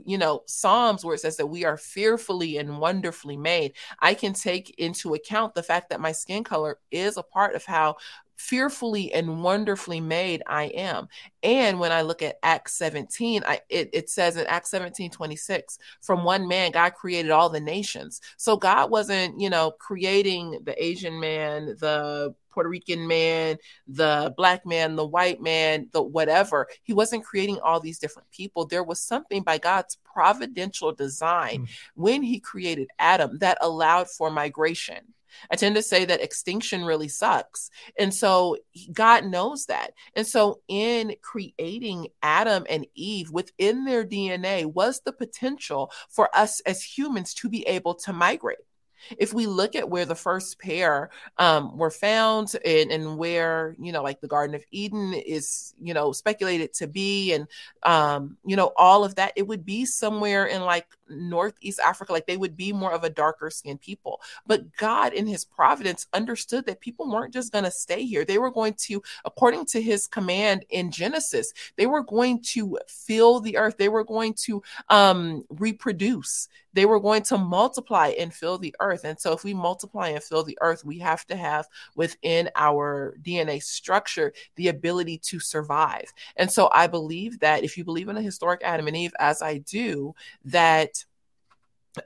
you 0.06 0.18
know, 0.18 0.44
Psalms 0.46 1.04
where 1.04 1.16
it 1.16 1.20
says 1.20 1.36
that 1.36 1.48
we 1.48 1.66
are 1.66 1.76
fearfully 1.76 2.56
and 2.56 2.80
wonderfully 2.80 3.36
made, 3.36 3.74
I 4.00 4.14
can 4.14 4.32
take 4.32 4.70
into 4.80 5.16
account 5.16 5.56
the 5.56 5.64
fact 5.64 5.90
that 5.90 6.00
my 6.00 6.14
skin 6.14 6.46
color 6.46 6.80
is 6.92 7.18
a 7.18 7.24
part 7.24 7.56
of 7.56 7.66
how 7.66 7.98
fearfully 8.40 9.12
and 9.12 9.44
wonderfully 9.44 10.00
made 10.00 10.42
I 10.48 10.66
am. 10.68 11.10
And 11.44 11.78
when 11.78 11.92
I 11.92 12.04
look 12.04 12.22
at 12.22 12.40
Acts 12.42 12.74
17, 12.74 13.44
I, 13.46 13.60
it, 13.68 13.90
it 13.92 14.10
says 14.10 14.38
in 14.38 14.48
Acts 14.48 14.72
17, 14.72 15.12
26, 15.12 15.78
from 16.02 16.24
one 16.24 16.48
man, 16.48 16.72
God 16.72 16.94
created 16.94 17.32
all 17.32 17.50
the 17.50 17.60
nations. 17.60 18.22
So 18.38 18.56
God 18.56 18.90
wasn't, 18.90 19.40
you 19.40 19.50
know, 19.50 19.72
creating 19.72 20.60
the 20.64 20.82
Asian 20.82 21.20
man, 21.20 21.76
the 21.80 22.34
Puerto 22.50 22.70
Rican 22.70 23.06
man, 23.08 23.58
the 23.90 24.34
black 24.38 24.66
man, 24.66 24.96
the 24.96 25.06
white 25.06 25.42
man, 25.42 25.90
the 25.92 26.02
whatever. 26.02 26.68
He 26.84 26.94
wasn't 26.94 27.26
creating 27.26 27.60
all 27.60 27.82
these 27.82 28.00
different 28.00 28.32
people. 28.32 28.66
There 28.66 28.84
was 28.84 29.02
something 29.02 29.44
by 29.44 29.58
God's 29.58 29.98
providential 30.14 30.94
design 30.94 31.64
mm. 31.64 31.70
when 31.96 32.24
he 32.24 32.40
created 32.40 32.88
Adam 33.00 33.38
that 33.40 33.58
allowed 33.60 34.10
for 34.10 34.32
migration 34.32 35.14
I 35.52 35.56
tend 35.56 35.76
to 35.76 35.82
say 35.82 36.06
that 36.06 36.22
extinction 36.22 36.86
really 36.86 37.08
sucks. 37.08 37.70
And 37.98 38.14
so 38.14 38.58
God 38.92 39.26
knows 39.26 39.66
that. 39.68 39.92
And 40.16 40.26
so 40.26 40.62
in 40.68 41.16
creating 41.22 42.08
Adam 42.22 42.66
and 42.70 42.86
Eve 42.96 43.32
within 43.32 43.86
their 43.86 44.06
DNA 44.06 44.66
was 44.66 45.02
the 45.02 45.14
potential 45.14 45.92
for 46.10 46.30
us 46.36 46.60
as 46.62 46.84
humans 46.84 47.34
to 47.36 47.50
be 47.50 47.68
able 47.68 47.96
to 47.96 48.14
migrate. 48.14 48.58
If 49.18 49.34
we 49.34 49.48
look 49.48 49.76
at 49.76 49.90
where 49.90 50.06
the 50.06 50.16
first 50.16 50.60
pair 50.60 51.10
um, 51.38 51.78
were 51.78 51.92
found 51.92 52.56
and, 52.66 52.92
and 52.92 53.18
where, 53.18 53.76
you 53.80 53.92
know, 53.92 54.04
like 54.04 54.22
the 54.22 54.28
Garden 54.28 54.56
of 54.56 54.64
Eden 54.72 55.14
is, 55.14 55.74
you 55.82 55.94
know, 55.94 56.12
speculated 56.12 56.74
to 56.76 56.88
be, 56.88 57.34
and, 57.34 57.48
um, 57.84 58.38
you 58.46 58.56
know, 58.56 58.72
all 58.78 59.04
of 59.04 59.16
that, 59.16 59.34
it 59.36 59.48
would 59.48 59.66
be 59.66 59.86
somewhere 59.86 60.46
in 60.46 60.62
like 60.62 60.88
Northeast 61.10 61.80
Africa. 61.80 62.14
Like 62.14 62.28
they 62.28 62.38
would 62.38 62.56
be 62.56 62.74
more 62.74 62.92
of 62.92 63.04
a 63.04 63.10
darker 63.10 63.50
skinned 63.50 63.82
people. 63.82 64.22
But 64.46 64.76
God, 64.76 65.14
in 65.14 65.28
his 65.28 65.46
providence, 65.46 66.08
understood 66.14 66.66
that 66.66 66.80
people 66.80 67.10
weren't 67.10 67.34
just 67.34 67.52
going 67.52 67.66
to 67.66 67.72
stay 67.72 68.06
here. 68.06 68.26
They 68.26 68.38
were 68.38 68.52
going 68.52 68.76
to, 68.86 69.02
according 69.26 69.66
to 69.68 69.82
his 69.82 70.08
command 70.08 70.66
in 70.70 70.92
Genesis, 70.92 71.54
they 71.78 71.88
were 71.88 72.04
going 72.04 72.42
to 72.42 72.78
fill 72.88 73.40
the 73.40 73.58
earth. 73.58 73.78
They 73.78 73.90
were 73.90 74.04
going 74.04 74.34
to 74.46 74.62
um, 74.90 75.44
reproduce. 75.50 76.48
They 76.74 76.86
were 76.86 77.00
going 77.00 77.24
to 77.24 77.38
multiply 77.38 78.14
and 78.20 78.34
fill 78.34 78.58
the 78.58 78.76
earth. 78.80 79.04
And 79.04 79.20
so, 79.20 79.34
if 79.34 79.44
we 79.44 79.54
multiply 79.54 80.10
and 80.10 80.24
fill 80.24 80.44
the 80.44 80.58
earth, 80.62 80.86
we 80.86 81.00
have 81.00 81.26
to 81.28 81.36
have 81.36 81.68
within 81.96 82.50
our 82.56 83.16
DNA 83.22 83.62
structure 83.62 84.34
the 84.56 84.68
ability 84.68 85.20
to 85.26 85.40
survive. 85.40 86.12
And 86.36 86.52
so, 86.52 86.70
I 86.74 86.88
believe 86.88 87.40
that 87.40 87.64
if 87.64 87.78
you 87.78 87.84
believe 87.84 88.10
in 88.10 88.18
a 88.18 88.22
historic 88.22 88.62
Adam 88.64 88.88
and 88.88 88.98
Eve, 88.98 89.14
as 89.20 89.42
I 89.42 89.60
do, 89.60 90.14
that 90.46 91.04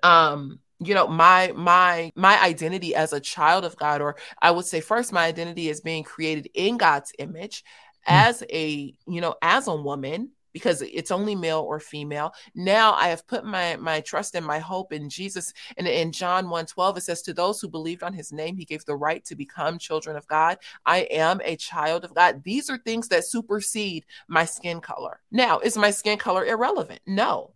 um 0.02 0.60
you 0.80 0.94
know 0.94 1.08
my 1.08 1.52
my 1.56 2.12
my 2.16 2.42
identity 2.42 2.96
as 2.96 3.14
a 3.14 3.20
child 3.20 3.66
of 3.66 3.76
god 3.78 4.02
or 4.02 4.16
i 4.42 4.50
would 4.50 4.66
say 4.66 4.80
first 4.80 5.14
my 5.14 5.26
identity 5.26 5.70
is 5.70 5.82
being 5.82 6.04
created 6.04 6.50
in 6.54 6.78
god's 6.78 7.12
image 7.20 7.64
mm. 7.64 7.64
as 8.06 8.44
a 8.50 8.94
you 9.08 9.22
know 9.22 9.36
as 9.42 9.68
a 9.68 9.76
woman 9.76 10.32
because 10.54 10.82
it's 10.82 11.12
only 11.12 11.36
male 11.36 11.60
or 11.60 11.80
female. 11.80 12.34
Now 12.56 12.94
I 12.94 13.10
have 13.10 13.28
put 13.28 13.44
my 13.44 13.76
my 13.78 14.02
trust 14.02 14.36
and 14.36 14.46
my 14.46 14.60
hope 14.60 14.94
in 14.94 15.10
Jesus. 15.10 15.54
And 15.78 15.88
in 15.88 16.12
John 16.12 16.50
1 16.50 16.68
12, 16.68 16.98
it 16.98 17.02
says, 17.02 17.22
To 17.24 17.34
those 17.34 17.60
who 17.60 17.68
believed 17.68 18.04
on 18.04 18.14
his 18.14 18.32
name, 18.32 18.56
he 18.56 18.66
gave 18.66 18.86
the 18.86 18.96
right 18.96 19.24
to 19.26 19.36
become 19.36 19.78
children 19.78 20.16
of 20.16 20.28
God. 20.28 20.60
I 20.86 21.00
am 21.12 21.42
a 21.44 21.56
child 21.56 22.06
of 22.06 22.14
God. 22.14 22.44
These 22.44 22.70
are 22.70 22.78
things 22.78 23.08
that 23.10 23.26
supersede 23.26 24.06
my 24.28 24.46
skin 24.46 24.80
color. 24.80 25.20
Now, 25.32 25.60
is 25.60 25.78
my 25.78 25.92
skin 25.92 26.18
color 26.18 26.46
irrelevant? 26.46 27.02
No. 27.06 27.52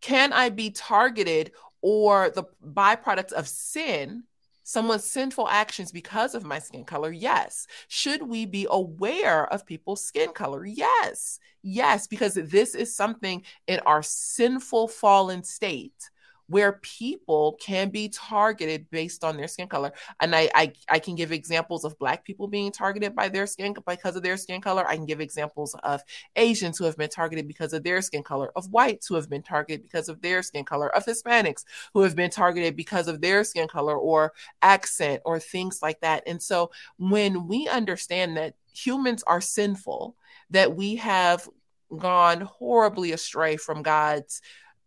Can 0.00 0.32
I 0.32 0.48
be 0.48 0.70
targeted 0.70 1.52
or 1.80 2.30
the 2.30 2.44
byproduct 2.64 3.32
of 3.32 3.46
sin 3.48 4.24
someone's 4.68 5.04
sinful 5.04 5.48
actions 5.48 5.90
because 5.90 6.34
of 6.34 6.44
my 6.44 6.58
skin 6.58 6.84
color? 6.84 7.10
Yes. 7.10 7.66
Should 7.88 8.22
we 8.22 8.44
be 8.44 8.66
aware 8.68 9.50
of 9.50 9.64
people's 9.64 10.04
skin 10.04 10.32
color? 10.34 10.66
Yes. 10.66 11.38
Yes, 11.62 12.06
because 12.06 12.34
this 12.34 12.74
is 12.74 12.94
something 12.94 13.42
in 13.66 13.80
our 13.86 14.02
sinful 14.02 14.88
fallen 14.88 15.42
state 15.42 16.10
where 16.48 16.80
people 16.82 17.58
can 17.60 17.90
be 17.90 18.08
targeted 18.08 18.90
based 18.90 19.22
on 19.22 19.36
their 19.36 19.48
skin 19.48 19.68
color. 19.68 19.92
And 20.20 20.34
I, 20.34 20.50
I, 20.54 20.72
I 20.88 20.98
can 20.98 21.14
give 21.14 21.30
examples 21.30 21.84
of 21.84 21.98
Black 21.98 22.24
people 22.24 22.48
being 22.48 22.72
targeted 22.72 23.14
by 23.14 23.28
their 23.28 23.46
skin 23.46 23.74
because 23.86 24.16
of 24.16 24.22
their 24.22 24.36
skin 24.36 24.60
color. 24.60 24.86
I 24.88 24.96
can 24.96 25.06
give 25.06 25.20
examples 25.20 25.76
of 25.82 26.02
Asians 26.36 26.78
who 26.78 26.84
have 26.84 26.96
been 26.96 27.10
targeted 27.10 27.46
because 27.46 27.72
of 27.72 27.84
their 27.84 28.00
skin 28.00 28.22
color, 28.22 28.50
of 28.56 28.70
whites 28.70 29.06
who 29.06 29.14
have 29.14 29.28
been 29.28 29.42
targeted 29.42 29.82
because 29.82 30.08
of 30.08 30.22
their 30.22 30.42
skin 30.42 30.64
color, 30.64 30.88
of 30.96 31.04
Hispanics 31.04 31.64
who 31.92 32.02
have 32.02 32.16
been 32.16 32.30
targeted 32.30 32.76
because 32.76 33.08
of 33.08 33.20
their 33.20 33.44
skin 33.44 33.68
color 33.68 33.96
or 33.96 34.32
accent 34.62 35.22
or 35.24 35.38
things 35.38 35.80
like 35.82 36.00
that. 36.00 36.22
And 36.26 36.42
so 36.42 36.70
when 36.98 37.46
we 37.46 37.68
understand 37.68 38.36
that 38.38 38.54
humans 38.72 39.22
are 39.26 39.40
sinful, 39.40 40.16
that 40.50 40.74
we 40.74 40.96
have 40.96 41.48
gone 41.96 42.42
horribly 42.42 43.12
astray 43.12 43.56
from 43.56 43.82
God's 43.82 44.40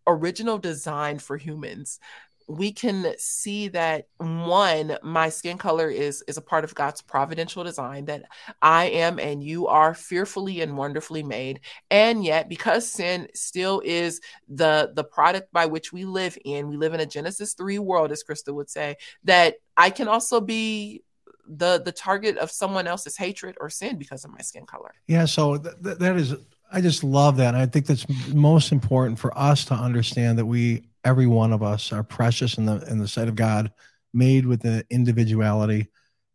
original 0.08 0.58
design 0.58 1.20
for 1.20 1.38
humans 1.38 2.00
we 2.48 2.72
can 2.72 3.14
see 3.18 3.70
that 3.70 4.08
one 4.18 4.98
my 5.04 5.30
skin 5.30 5.58
color 5.58 5.90
is 5.90 6.24
is 6.28 6.38
a 6.38 6.42
part 6.42 6.64
of 6.64 6.76
god's 6.76 7.02
providential 7.02 7.64
design 7.64 8.06
that 8.06 8.24
i 8.62 8.86
am 8.86 9.20
and 9.20 9.44
you 9.44 9.68
are 9.68 9.94
fearfully 9.94 10.62
and 10.62 10.76
wonderfully 10.78 11.24
made. 11.24 11.62
And 11.90 12.24
yet 12.24 12.50
because 12.50 12.92
sin 12.92 13.28
still 13.34 13.82
is 13.86 14.22
the 14.50 14.92
the 14.94 15.04
product 15.04 15.52
by 15.54 15.66
which 15.66 15.94
we 15.94 16.06
live 16.06 16.38
in 16.44 16.68
we 16.68 16.78
live 16.78 16.94
in 16.94 17.00
a 17.00 17.06
genesis 17.06 17.54
3 17.54 17.80
world 17.80 18.12
as 18.12 18.24
krista 18.24 18.54
would 18.54 18.70
say 18.70 18.98
that 19.24 19.56
i 19.78 19.90
can 19.90 20.08
also 20.08 20.42
be 20.42 21.04
the 21.48 21.82
the 21.84 21.92
target 21.92 22.38
of 22.38 22.52
someone 22.52 22.88
else's 22.88 23.18
hatred 23.18 23.56
or 23.60 23.70
sin 23.70 23.98
because 23.98 24.24
of 24.26 24.32
my 24.32 24.40
skin 24.40 24.66
color. 24.66 24.94
Yeah 25.08 25.26
so 25.26 25.58
th- 25.58 25.76
th- 25.84 25.98
that 25.98 26.18
is 26.18 26.36
I 26.72 26.82
just 26.82 27.04
love 27.04 27.38
that. 27.38 27.54
And 27.54 27.58
I 27.58 27.66
think 27.66 27.86
that's 27.86 28.06
most 28.34 28.72
important 28.72 29.20
for 29.20 29.38
us 29.38 29.66
to 29.66 29.74
understand 29.74 30.40
that 30.40 30.46
we, 30.46 30.84
every 31.04 31.28
one 31.28 31.52
of 31.52 31.62
us, 31.62 31.92
are 31.92 32.04
precious 32.04 32.58
in 32.58 32.66
the 32.66 32.82
in 32.90 32.98
the 33.00 33.08
sight 33.08 33.28
of 33.28 33.36
God, 33.36 33.72
made 34.14 34.46
with 34.46 34.62
the 34.62 34.86
individuality, 34.90 35.88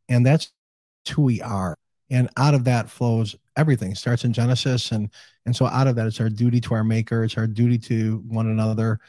and 0.08 0.24
that's 0.24 0.52
who 1.08 1.22
we 1.22 1.40
are. 1.40 1.76
And 2.10 2.28
out 2.36 2.54
of 2.54 2.64
that 2.64 2.90
flows 2.90 3.34
everything. 3.56 3.94
Starts 3.94 4.24
in 4.24 4.32
Genesis, 4.32 4.92
and 4.92 5.10
and 5.46 5.56
so 5.56 5.66
out 5.66 5.86
of 5.86 5.96
that, 5.96 6.06
it's 6.06 6.20
our 6.20 6.28
duty 6.28 6.60
to 6.62 6.74
our 6.74 6.84
Maker. 6.84 7.24
It's 7.24 7.38
our 7.38 7.46
duty 7.46 7.78
to 7.78 8.22
one 8.28 8.46
another, 8.46 9.00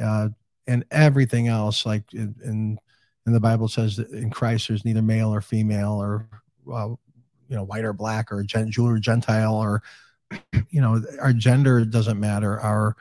uh, 0.00 0.28
and 0.66 0.84
everything 0.90 1.48
else. 1.48 1.86
Like 1.86 2.12
in, 2.12 2.34
in 2.44 2.78
in 3.26 3.32
the 3.32 3.40
Bible 3.40 3.68
says 3.68 3.96
that 3.96 4.10
in 4.10 4.30
Christ, 4.30 4.68
there's 4.68 4.84
neither 4.84 5.02
male 5.02 5.32
or 5.32 5.40
female, 5.40 5.92
or 5.92 6.28
uh, 6.70 6.88
you 7.48 7.56
know, 7.56 7.64
white 7.64 7.84
or 7.84 7.94
black, 7.94 8.30
or 8.30 8.42
Jew 8.42 8.86
or 8.86 8.98
Gentile, 8.98 9.54
or 9.54 9.82
you 10.70 10.80
know, 10.80 11.02
our 11.20 11.32
gender 11.32 11.84
doesn't 11.84 12.18
matter, 12.18 12.60
our 12.60 12.96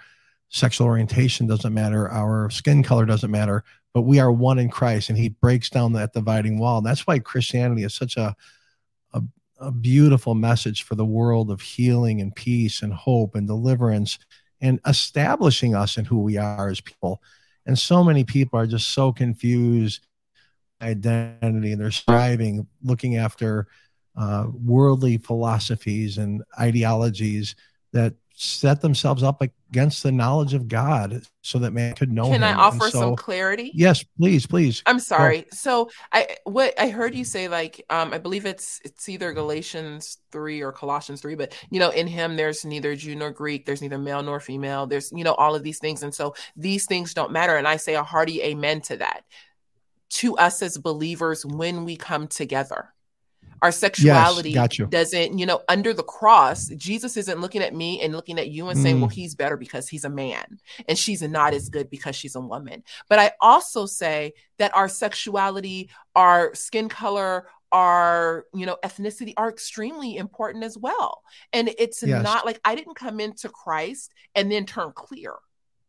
sexual 0.50 0.88
orientation 0.88 1.48
doesn't 1.48 1.74
matter, 1.74 2.10
our 2.10 2.50
skin 2.50 2.84
color 2.84 3.06
doesn't 3.06 3.32
matter, 3.32 3.64
but 3.94 4.02
we 4.02 4.20
are 4.20 4.32
one 4.32 4.60
in 4.60 4.70
Christ, 4.70 5.10
and 5.10 5.18
He 5.18 5.30
breaks 5.30 5.70
down 5.70 5.94
that 5.94 6.14
dividing 6.14 6.60
wall. 6.60 6.78
And 6.78 6.86
that's 6.86 7.08
why 7.08 7.20
Christianity 7.20 7.84
is 7.84 7.94
such 7.94 8.18
a, 8.18 8.36
a 9.14 9.22
a 9.60 9.72
beautiful 9.72 10.36
message 10.36 10.84
for 10.84 10.96
the 10.96 11.06
world 11.06 11.50
of 11.50 11.62
healing 11.62 12.22
and 12.22 12.36
peace 12.36 12.82
and 12.82 12.94
hope 12.94 13.36
and 13.36 13.48
deliverance 13.48 14.20
and 14.62 14.80
establishing 14.86 15.76
us 15.76 15.98
in 15.98 16.06
who 16.06 16.20
we 16.20 16.38
are 16.38 16.70
as 16.70 16.82
people. 16.82 17.22
And 17.66 17.78
so 17.78 18.04
many 18.04 18.24
people 18.24 18.60
are 18.60 18.68
just 18.68 18.90
so 18.90 19.12
confused 19.12 20.06
identity 20.82 21.72
and 21.72 21.82
they're 21.82 21.92
striving, 21.92 22.68
looking 22.84 23.16
after 23.16 23.68
uh, 24.16 24.48
worldly 24.54 25.18
philosophies 25.18 26.18
and 26.18 26.44
ideologies 26.60 27.56
that 27.92 28.14
set 28.36 28.82
themselves 28.82 29.22
up 29.22 29.42
against 29.42 30.02
the 30.02 30.12
knowledge 30.12 30.54
of 30.54 30.68
God 30.68 31.22
so 31.42 31.60
that 31.60 31.72
man 31.72 31.94
could 31.94 32.12
know 32.12 32.26
Can 32.26 32.36
him. 32.36 32.44
I 32.44 32.54
offer 32.54 32.90
so, 32.90 33.00
some 33.00 33.16
clarity? 33.16 33.72
Yes, 33.74 34.04
please, 34.18 34.46
please. 34.48 34.82
I'm 34.86 35.00
sorry. 35.00 35.42
Go. 35.42 35.48
So 35.52 35.90
I 36.12 36.38
what 36.44 36.80
I 36.80 36.90
heard 36.90 37.14
you 37.16 37.26
say 37.26 37.48
like 37.48 37.86
um 37.90 38.12
I 38.14 38.18
believe 38.18 38.46
it's 38.46 38.82
it's 38.84 39.08
either 39.08 39.34
Galatians 39.34 40.18
3 40.32 40.62
or 40.62 40.72
Colossians 40.72 41.22
3 41.22 41.36
but 41.36 41.56
you 41.70 41.80
know 41.80 41.90
in 41.92 42.08
him 42.08 42.36
there's 42.36 42.66
neither 42.66 42.96
Jew 42.96 43.16
nor 43.16 43.32
Greek, 43.32 43.66
there's 43.66 43.82
neither 43.82 44.00
male 44.00 44.24
nor 44.24 44.40
female. 44.40 44.88
There's 44.88 45.12
you 45.12 45.24
know 45.24 45.34
all 45.36 45.56
of 45.56 45.64
these 45.64 45.80
things 45.80 46.02
and 46.02 46.14
so 46.14 46.34
these 46.56 46.86
things 46.86 47.14
don't 47.14 47.32
matter 47.32 47.56
and 47.56 47.68
I 47.68 47.78
say 47.78 47.96
a 47.96 48.04
hearty 48.04 48.42
amen 48.42 48.82
to 48.82 48.98
that. 48.98 49.24
To 50.10 50.38
us 50.38 50.62
as 50.62 50.78
believers 50.78 51.46
when 51.46 51.86
we 51.86 51.96
come 51.98 52.28
together 52.28 52.93
our 53.64 53.72
sexuality 53.72 54.52
yes, 54.52 54.78
doesn't, 54.90 55.40
you 55.40 55.46
know, 55.46 55.62
under 55.70 55.94
the 55.94 56.04
cross, 56.04 56.68
Jesus 56.76 57.16
isn't 57.16 57.40
looking 57.40 57.64
at 57.64 57.74
me 57.74 58.02
and 58.02 58.14
looking 58.14 58.38
at 58.38 58.50
you 58.50 58.68
and 58.68 58.78
saying, 58.78 58.98
mm. 58.98 59.02
well, 59.02 59.10
he's 59.10 59.36
better 59.36 59.56
because 59.56 59.88
he's 59.88 60.04
a 60.04 60.10
man 60.10 60.60
and 60.90 60.98
she's 60.98 61.22
not 61.22 61.54
as 61.54 61.70
good 61.70 61.90
because 61.90 62.14
she's 62.14 62.36
a 62.36 62.42
woman. 62.42 62.84
But 63.08 63.20
I 63.20 63.32
also 63.40 63.86
say 63.86 64.34
that 64.58 64.76
our 64.76 64.90
sexuality, 64.90 65.90
our 66.14 66.54
skin 66.54 66.90
color, 66.90 67.48
our 67.72 68.46
you 68.54 68.68
know 68.68 68.78
ethnicity 68.86 69.34
are 69.36 69.50
extremely 69.50 70.16
important 70.16 70.64
as 70.64 70.78
well 70.78 71.24
and 71.54 71.72
it's 71.80 72.04
yes. 72.04 72.24
not 72.24 72.46
like 72.46 72.60
i 72.64 72.76
didn't 72.76 72.94
come 72.94 73.20
into 73.20 73.50
christ 73.50 74.14
and 74.36 74.52
then 74.52 74.64
turn 74.64 74.92
clear 74.94 75.34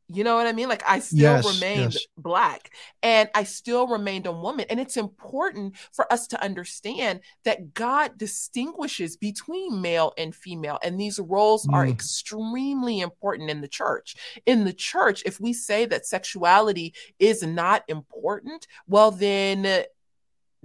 you 0.08 0.22
know 0.22 0.36
what 0.36 0.46
I 0.46 0.52
mean? 0.52 0.68
Like 0.68 0.82
I 0.86 0.98
still 0.98 1.18
yes, 1.18 1.54
remained 1.54 1.94
yes. 1.94 2.06
black 2.18 2.70
and 3.02 3.30
I 3.34 3.44
still 3.44 3.86
remained 3.86 4.26
a 4.26 4.32
woman. 4.32 4.66
And 4.68 4.78
it's 4.78 4.96
important 4.96 5.76
for 5.92 6.10
us 6.12 6.26
to 6.28 6.42
understand 6.42 7.20
that 7.44 7.72
God 7.72 8.18
distinguishes 8.18 9.16
between 9.16 9.80
male 9.80 10.12
and 10.18 10.34
female. 10.34 10.78
And 10.82 11.00
these 11.00 11.18
roles 11.18 11.66
mm. 11.66 11.72
are 11.72 11.86
extremely 11.86 13.00
important 13.00 13.50
in 13.50 13.62
the 13.62 13.68
church. 13.68 14.16
In 14.44 14.64
the 14.64 14.74
church, 14.74 15.22
if 15.24 15.40
we 15.40 15.54
say 15.54 15.86
that 15.86 16.06
sexuality 16.06 16.94
is 17.18 17.42
not 17.42 17.82
important, 17.88 18.66
well, 18.86 19.10
then 19.10 19.84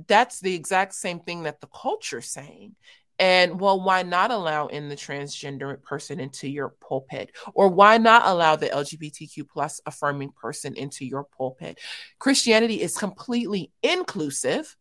that's 0.07 0.39
the 0.39 0.55
exact 0.55 0.95
same 0.95 1.19
thing 1.19 1.43
that 1.43 1.61
the 1.61 1.67
culture's 1.67 2.29
saying. 2.29 2.75
And 3.19 3.59
well, 3.59 3.81
why 3.81 4.03
not 4.03 4.31
allow 4.31 4.67
in 4.67 4.87
the 4.87 4.95
transgender 4.95 5.81
person 5.83 6.19
into 6.21 6.47
your 6.47 6.69
pulpit? 6.69 7.35
Or 7.53 7.67
why 7.67 7.97
not 7.97 8.25
allow 8.25 8.55
the 8.55 8.69
LGBTQ 8.69 9.49
plus 9.49 9.81
affirming 9.85 10.31
person 10.31 10.75
into 10.75 11.05
your 11.05 11.25
pulpit? 11.25 11.79
Christianity 12.17 12.81
is 12.81 12.97
completely 12.97 13.71
inclusive 13.83 14.75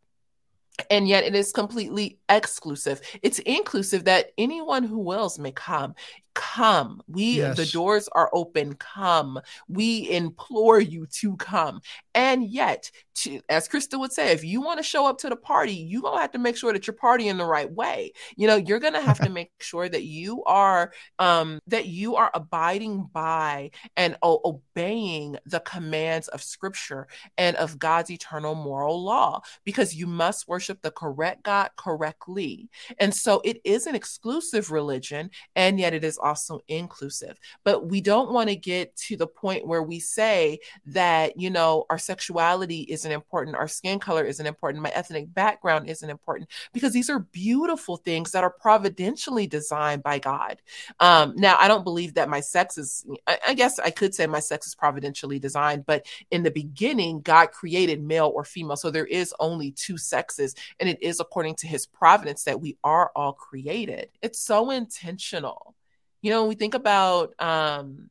and 0.90 1.09
yet 1.09 1.24
it 1.24 1.35
is 1.35 1.53
completely 1.53 2.18
exclusive. 2.29 3.01
It's 3.22 3.40
inclusive 3.40 4.05
that 4.05 4.31
anyone 4.38 4.85
who 4.85 4.98
wills 4.98 5.38
may 5.38 5.51
come 5.51 5.94
come. 6.38 7.03
We, 7.09 7.38
yes. 7.38 7.57
the 7.57 7.66
doors 7.66 8.09
are 8.12 8.31
open. 8.33 8.74
Come. 8.74 9.40
We 9.68 10.09
implore 10.09 10.81
you 10.81 11.07
to 11.20 11.37
come. 11.37 11.81
And 12.14 12.48
yet, 12.48 12.90
to, 13.16 13.40
as 13.48 13.68
Krista 13.68 13.98
would 13.98 14.12
say, 14.12 14.33
if 14.33 14.44
you 14.44 14.61
want 14.61 14.79
to 14.79 14.83
show 14.85 15.07
up 15.07 15.18
to 15.18 15.29
the 15.29 15.37
party, 15.37 15.72
you're 15.72 16.03
going 16.03 16.16
to 16.16 16.20
have 16.20 16.31
to 16.33 16.38
make 16.38 16.57
sure 16.57 16.72
that 16.72 16.87
you're 16.87 16.94
partying 16.94 17.37
the 17.37 17.44
right 17.44 17.70
way. 17.70 18.12
You 18.37 18.46
know, 18.46 18.57
you're 18.57 18.79
going 18.79 18.94
to 18.94 19.01
have 19.01 19.20
to 19.20 19.29
make 19.31 19.51
sure 19.61 19.88
that 19.88 20.05
you 20.05 20.44
are, 20.44 20.92
um, 21.18 21.59
that 21.66 21.87
you 21.87 22.16
are 22.16 22.31
abiding 22.35 23.09
by 23.12 23.72
and 23.96 24.16
o- 24.22 24.40
obeying 24.44 25.37
the 25.46 25.61
commands 25.61 26.29
of 26.29 26.42
scripture 26.42 27.09
and 27.37 27.57
of 27.57 27.79
God's 27.79 28.11
eternal 28.11 28.55
moral 28.55 29.03
law, 29.03 29.40
because 29.64 29.94
you 29.94 30.07
must 30.07 30.46
worship 30.46 30.81
the 30.83 30.92
correct 30.92 31.42
God 31.42 31.70
correctly. 31.77 32.68
And 32.98 33.14
so 33.14 33.40
it 33.44 33.61
is 33.64 33.87
an 33.87 33.96
exclusive 33.96 34.70
religion, 34.70 35.31
and 35.57 35.81
yet 35.81 35.94
it 35.94 36.05
is 36.05 36.18
also 36.29 36.61
inclusive. 36.69 37.41
But 37.64 37.88
we 37.88 38.01
don't 38.01 38.31
want 38.31 38.49
to 38.51 38.57
get 38.57 38.95
to 39.09 39.17
the 39.17 39.27
point 39.27 39.67
where 39.67 39.83
we 39.83 39.99
say 39.99 40.61
that, 40.87 41.41
you 41.41 41.51
know, 41.51 41.87
our 41.91 41.99
sexuality 41.99 42.83
isn't 42.83 43.11
important, 43.11 43.57
our 43.57 43.67
skin 43.69 43.99
color 43.99 44.25
isn't 44.25 44.47
important, 44.47 44.83
my 44.83 44.91
ethnic 44.91 45.33
background 45.35 45.88
isn't 45.88 46.11
important, 46.11 46.49
because 46.73 46.93
these 46.93 47.11
are 47.11 47.21
beautiful 47.33 47.97
things 47.97 48.31
that 48.33 48.45
are 48.45 48.51
providentially 48.51 49.47
designed 49.47 50.03
by 50.03 50.19
God. 50.19 50.61
Um, 51.01 51.35
now, 51.37 51.57
I 51.59 51.67
don't 51.69 51.85
believe 51.85 52.14
that 52.14 52.29
my 52.29 52.41
sex 52.41 52.79
is, 52.79 53.05
I, 53.27 53.38
I 53.49 53.55
guess 53.55 53.79
I 53.79 53.91
could 53.91 54.14
say 54.14 54.27
my 54.27 54.41
sex 54.41 54.67
is 54.67 54.75
providentially 54.75 55.38
designed, 55.38 55.87
but 55.87 56.07
in 56.31 56.43
the 56.43 56.51
beginning, 56.51 57.21
God 57.23 57.51
created 57.51 58.03
male 58.03 58.31
or 58.35 58.45
female. 58.45 58.77
So 58.77 58.91
there 58.91 59.07
is 59.07 59.35
only 59.41 59.71
two 59.73 59.97
sexes, 59.97 60.55
and 60.79 60.88
it 60.88 61.03
is 61.03 61.21
according 61.21 61.57
to 61.57 61.67
his 61.67 61.87
providence 61.87 62.45
that 62.45 62.61
we 62.61 62.77
are 62.85 63.11
all 63.17 63.33
created. 63.33 64.11
It's 64.21 64.41
so 64.41 64.71
intentional 64.71 65.75
you 66.22 66.31
know, 66.31 66.46
we 66.46 66.54
think 66.54 66.74
about 66.74 67.35
um, 67.38 68.09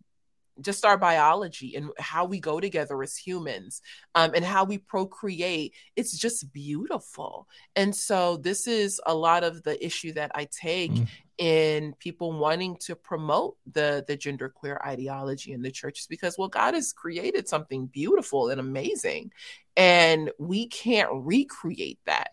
just 0.61 0.85
our 0.85 0.97
biology 0.97 1.75
and 1.75 1.89
how 1.97 2.25
we 2.25 2.39
go 2.39 2.59
together 2.59 3.01
as 3.03 3.15
humans 3.15 3.81
um, 4.15 4.31
and 4.35 4.43
how 4.43 4.63
we 4.63 4.77
procreate. 4.77 5.73
It's 5.95 6.17
just 6.17 6.51
beautiful. 6.51 7.47
And 7.75 7.95
so 7.95 8.37
this 8.37 8.67
is 8.67 8.99
a 9.05 9.13
lot 9.13 9.43
of 9.43 9.63
the 9.63 9.83
issue 9.85 10.13
that 10.13 10.31
i 10.33 10.47
take 10.51 10.91
mm. 10.91 11.07
in 11.37 11.93
people 11.99 12.31
wanting 12.31 12.75
to 12.77 12.95
promote 12.95 13.55
the 13.71 14.03
the 14.07 14.15
gender 14.15 14.49
queer 14.49 14.79
ideology 14.85 15.51
in 15.51 15.61
the 15.61 15.71
churches 15.71 16.07
because 16.07 16.37
well 16.37 16.47
god 16.47 16.73
has 16.73 16.93
created 16.93 17.47
something 17.47 17.85
beautiful 17.87 18.49
and 18.49 18.59
amazing 18.59 19.31
and 19.75 20.31
we 20.39 20.67
can't 20.67 21.09
recreate 21.11 21.99
that 22.05 22.31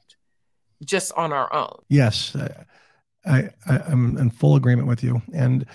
just 0.84 1.12
on 1.12 1.32
our 1.32 1.52
own. 1.52 1.82
Yes 1.88 2.34
I, 3.26 3.50
I 3.66 3.80
am 3.90 4.16
in 4.18 4.30
full 4.30 4.56
agreement 4.56 4.88
with 4.88 5.02
you, 5.02 5.22
and 5.32 5.66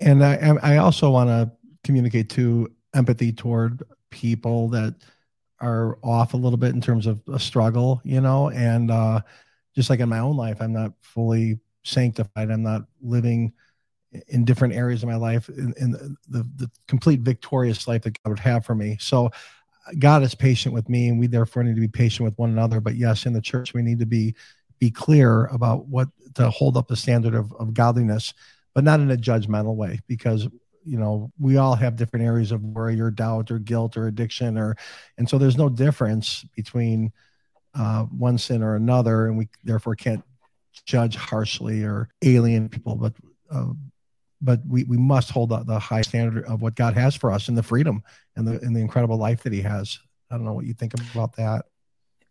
and 0.00 0.24
I 0.24 0.56
I 0.62 0.76
also 0.78 1.10
want 1.10 1.28
to 1.28 1.50
communicate 1.84 2.30
to 2.30 2.70
empathy 2.94 3.32
toward 3.32 3.82
people 4.10 4.68
that 4.70 4.94
are 5.60 5.98
off 6.02 6.34
a 6.34 6.36
little 6.36 6.56
bit 6.56 6.74
in 6.74 6.80
terms 6.80 7.06
of 7.06 7.20
a 7.32 7.38
struggle, 7.38 8.00
you 8.04 8.20
know, 8.20 8.50
and 8.50 8.90
uh, 8.90 9.20
just 9.74 9.90
like 9.90 10.00
in 10.00 10.08
my 10.08 10.18
own 10.18 10.36
life, 10.36 10.58
I'm 10.60 10.72
not 10.72 10.92
fully 11.02 11.58
sanctified. 11.84 12.50
I'm 12.50 12.62
not 12.62 12.82
living 13.02 13.52
in 14.28 14.44
different 14.44 14.74
areas 14.74 15.02
of 15.02 15.08
my 15.08 15.16
life 15.16 15.48
in, 15.48 15.72
in 15.78 15.92
the, 15.92 16.16
the, 16.28 16.48
the 16.56 16.70
complete 16.88 17.20
victorious 17.20 17.86
life 17.86 18.02
that 18.02 18.20
God 18.22 18.30
would 18.30 18.38
have 18.40 18.64
for 18.64 18.74
me. 18.74 18.96
So 18.98 19.30
God 19.98 20.22
is 20.22 20.34
patient 20.34 20.74
with 20.74 20.88
me, 20.88 21.08
and 21.08 21.18
we 21.18 21.26
therefore 21.26 21.62
need 21.62 21.74
to 21.74 21.80
be 21.80 21.88
patient 21.88 22.24
with 22.24 22.38
one 22.38 22.50
another. 22.50 22.80
But 22.80 22.96
yes, 22.96 23.26
in 23.26 23.32
the 23.32 23.40
church, 23.40 23.74
we 23.74 23.82
need 23.82 23.98
to 23.98 24.06
be 24.06 24.34
be 24.80 24.90
clear 24.90 25.46
about 25.46 25.86
what 25.86 26.08
to 26.34 26.50
hold 26.50 26.76
up 26.76 26.88
the 26.88 26.96
standard 26.96 27.34
of, 27.34 27.52
of 27.52 27.74
godliness, 27.74 28.34
but 28.74 28.82
not 28.82 29.00
in 29.00 29.10
a 29.10 29.16
judgmental 29.16 29.76
way, 29.76 30.00
because 30.08 30.48
you 30.84 30.98
know 30.98 31.30
we 31.38 31.56
all 31.58 31.74
have 31.74 31.96
different 31.96 32.24
areas 32.24 32.52
of 32.52 32.62
worry 32.62 33.00
or 33.00 33.10
doubt 33.10 33.50
or 33.50 33.58
guilt 33.58 33.96
or 33.96 34.06
addiction 34.06 34.56
or 34.56 34.76
and 35.18 35.28
so 35.28 35.36
there's 35.36 35.58
no 35.58 35.68
difference 35.68 36.44
between 36.56 37.12
uh, 37.74 38.04
one 38.04 38.38
sin 38.38 38.62
or 38.62 38.76
another 38.76 39.26
and 39.26 39.36
we 39.36 39.46
therefore 39.62 39.94
can't 39.94 40.24
judge 40.86 41.16
harshly 41.16 41.84
or 41.84 42.08
alien 42.22 42.66
people 42.66 42.96
but 42.96 43.12
uh, 43.50 43.66
but 44.40 44.60
we, 44.66 44.84
we 44.84 44.96
must 44.96 45.30
hold 45.30 45.50
the, 45.50 45.62
the 45.64 45.78
high 45.78 46.00
standard 46.00 46.46
of 46.46 46.62
what 46.62 46.74
god 46.74 46.94
has 46.94 47.14
for 47.14 47.30
us 47.30 47.48
and 47.48 47.58
the 47.58 47.62
freedom 47.62 48.02
and 48.36 48.48
the 48.48 48.58
and 48.62 48.74
the 48.74 48.80
incredible 48.80 49.18
life 49.18 49.42
that 49.42 49.52
he 49.52 49.62
has. 49.62 49.98
I 50.30 50.36
don't 50.36 50.44
know 50.44 50.52
what 50.52 50.64
you 50.64 50.74
think 50.74 50.94
about 50.94 51.36
that 51.36 51.66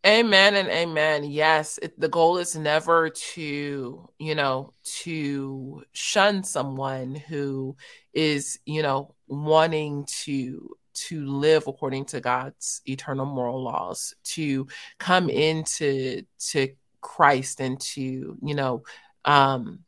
Amen 0.05 0.55
and 0.55 0.69
amen. 0.69 1.25
Yes, 1.25 1.77
it, 1.81 1.99
the 1.99 2.07
goal 2.07 2.37
is 2.37 2.55
never 2.55 3.09
to, 3.09 4.09
you 4.17 4.35
know, 4.35 4.73
to 5.01 5.83
shun 5.91 6.43
someone 6.45 7.15
who 7.15 7.75
is, 8.13 8.59
you 8.65 8.81
know, 8.81 9.13
wanting 9.27 10.05
to 10.23 10.69
to 10.93 11.25
live 11.25 11.67
according 11.67 12.05
to 12.05 12.21
God's 12.21 12.81
eternal 12.85 13.25
moral 13.25 13.61
laws, 13.61 14.13
to 14.23 14.67
come 14.99 15.29
into 15.29 16.23
to 16.49 16.69
Christ 17.01 17.59
and 17.59 17.79
to, 17.81 18.01
you 18.41 18.55
know, 18.55 18.83
um 19.25 19.79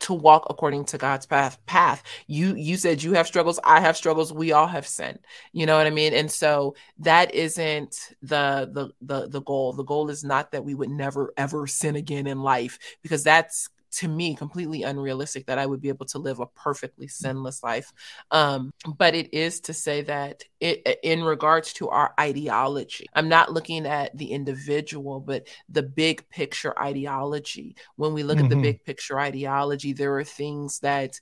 to 0.00 0.14
walk 0.14 0.46
according 0.50 0.84
to 0.86 0.98
God's 0.98 1.26
path 1.26 1.64
path. 1.66 2.02
You 2.26 2.54
you 2.54 2.76
said 2.76 3.02
you 3.02 3.12
have 3.14 3.26
struggles, 3.26 3.60
I 3.64 3.80
have 3.80 3.96
struggles, 3.96 4.32
we 4.32 4.52
all 4.52 4.66
have 4.66 4.86
sin. 4.86 5.18
You 5.52 5.66
know 5.66 5.76
what 5.76 5.86
I 5.86 5.90
mean? 5.90 6.14
And 6.14 6.30
so 6.30 6.74
that 6.98 7.34
isn't 7.34 7.96
the 8.22 8.68
the 8.72 8.90
the 9.00 9.28
the 9.28 9.42
goal. 9.42 9.72
The 9.72 9.84
goal 9.84 10.10
is 10.10 10.24
not 10.24 10.52
that 10.52 10.64
we 10.64 10.74
would 10.74 10.90
never 10.90 11.32
ever 11.36 11.66
sin 11.66 11.96
again 11.96 12.26
in 12.26 12.42
life 12.42 12.78
because 13.02 13.22
that's 13.24 13.68
to 13.96 14.08
me 14.08 14.34
completely 14.34 14.82
unrealistic 14.82 15.46
that 15.46 15.58
I 15.58 15.66
would 15.66 15.80
be 15.80 15.88
able 15.88 16.06
to 16.06 16.18
live 16.18 16.40
a 16.40 16.46
perfectly 16.46 17.08
sinless 17.08 17.62
life. 17.62 17.92
Um, 18.30 18.72
but 18.98 19.14
it 19.14 19.32
is 19.32 19.60
to 19.62 19.72
say 19.72 20.02
that 20.02 20.44
it, 20.60 20.98
in 21.02 21.22
regards 21.24 21.72
to 21.74 21.88
our 21.88 22.12
ideology, 22.18 23.06
I'm 23.14 23.28
not 23.28 23.52
looking 23.52 23.86
at 23.86 24.16
the 24.16 24.32
individual, 24.32 25.20
but 25.20 25.46
the 25.68 25.82
big 25.82 26.28
picture 26.28 26.78
ideology. 26.78 27.76
When 27.96 28.12
we 28.12 28.22
look 28.22 28.36
mm-hmm. 28.36 28.44
at 28.44 28.50
the 28.50 28.56
mm-hmm. 28.56 28.62
big 28.62 28.84
picture 28.84 29.18
ideology, 29.18 29.92
there 29.92 30.16
are 30.18 30.24
things 30.24 30.80
that 30.80 31.18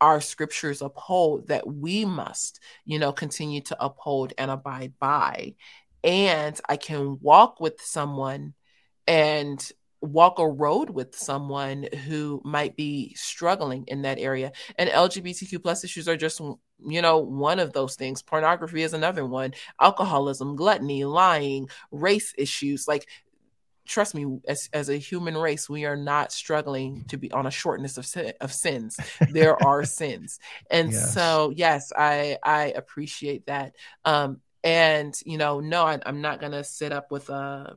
our 0.00 0.20
scriptures 0.20 0.82
uphold 0.82 1.46
that 1.48 1.66
we 1.66 2.04
must, 2.04 2.60
you 2.84 2.98
know, 2.98 3.12
continue 3.12 3.60
to 3.62 3.76
uphold 3.82 4.32
and 4.36 4.50
abide 4.50 4.92
by. 4.98 5.54
And 6.04 6.60
I 6.68 6.76
can 6.76 7.18
walk 7.20 7.60
with 7.60 7.80
someone 7.80 8.54
and 9.06 9.72
walk 10.02 10.38
a 10.38 10.46
road 10.46 10.90
with 10.90 11.14
someone 11.14 11.86
who 12.06 12.42
might 12.44 12.76
be 12.76 13.14
struggling 13.14 13.84
in 13.86 14.02
that 14.02 14.18
area 14.18 14.50
and 14.76 14.90
lgbtq 14.90 15.62
plus 15.62 15.84
issues 15.84 16.08
are 16.08 16.16
just 16.16 16.40
you 16.86 17.02
know 17.02 17.18
one 17.18 17.58
of 17.58 17.72
those 17.72 17.96
things. 17.96 18.22
Pornography 18.22 18.82
is 18.82 18.94
another 18.94 19.24
one. 19.26 19.54
Alcoholism 19.80 20.56
gluttony 20.56 21.04
lying 21.04 21.68
race 21.90 22.34
issues 22.36 22.88
like 22.88 23.08
trust 23.84 24.14
me 24.14 24.38
as, 24.46 24.68
as 24.72 24.88
a 24.88 24.96
human 24.96 25.36
race 25.36 25.68
we 25.68 25.84
are 25.84 25.96
not 25.96 26.30
struggling 26.30 27.04
to 27.08 27.16
be 27.16 27.32
on 27.32 27.46
a 27.46 27.50
shortness 27.50 27.98
of, 27.98 28.06
sin, 28.06 28.32
of 28.40 28.52
sins. 28.52 28.98
There 29.30 29.60
are 29.66 29.84
sins. 29.84 30.38
And 30.70 30.92
yes. 30.92 31.14
so 31.14 31.52
yes 31.54 31.92
i 31.96 32.38
i 32.42 32.72
appreciate 32.76 33.46
that. 33.46 33.74
Um 34.04 34.40
and 34.64 35.18
you 35.26 35.38
know 35.38 35.58
no 35.58 35.84
I, 35.84 35.98
i'm 36.06 36.20
not 36.20 36.40
gonna 36.40 36.62
sit 36.62 36.92
up 36.92 37.10
with 37.10 37.28
uh 37.30 37.74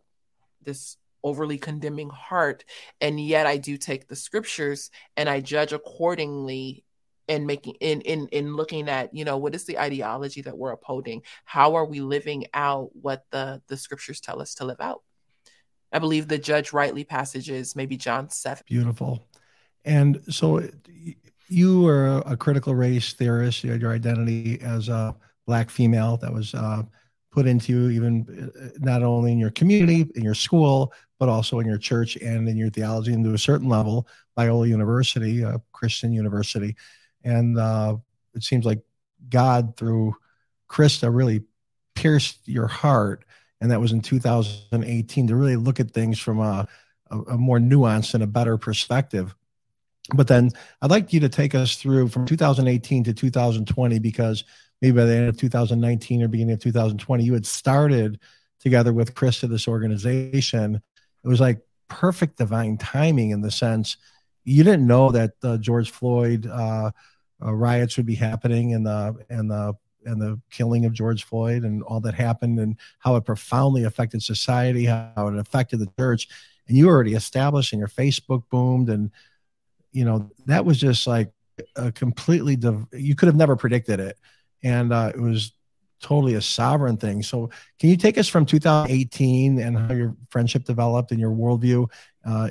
this 0.62 0.98
overly 1.26 1.58
condemning 1.58 2.10
heart. 2.10 2.64
And 3.02 3.20
yet 3.20 3.48
I 3.48 3.58
do 3.58 3.78
take 3.78 4.08
the 4.08 4.16
scriptures 4.16 4.92
and 5.18 5.28
I 5.28 5.42
judge 5.42 5.74
accordingly 5.74 6.86
and 7.28 7.48
making 7.48 7.74
in 7.82 8.02
in 8.02 8.28
in 8.28 8.56
looking 8.56 8.88
at 8.88 9.12
you 9.14 9.26
know 9.26 9.38
what 9.38 9.56
is 9.56 9.66
the 9.66 9.80
ideology 9.80 10.44
that 10.44 10.58
we're 10.58 10.72
upholding? 10.72 11.24
How 11.44 11.76
are 11.76 11.86
we 11.86 12.00
living 12.00 12.46
out 12.54 12.92
what 12.94 13.26
the 13.32 13.62
the 13.68 13.76
scriptures 13.76 14.22
tell 14.22 14.42
us 14.42 14.56
to 14.56 14.66
live 14.66 14.80
out? 14.80 15.02
I 15.92 15.98
believe 15.98 16.28
the 16.28 16.38
judge 16.38 16.72
rightly 16.72 17.04
passages 17.04 17.76
maybe 17.76 17.98
john 17.98 18.30
7 18.30 18.64
beautiful. 18.68 19.28
And 19.86 20.22
so 20.30 20.62
you 21.48 21.82
were 21.82 22.24
a 22.26 22.36
critical 22.36 22.74
race 22.74 23.14
theorist. 23.14 23.64
You 23.64 23.72
had 23.72 23.82
your 23.82 23.94
identity 23.94 24.60
as 24.62 24.90
a 24.90 25.16
black 25.46 25.70
female 25.70 26.18
that 26.18 26.34
was 26.34 26.56
uh, 26.56 26.84
put 27.32 27.46
into 27.46 27.72
you 27.74 27.90
even 27.90 28.52
uh, 28.60 28.70
not 28.80 29.04
only 29.04 29.32
in 29.32 29.38
your 29.38 29.52
community 29.52 30.10
in 30.16 30.24
your 30.24 30.34
school 30.34 30.94
but 31.19 31.30
also 31.30 31.60
in 31.60 31.67
your 31.67 31.78
church 31.78 32.15
and 32.17 32.47
in 32.47 32.58
your 32.58 32.69
theology 32.69 33.13
and 33.13 33.23
to 33.23 33.34
a 33.34 33.38
certain 33.38 33.69
level 33.69 34.08
Biola 34.38 34.67
University, 34.67 35.43
a 35.43 35.62
Christian 35.71 36.12
university. 36.12 36.75
And 37.23 37.58
uh, 37.58 37.97
it 38.34 38.43
seems 38.43 38.65
like 38.65 38.82
God, 39.30 39.78
through 39.78 40.15
Krista, 40.69 41.13
really 41.13 41.43
pierced 41.95 42.47
your 42.47 42.67
heart. 42.67 43.23
And 43.62 43.71
that 43.71 43.80
was 43.80 43.91
in 43.91 44.01
2018 44.01 45.28
to 45.28 45.36
really 45.36 45.56
look 45.56 45.80
at 45.80 45.91
things 45.91 46.19
from 46.19 46.39
a, 46.39 46.67
a, 47.10 47.19
a 47.19 47.38
more 47.38 47.60
nuanced 47.60 48.13
and 48.13 48.23
a 48.23 48.28
better 48.28 48.58
perspective. 48.58 49.34
But 50.13 50.28
then 50.28 50.51
I'd 50.82 50.91
like 50.91 51.13
you 51.13 51.21
to 51.21 51.30
take 51.30 51.56
us 51.56 51.78
through 51.78 52.10
from 52.10 52.25
2018 52.25 53.06
to 53.06 53.13
2020 53.13 53.99
because 53.99 54.43
maybe 54.82 54.97
by 54.97 55.06
the 55.06 55.15
end 55.15 55.30
of 55.30 55.38
2019 55.38 56.21
or 56.21 56.28
beginning 56.28 56.54
of 56.54 56.60
2020, 56.60 57.23
you 57.23 57.34
had 57.34 57.45
started 57.45 58.19
together 58.60 58.93
with 58.93 59.15
Krista 59.15 59.49
this 59.49 59.67
organization 59.67 60.82
it 61.26 61.28
was 61.28 61.42
like 61.42 61.60
perfect 61.90 62.38
divine 62.38 62.78
timing 62.78 63.32
in 63.32 63.42
the 63.42 63.52
sense 63.52 63.98
you 64.46 64.64
didn't 64.64 64.88
know 64.88 65.12
that 65.12 65.42
the 65.42 65.58
George 65.58 65.90
Floyd 65.90 66.48
uh, 66.48 66.92
uh, 67.44 67.54
riots 67.54 67.98
would 67.98 68.06
be 68.06 68.16
happening 68.16 68.74
and 68.74 68.86
the 68.86 69.16
and 69.30 69.52
the 69.52 69.74
and 70.06 70.22
the 70.22 70.40
killing 70.52 70.86
of 70.86 70.94
George 70.94 71.24
Floyd 71.24 71.64
and 71.64 71.82
all 71.84 72.00
that 72.00 72.14
happened 72.14 72.60
and 72.60 72.78
how 73.00 73.16
it 73.16 73.26
profoundly 73.26 73.84
affected 73.84 74.22
society, 74.22 74.86
how 74.86 75.28
it 75.28 75.38
affected 75.38 75.80
the 75.80 75.90
church. 75.98 76.28
And 76.68 76.78
you 76.78 76.88
already 76.88 77.16
established 77.16 77.74
and 77.74 77.80
your 77.80 77.88
Facebook 77.88 78.44
boomed. 78.52 78.90
And, 78.90 79.10
you 79.92 80.06
know, 80.06 80.30
that 80.46 80.64
was 80.64 80.80
just 80.80 81.08
like 81.08 81.32
a 81.76 81.92
completely, 81.92 82.56
div- 82.56 82.86
you 82.94 83.16
could 83.16 83.26
have 83.26 83.36
never 83.36 83.56
predicted 83.56 84.00
it. 84.00 84.18
And 84.64 84.94
uh, 84.94 85.12
it 85.16 85.20
was 85.20 85.54
totally 86.06 86.36
a 86.36 86.41
sovereign 86.41 86.98
thing. 86.98 87.24
So, 87.24 87.50
can 87.80 87.89
you 87.89 87.98
take 87.98 88.20
us 88.20 88.28
from 88.28 88.46
2018 88.46 89.60
and 89.60 89.76
how 89.76 89.94
your 89.94 90.15
friendship 90.30 90.63
developed 90.63 91.12
and 91.12 91.20
your 91.20 91.32
worldview 91.32 91.89
uh, 92.24 92.50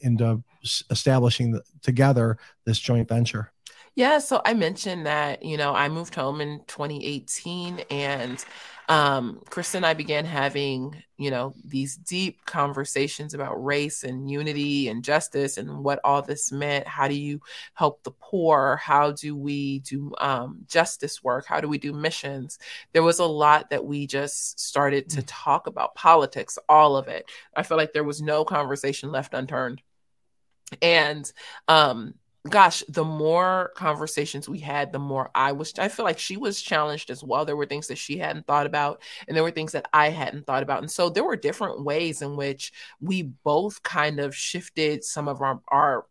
into 0.00 0.42
establishing 0.90 1.52
the, 1.52 1.62
together 1.82 2.36
this 2.64 2.80
joint 2.80 3.08
venture? 3.08 3.52
Yeah, 3.96 4.18
so 4.18 4.42
I 4.44 4.52
mentioned 4.52 5.06
that, 5.06 5.42
you 5.42 5.56
know, 5.56 5.74
I 5.74 5.88
moved 5.88 6.14
home 6.14 6.42
in 6.42 6.60
2018 6.66 7.80
and 7.90 8.44
um, 8.90 9.40
Chris 9.48 9.74
and 9.74 9.86
I 9.86 9.94
began 9.94 10.26
having, 10.26 11.02
you 11.16 11.30
know, 11.30 11.54
these 11.64 11.96
deep 11.96 12.44
conversations 12.44 13.32
about 13.32 13.64
race 13.64 14.04
and 14.04 14.30
unity 14.30 14.88
and 14.88 15.02
justice 15.02 15.56
and 15.56 15.82
what 15.82 15.98
all 16.04 16.20
this 16.20 16.52
meant. 16.52 16.86
How 16.86 17.08
do 17.08 17.14
you 17.14 17.40
help 17.72 18.02
the 18.02 18.10
poor? 18.10 18.76
How 18.76 19.12
do 19.12 19.34
we 19.34 19.78
do 19.78 20.14
um, 20.18 20.58
justice 20.68 21.24
work? 21.24 21.46
How 21.46 21.62
do 21.62 21.66
we 21.68 21.78
do 21.78 21.94
missions? 21.94 22.58
There 22.92 23.02
was 23.02 23.18
a 23.18 23.24
lot 23.24 23.70
that 23.70 23.86
we 23.86 24.06
just 24.06 24.60
started 24.60 25.08
to 25.10 25.22
mm. 25.22 25.26
talk 25.26 25.66
about 25.68 25.94
politics, 25.94 26.58
all 26.68 26.98
of 26.98 27.08
it. 27.08 27.30
I 27.56 27.62
feel 27.62 27.78
like 27.78 27.94
there 27.94 28.04
was 28.04 28.20
no 28.20 28.44
conversation 28.44 29.10
left 29.10 29.32
unturned. 29.32 29.80
And 30.82 31.32
um, 31.66 32.14
gosh, 32.46 32.82
the 32.88 33.04
more 33.04 33.72
conversations 33.76 34.48
we 34.48 34.58
had, 34.58 34.92
the 34.92 34.98
more 34.98 35.30
I 35.34 35.52
was, 35.52 35.72
I 35.78 35.88
feel 35.88 36.04
like 36.04 36.18
she 36.18 36.36
was 36.36 36.60
challenged 36.60 37.10
as 37.10 37.22
well. 37.22 37.44
There 37.44 37.56
were 37.56 37.66
things 37.66 37.88
that 37.88 37.98
she 37.98 38.18
hadn't 38.18 38.46
thought 38.46 38.66
about, 38.66 39.02
and 39.26 39.36
there 39.36 39.44
were 39.44 39.50
things 39.50 39.72
that 39.72 39.88
I 39.92 40.10
hadn't 40.10 40.46
thought 40.46 40.62
about. 40.62 40.80
And 40.80 40.90
so 40.90 41.08
there 41.08 41.24
were 41.24 41.36
different 41.36 41.84
ways 41.84 42.22
in 42.22 42.36
which 42.36 42.72
we 43.00 43.22
both 43.22 43.82
kind 43.82 44.20
of 44.20 44.34
shifted 44.34 45.04
some 45.04 45.28
of 45.28 45.40
our, 45.40 45.60
our 45.68 46.06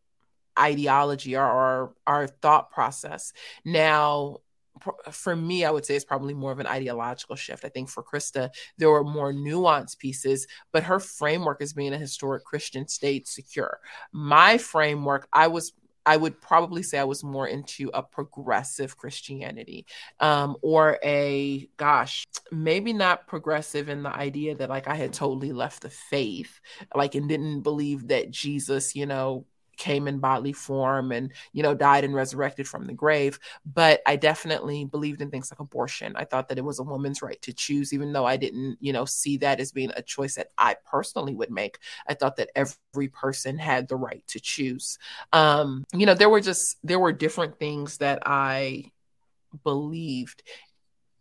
ideology 0.58 1.36
or 1.36 1.44
our, 1.44 1.94
our 2.08 2.28
thought 2.28 2.72
process. 2.72 3.34
Now, 3.64 4.38
for 5.12 5.36
me, 5.36 5.64
I 5.64 5.72
would 5.72 5.86
say 5.86 5.96
it's 5.96 6.06
probably 6.06 6.34
more 6.34 6.52
of 6.52 6.60
an 6.60 6.68
ideological 6.68 7.36
shift. 7.36 7.64
I 7.64 7.70
think 7.70 7.90
for 7.90 8.04
Krista, 8.04 8.50
there 8.78 8.90
were 8.90 9.04
more 9.04 9.34
nuanced 9.34 10.00
pieces, 10.00 10.48
but 10.72 10.84
her 10.84 11.00
framework 11.00 11.62
is 11.62 11.74
being 11.74 11.94
a 11.94 11.98
historic 11.98 12.44
Christian 12.44 12.88
state 12.88 13.28
secure. 13.28 13.80
My 14.12 14.58
framework, 14.58 15.28
I 15.32 15.48
was 15.48 15.74
I 16.06 16.18
would 16.18 16.40
probably 16.40 16.84
say 16.84 16.98
I 17.00 17.04
was 17.04 17.24
more 17.24 17.48
into 17.48 17.90
a 17.94 18.04
progressive 18.04 18.98
Christianity 18.98 19.86
um, 20.20 20.56
or 20.62 21.00
a, 21.04 21.70
gosh, 21.78 22.26
maybe 22.52 22.94
not 22.94 23.28
progressive 23.28 23.90
in 23.90 24.04
the 24.04 24.16
idea 24.16 24.56
that 24.56 24.70
like 24.70 24.88
I 24.88 24.96
had 24.96 25.14
totally 25.14 25.52
left 25.52 25.82
the 25.82 25.90
faith, 25.90 26.60
like, 26.94 27.16
and 27.16 27.28
didn't 27.28 27.62
believe 27.62 28.10
that 28.10 28.32
Jesus, 28.32 28.96
you 28.96 29.06
know, 29.06 29.46
came 29.78 30.08
in 30.08 30.20
bodily 30.20 30.54
form 30.54 31.12
and 31.12 31.32
you 31.54 31.64
know 31.64 31.74
died 31.74 32.04
and 32.04 32.14
resurrected 32.16 32.68
from 32.68 32.86
the 32.86 32.94
grave. 32.94 33.40
But 33.66 34.02
i 34.06 34.16
definitely 34.16 34.86
believed 34.86 35.22
in 35.22 35.30
things 35.30 35.52
like 35.52 35.60
abortion. 35.60 36.16
I 36.16 36.26
thought 36.26 36.50
that 36.50 36.58
it 36.58 36.64
was 36.64 36.80
a 36.80 36.84
woman's 36.84 37.22
right 37.22 37.42
to 37.42 37.54
choose 37.54 37.94
even 37.94 38.14
though 38.14 38.26
i 38.26 38.38
didn't 38.38 38.78
you 38.80 38.94
know 38.94 39.06
see 39.06 39.38
that 39.38 39.60
as 39.60 39.72
being 39.72 39.92
a 39.96 40.02
choice 40.02 40.36
that 40.36 40.52
i 40.58 40.76
personally 40.86 41.36
would 41.36 41.52
make. 41.52 41.80
I 42.08 42.14
thought 42.14 42.38
that 42.38 42.50
every 42.56 43.08
person 43.10 43.58
had 43.58 43.88
the 43.88 43.96
right 43.96 44.24
to 44.28 44.40
choose. 44.40 44.98
Um 45.34 45.86
you 45.94 46.06
know 46.06 46.14
there 46.14 46.30
were 46.30 46.42
just 46.42 46.78
there 46.84 47.00
were 47.00 47.12
different 47.12 47.60
things 47.60 47.98
that 47.98 48.20
i 48.26 48.92
believed 49.64 50.44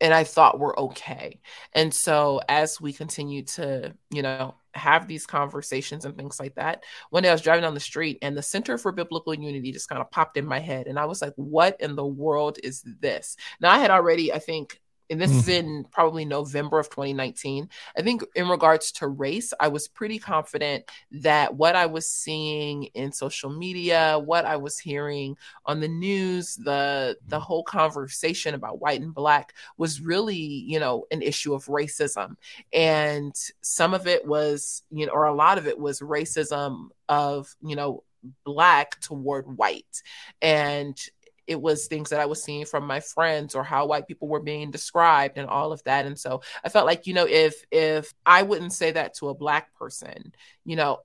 and 0.00 0.12
I 0.12 0.24
thought 0.24 0.58
were 0.58 0.78
okay. 0.78 1.40
And 1.72 1.92
so 1.92 2.40
as 2.48 2.80
we 2.80 2.92
continue 2.92 3.42
to, 3.42 3.94
you 4.10 4.22
know, 4.22 4.54
have 4.74 5.06
these 5.06 5.26
conversations 5.26 6.04
and 6.04 6.16
things 6.16 6.40
like 6.40 6.54
that. 6.56 6.82
One 7.10 7.22
day 7.22 7.28
I 7.28 7.32
was 7.32 7.42
driving 7.42 7.62
down 7.62 7.74
the 7.74 7.80
street 7.80 8.18
and 8.22 8.36
the 8.36 8.42
Center 8.42 8.76
for 8.76 8.92
Biblical 8.92 9.34
Unity 9.34 9.72
just 9.72 9.88
kind 9.88 10.00
of 10.00 10.10
popped 10.10 10.36
in 10.36 10.44
my 10.44 10.58
head. 10.58 10.86
And 10.86 10.98
I 10.98 11.04
was 11.04 11.22
like, 11.22 11.32
what 11.36 11.80
in 11.80 11.94
the 11.96 12.06
world 12.06 12.58
is 12.62 12.82
this? 13.00 13.36
Now, 13.60 13.70
I 13.70 13.78
had 13.78 13.90
already, 13.90 14.32
I 14.32 14.38
think, 14.38 14.80
and 15.10 15.20
this 15.20 15.30
mm. 15.30 15.38
is 15.38 15.48
in 15.48 15.84
probably 15.90 16.24
November 16.24 16.78
of 16.78 16.88
2019. 16.88 17.68
I 17.96 18.02
think 18.02 18.22
in 18.34 18.48
regards 18.48 18.90
to 18.92 19.08
race, 19.08 19.52
I 19.60 19.68
was 19.68 19.86
pretty 19.86 20.18
confident 20.18 20.90
that 21.12 21.54
what 21.54 21.76
I 21.76 21.86
was 21.86 22.06
seeing 22.06 22.84
in 22.94 23.12
social 23.12 23.50
media, 23.50 24.18
what 24.18 24.44
I 24.44 24.56
was 24.56 24.78
hearing 24.78 25.36
on 25.66 25.80
the 25.80 25.88
news, 25.88 26.56
the 26.56 27.16
the 27.26 27.40
whole 27.40 27.62
conversation 27.62 28.54
about 28.54 28.80
white 28.80 29.00
and 29.00 29.14
black 29.14 29.54
was 29.76 30.00
really, 30.00 30.36
you 30.36 30.80
know, 30.80 31.04
an 31.10 31.22
issue 31.22 31.54
of 31.54 31.66
racism. 31.66 32.36
And 32.72 33.34
some 33.60 33.94
of 33.94 34.06
it 34.06 34.26
was, 34.26 34.82
you 34.90 35.06
know, 35.06 35.12
or 35.12 35.24
a 35.24 35.34
lot 35.34 35.58
of 35.58 35.66
it 35.66 35.78
was 35.78 36.00
racism 36.00 36.88
of, 37.08 37.54
you 37.62 37.76
know, 37.76 38.02
black 38.44 38.98
toward 39.00 39.58
white 39.58 40.02
and 40.40 40.98
it 41.46 41.60
was 41.60 41.86
things 41.86 42.10
that 42.10 42.20
I 42.20 42.26
was 42.26 42.42
seeing 42.42 42.64
from 42.64 42.86
my 42.86 43.00
friends 43.00 43.54
or 43.54 43.62
how 43.62 43.86
white 43.86 44.06
people 44.06 44.28
were 44.28 44.40
being 44.40 44.70
described 44.70 45.38
and 45.38 45.48
all 45.48 45.72
of 45.72 45.82
that. 45.84 46.06
And 46.06 46.18
so 46.18 46.42
I 46.64 46.68
felt 46.68 46.86
like, 46.86 47.06
you 47.06 47.14
know, 47.14 47.26
if 47.26 47.64
if 47.70 48.12
I 48.24 48.42
wouldn't 48.42 48.72
say 48.72 48.92
that 48.92 49.14
to 49.16 49.28
a 49.28 49.34
black 49.34 49.74
person, 49.74 50.34
you 50.64 50.76
know, 50.76 51.00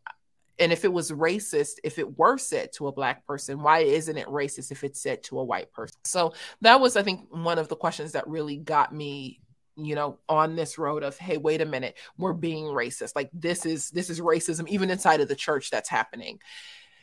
and 0.60 0.74
if 0.74 0.84
it 0.84 0.92
was 0.92 1.12
racist, 1.12 1.76
if 1.84 2.00
it 2.00 2.18
were 2.18 2.38
said 2.38 2.74
to 2.74 2.88
a 2.88 2.92
black 2.92 3.26
person, 3.26 3.62
why 3.62 3.80
isn't 3.80 4.18
it 4.18 4.28
racist 4.28 4.72
if 4.72 4.84
it's 4.84 5.02
said 5.02 5.24
to 5.24 5.40
a 5.40 5.44
white 5.44 5.72
person? 5.72 5.98
So 6.04 6.34
that 6.62 6.82
was, 6.82 6.98
I 6.98 7.04
think, 7.04 7.28
one 7.32 7.58
of 7.58 7.70
the 7.70 7.78
questions 7.78 8.12
that 8.12 8.28
really 8.28 8.58
got 8.58 8.94
me 8.94 9.40
you 9.82 9.96
know 9.96 10.20
on 10.28 10.58
this 10.58 10.78
road 10.78 11.04
of 11.04 11.18
hey 11.18 11.38
wait 11.38 11.62
a 11.62 11.66
minute 11.66 11.98
we're 12.18 12.34
being 12.34 12.66
racist 12.66 13.16
like 13.16 13.30
this 13.32 13.66
is 13.66 13.90
this 13.92 14.10
is 14.10 14.20
racism 14.20 14.68
even 14.68 14.90
inside 14.90 15.22
of 15.22 15.30
the 15.30 15.36
church 15.36 15.70
that's 15.70 15.88
happening 15.88 16.38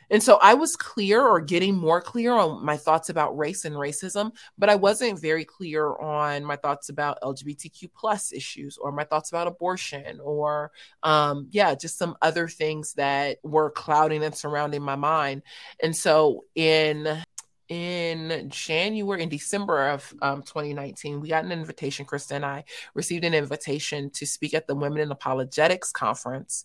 and 0.09 0.21
so 0.23 0.37
I 0.41 0.53
was 0.53 0.75
clear 0.75 1.25
or 1.25 1.41
getting 1.41 1.75
more 1.75 2.01
clear 2.01 2.33
on 2.33 2.63
my 2.63 2.77
thoughts 2.77 3.09
about 3.09 3.37
race 3.37 3.65
and 3.65 3.75
racism, 3.75 4.31
but 4.57 4.69
I 4.69 4.75
wasn't 4.75 5.19
very 5.19 5.45
clear 5.45 5.95
on 5.97 6.43
my 6.43 6.55
thoughts 6.55 6.89
about 6.89 7.21
LGBTQ 7.21 7.89
plus 7.93 8.31
issues 8.31 8.77
or 8.77 8.91
my 8.91 9.03
thoughts 9.03 9.29
about 9.29 9.47
abortion 9.47 10.19
or 10.21 10.71
um, 11.03 11.47
yeah, 11.51 11.75
just 11.75 11.97
some 11.97 12.15
other 12.21 12.47
things 12.47 12.93
that 12.93 13.37
were 13.43 13.71
clouding 13.71 14.23
and 14.23 14.35
surrounding 14.35 14.81
my 14.81 14.95
mind. 14.95 15.43
And 15.81 15.95
so 15.95 16.45
in 16.55 17.23
in 17.69 18.49
January 18.49 19.21
in 19.21 19.29
December 19.29 19.89
of 19.89 20.13
um, 20.21 20.41
2019, 20.41 21.19
we 21.19 21.29
got 21.29 21.43
an 21.43 21.51
invitation. 21.51 22.05
Krista 22.05 22.31
and 22.31 22.45
I 22.45 22.63
received 22.93 23.25
an 23.25 23.33
invitation 23.33 24.09
to 24.11 24.25
speak 24.25 24.53
at 24.53 24.67
the 24.67 24.75
Women 24.75 25.01
in 25.01 25.11
Apologetics 25.11 25.91
conference 25.91 26.63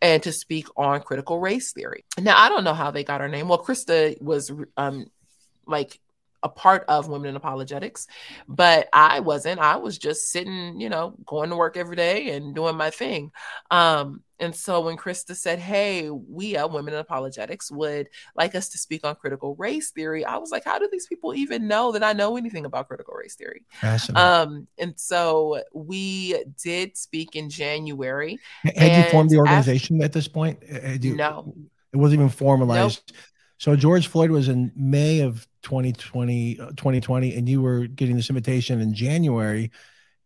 and 0.00 0.22
to 0.22 0.32
speak 0.32 0.66
on 0.76 1.00
critical 1.00 1.38
race 1.40 1.72
theory. 1.72 2.04
Now, 2.18 2.36
I 2.36 2.48
don't 2.48 2.64
know 2.64 2.74
how 2.74 2.90
they 2.90 3.04
got 3.04 3.20
our 3.20 3.28
name. 3.28 3.48
Well, 3.48 3.62
Krista 3.62 4.20
was 4.20 4.52
um, 4.76 5.06
like 5.66 6.00
a 6.42 6.48
part 6.48 6.84
of 6.88 7.08
Women 7.08 7.30
in 7.30 7.36
Apologetics, 7.36 8.06
but 8.48 8.88
I 8.92 9.20
wasn't. 9.20 9.60
I 9.60 9.76
was 9.76 9.96
just 9.96 10.30
sitting, 10.30 10.80
you 10.80 10.88
know, 10.88 11.14
going 11.24 11.50
to 11.50 11.56
work 11.56 11.76
every 11.76 11.96
day 11.96 12.32
and 12.32 12.54
doing 12.54 12.76
my 12.76 12.90
thing. 12.90 13.30
Um, 13.70 14.22
And 14.42 14.54
so 14.54 14.80
when 14.80 14.96
Krista 14.96 15.36
said, 15.36 15.60
Hey, 15.60 16.10
we, 16.10 16.56
uh, 16.56 16.66
Women 16.66 16.94
in 16.94 17.00
Apologetics, 17.00 17.70
would 17.70 18.08
like 18.34 18.54
us 18.54 18.68
to 18.70 18.78
speak 18.78 19.06
on 19.06 19.14
critical 19.14 19.54
race 19.54 19.90
theory, 19.90 20.24
I 20.24 20.36
was 20.36 20.50
like, 20.50 20.64
How 20.64 20.78
do 20.78 20.88
these 20.90 21.06
people 21.06 21.34
even 21.34 21.68
know 21.68 21.92
that 21.92 22.02
I 22.02 22.12
know 22.12 22.36
anything 22.36 22.64
about 22.64 22.88
critical 22.88 23.14
race 23.14 23.36
theory? 23.36 23.64
Um, 24.14 24.66
and 24.78 24.94
so 24.96 25.62
we 25.72 26.42
did 26.62 26.96
speak 26.96 27.36
in 27.36 27.48
January. 27.48 28.38
Had 28.64 28.96
you 28.96 29.10
formed 29.10 29.30
the 29.30 29.38
organization 29.38 29.96
after, 29.96 30.04
at 30.06 30.12
this 30.12 30.28
point? 30.28 30.58
You, 31.00 31.16
no. 31.16 31.54
It 31.92 31.96
wasn't 31.96 32.20
even 32.20 32.30
formalized. 32.30 33.02
Nope. 33.08 33.18
So 33.58 33.76
George 33.76 34.08
Floyd 34.08 34.32
was 34.32 34.48
in 34.48 34.72
May 34.74 35.20
of 35.20 35.46
2020, 35.62 36.56
2020, 36.56 37.32
uh, 37.32 37.38
and 37.38 37.48
you 37.48 37.62
were 37.62 37.86
getting 37.86 38.16
this 38.16 38.28
invitation 38.28 38.80
in 38.80 38.92
January 38.92 39.70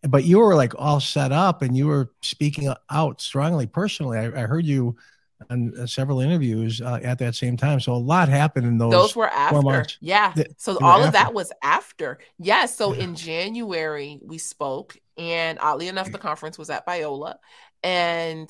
but 0.09 0.25
you 0.25 0.38
were 0.38 0.55
like 0.55 0.73
all 0.77 1.01
set 1.01 1.33
up 1.33 1.62
and 1.62 1.77
you 1.77 1.87
were 1.87 2.11
speaking 2.23 2.73
out 2.90 3.21
strongly 3.21 3.66
personally. 3.66 4.19
I, 4.19 4.27
I 4.27 4.47
heard 4.47 4.64
you 4.64 4.97
on 5.51 5.77
uh, 5.79 5.87
several 5.87 6.21
interviews 6.21 6.81
uh, 6.81 6.99
at 7.03 7.19
that 7.19 7.35
same 7.35 7.57
time. 7.57 7.81
So 7.81 7.92
a 7.92 7.95
lot 7.95 8.29
happened 8.29 8.66
in 8.66 8.79
those. 8.79 8.92
Those 8.92 9.16
were 9.16 9.29
after. 9.29 9.85
Yeah. 10.01 10.35
so 10.57 10.79
all 10.83 11.03
of 11.03 11.12
that 11.12 11.35
was 11.35 11.53
after. 11.62 12.19
Yeah. 12.38 12.66
So 12.66 12.95
yeah. 12.95 13.05
in 13.05 13.14
January 13.14 14.19
we 14.23 14.38
spoke, 14.38 14.97
and 15.16 15.59
oddly 15.61 15.88
enough, 15.88 16.11
the 16.11 16.19
conference 16.19 16.59
was 16.59 16.71
at 16.71 16.87
Biola, 16.87 17.37
and 17.83 18.49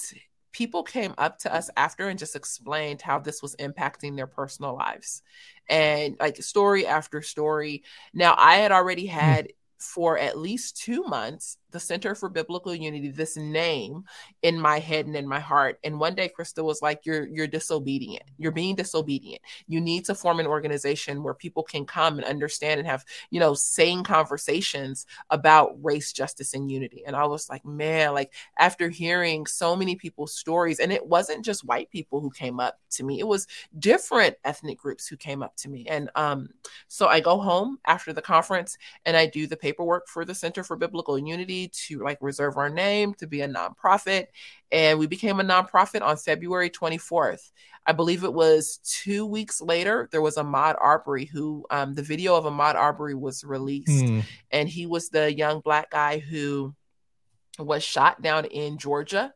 people 0.56 0.82
came 0.82 1.12
up 1.18 1.38
to 1.38 1.54
us 1.54 1.68
after 1.76 2.08
and 2.08 2.18
just 2.18 2.34
explained 2.34 3.02
how 3.02 3.18
this 3.18 3.42
was 3.42 3.54
impacting 3.56 4.16
their 4.16 4.26
personal 4.26 4.74
lives 4.74 5.20
and 5.68 6.16
like 6.18 6.42
story 6.42 6.86
after 6.86 7.20
story 7.20 7.82
now 8.14 8.34
i 8.38 8.56
had 8.56 8.72
already 8.72 9.06
hmm. 9.06 9.12
had 9.12 9.48
for 9.78 10.18
at 10.18 10.38
least 10.38 10.76
two 10.76 11.02
months 11.04 11.58
the 11.76 11.80
Center 11.80 12.14
for 12.14 12.30
Biblical 12.30 12.74
Unity, 12.74 13.10
this 13.10 13.36
name 13.36 14.02
in 14.40 14.58
my 14.58 14.78
head 14.78 15.04
and 15.04 15.14
in 15.14 15.28
my 15.28 15.38
heart. 15.38 15.78
And 15.84 16.00
one 16.00 16.14
day 16.14 16.30
Krista 16.34 16.64
was 16.64 16.80
like, 16.80 17.04
You're 17.04 17.26
you're 17.26 17.46
disobedient. 17.46 18.22
You're 18.38 18.50
being 18.50 18.76
disobedient. 18.76 19.42
You 19.68 19.82
need 19.82 20.06
to 20.06 20.14
form 20.14 20.40
an 20.40 20.46
organization 20.46 21.22
where 21.22 21.34
people 21.34 21.62
can 21.62 21.84
come 21.84 22.16
and 22.16 22.26
understand 22.26 22.80
and 22.80 22.88
have, 22.88 23.04
you 23.30 23.40
know, 23.40 23.52
sane 23.52 24.02
conversations 24.04 25.04
about 25.28 25.76
race, 25.84 26.14
justice, 26.14 26.54
and 26.54 26.70
unity. 26.70 27.02
And 27.06 27.14
I 27.14 27.26
was 27.26 27.50
like, 27.50 27.64
man, 27.66 28.14
like 28.14 28.32
after 28.58 28.88
hearing 28.88 29.44
so 29.44 29.76
many 29.76 29.96
people's 29.96 30.32
stories, 30.32 30.80
and 30.80 30.90
it 30.90 31.06
wasn't 31.06 31.44
just 31.44 31.66
white 31.66 31.90
people 31.90 32.20
who 32.20 32.30
came 32.30 32.58
up 32.58 32.78
to 32.92 33.04
me, 33.04 33.20
it 33.20 33.28
was 33.28 33.46
different 33.78 34.34
ethnic 34.44 34.78
groups 34.78 35.06
who 35.06 35.18
came 35.18 35.42
up 35.42 35.54
to 35.56 35.68
me. 35.68 35.84
And 35.88 36.08
um, 36.14 36.48
so 36.88 37.08
I 37.08 37.20
go 37.20 37.36
home 37.36 37.78
after 37.86 38.14
the 38.14 38.22
conference 38.22 38.78
and 39.04 39.14
I 39.14 39.26
do 39.26 39.46
the 39.46 39.58
paperwork 39.58 40.08
for 40.08 40.24
the 40.24 40.34
Center 40.34 40.64
for 40.64 40.76
Biblical 40.76 41.18
Unity 41.18 41.65
to 41.68 42.02
like 42.02 42.18
reserve 42.20 42.56
our 42.56 42.68
name 42.68 43.14
to 43.14 43.26
be 43.26 43.42
a 43.42 43.48
nonprofit. 43.48 44.26
And 44.72 44.98
we 44.98 45.06
became 45.06 45.40
a 45.40 45.44
nonprofit 45.44 46.02
on 46.02 46.16
February 46.16 46.70
24th. 46.70 47.50
I 47.86 47.92
believe 47.92 48.24
it 48.24 48.32
was 48.32 48.78
two 48.84 49.26
weeks 49.26 49.60
later, 49.60 50.08
there 50.10 50.22
was 50.22 50.36
Ahmaud 50.36 50.76
Arbery 50.80 51.24
who 51.24 51.64
um, 51.70 51.94
the 51.94 52.02
video 52.02 52.34
of 52.34 52.44
Ahmaud 52.44 52.74
Arbery 52.74 53.14
was 53.14 53.44
released. 53.44 53.88
Mm. 53.88 54.24
And 54.50 54.68
he 54.68 54.86
was 54.86 55.08
the 55.08 55.32
young 55.32 55.60
black 55.60 55.90
guy 55.90 56.18
who 56.18 56.74
was 57.58 57.82
shot 57.84 58.20
down 58.20 58.44
in 58.46 58.78
Georgia 58.78 59.32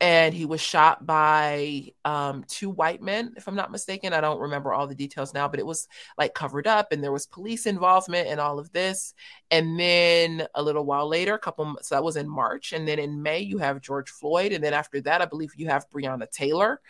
and 0.00 0.32
he 0.32 0.44
was 0.44 0.60
shot 0.60 1.04
by 1.04 1.92
um, 2.04 2.44
two 2.46 2.70
white 2.70 3.02
men 3.02 3.32
if 3.36 3.48
i'm 3.48 3.56
not 3.56 3.72
mistaken 3.72 4.12
i 4.12 4.20
don't 4.20 4.40
remember 4.40 4.72
all 4.72 4.86
the 4.86 4.94
details 4.94 5.34
now 5.34 5.48
but 5.48 5.58
it 5.58 5.66
was 5.66 5.88
like 6.16 6.34
covered 6.34 6.66
up 6.66 6.92
and 6.92 7.02
there 7.02 7.12
was 7.12 7.26
police 7.26 7.66
involvement 7.66 8.28
and 8.28 8.40
all 8.40 8.58
of 8.58 8.72
this 8.72 9.14
and 9.50 9.78
then 9.78 10.46
a 10.54 10.62
little 10.62 10.84
while 10.84 11.08
later 11.08 11.34
a 11.34 11.38
couple 11.38 11.76
so 11.82 11.94
that 11.94 12.04
was 12.04 12.16
in 12.16 12.28
march 12.28 12.72
and 12.72 12.86
then 12.86 12.98
in 12.98 13.22
may 13.22 13.40
you 13.40 13.58
have 13.58 13.80
george 13.80 14.10
floyd 14.10 14.52
and 14.52 14.62
then 14.62 14.74
after 14.74 15.00
that 15.00 15.20
i 15.20 15.24
believe 15.24 15.52
you 15.56 15.66
have 15.66 15.88
breonna 15.90 16.30
taylor 16.30 16.80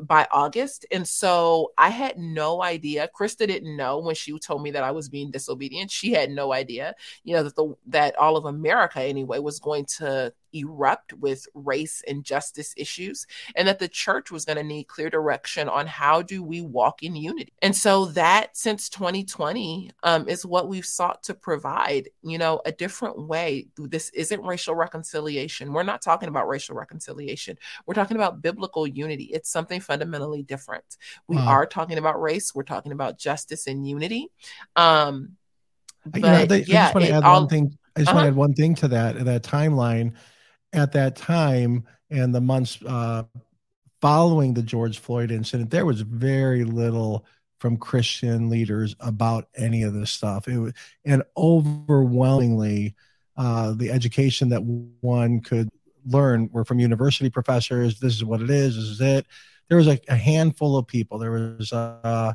by 0.00 0.26
August. 0.30 0.86
And 0.90 1.06
so 1.06 1.72
I 1.78 1.90
had 1.90 2.18
no 2.18 2.62
idea. 2.62 3.08
Krista 3.18 3.46
didn't 3.46 3.76
know 3.76 3.98
when 3.98 4.14
she 4.14 4.36
told 4.38 4.62
me 4.62 4.70
that 4.72 4.84
I 4.84 4.90
was 4.90 5.08
being 5.08 5.30
disobedient. 5.30 5.90
She 5.90 6.12
had 6.12 6.30
no 6.30 6.52
idea, 6.52 6.94
you 7.24 7.34
know, 7.34 7.42
that 7.42 7.56
the 7.56 7.74
that 7.86 8.16
all 8.18 8.36
of 8.36 8.44
America 8.44 9.00
anyway 9.00 9.38
was 9.38 9.58
going 9.58 9.86
to 9.98 10.32
erupt 10.52 11.12
with 11.14 11.46
race 11.54 12.02
and 12.06 12.24
justice 12.24 12.74
issues 12.76 13.26
and 13.56 13.68
that 13.68 13.78
the 13.78 13.88
church 13.88 14.30
was 14.30 14.44
going 14.44 14.56
to 14.56 14.62
need 14.62 14.84
clear 14.84 15.10
direction 15.10 15.68
on 15.68 15.86
how 15.86 16.22
do 16.22 16.42
we 16.42 16.60
walk 16.60 17.02
in 17.02 17.16
unity. 17.16 17.52
And 17.62 17.74
so 17.74 18.06
that 18.06 18.56
since 18.56 18.88
2020 18.88 19.90
um, 20.02 20.28
is 20.28 20.44
what 20.44 20.68
we've 20.68 20.86
sought 20.86 21.22
to 21.24 21.34
provide 21.34 22.08
you 22.22 22.38
know 22.38 22.60
a 22.64 22.72
different 22.72 23.26
way. 23.26 23.68
This 23.76 24.10
isn't 24.10 24.42
racial 24.42 24.74
reconciliation. 24.74 25.72
We're 25.72 25.82
not 25.82 26.02
talking 26.02 26.28
about 26.28 26.48
racial 26.48 26.74
reconciliation. 26.76 27.58
We're 27.86 27.94
talking 27.94 28.16
about 28.16 28.42
biblical 28.42 28.86
unity. 28.86 29.24
It's 29.24 29.50
something 29.50 29.80
fundamentally 29.80 30.42
different. 30.42 30.96
We 31.26 31.36
wow. 31.36 31.46
are 31.48 31.66
talking 31.66 31.98
about 31.98 32.20
race. 32.20 32.54
We're 32.54 32.62
talking 32.62 32.92
about 32.92 33.18
justice 33.18 33.66
and 33.66 33.86
unity. 33.88 34.30
Um 34.76 35.36
but 36.06 36.22
you 36.22 36.26
know, 36.26 36.46
they, 36.46 36.62
yeah, 36.62 36.80
I 36.80 36.84
just 36.84 36.94
want 36.94 37.06
to 37.06 37.12
add 37.12 37.22
all, 37.24 37.40
one 37.40 37.48
thing. 37.48 37.78
I 37.96 38.00
just 38.00 38.08
uh-huh. 38.08 38.16
want 38.16 38.24
to 38.24 38.28
add 38.28 38.36
one 38.36 38.54
thing 38.54 38.74
to 38.76 38.88
that 38.88 39.24
that 39.24 39.42
timeline 39.42 40.14
at 40.72 40.92
that 40.92 41.16
time 41.16 41.84
and 42.10 42.34
the 42.34 42.40
months 42.40 42.78
uh, 42.86 43.24
following 44.00 44.54
the 44.54 44.62
George 44.62 44.98
Floyd 44.98 45.30
incident, 45.30 45.70
there 45.70 45.86
was 45.86 46.00
very 46.00 46.64
little 46.64 47.26
from 47.58 47.76
Christian 47.76 48.48
leaders 48.48 48.94
about 49.00 49.48
any 49.56 49.82
of 49.82 49.92
this 49.92 50.10
stuff. 50.10 50.46
It 50.46 50.58
was, 50.58 50.72
and 51.04 51.22
overwhelmingly, 51.36 52.94
uh, 53.36 53.72
the 53.72 53.90
education 53.90 54.48
that 54.50 54.60
one 55.00 55.40
could 55.40 55.68
learn 56.06 56.48
were 56.52 56.64
from 56.64 56.78
university 56.78 57.30
professors. 57.30 58.00
This 58.00 58.14
is 58.14 58.24
what 58.24 58.40
it 58.40 58.50
is. 58.50 58.76
This 58.76 58.84
is 58.84 59.00
it. 59.00 59.26
There 59.68 59.78
was 59.78 59.88
a, 59.88 59.98
a 60.08 60.16
handful 60.16 60.76
of 60.76 60.86
people. 60.86 61.18
There 61.18 61.30
was, 61.30 61.72
uh, 61.72 62.32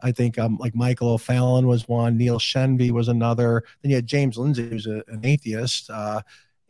I 0.00 0.12
think, 0.12 0.38
um, 0.38 0.56
like 0.58 0.74
Michael 0.74 1.10
O'Fallon 1.10 1.66
was 1.66 1.86
one. 1.86 2.16
Neil 2.16 2.38
Shenvi 2.38 2.90
was 2.90 3.08
another. 3.08 3.62
Then 3.82 3.90
you 3.90 3.96
had 3.96 4.06
James 4.06 4.36
Lindsay, 4.36 4.68
who's 4.68 4.86
a, 4.86 5.04
an 5.08 5.20
atheist. 5.22 5.90
Uh, 5.90 6.22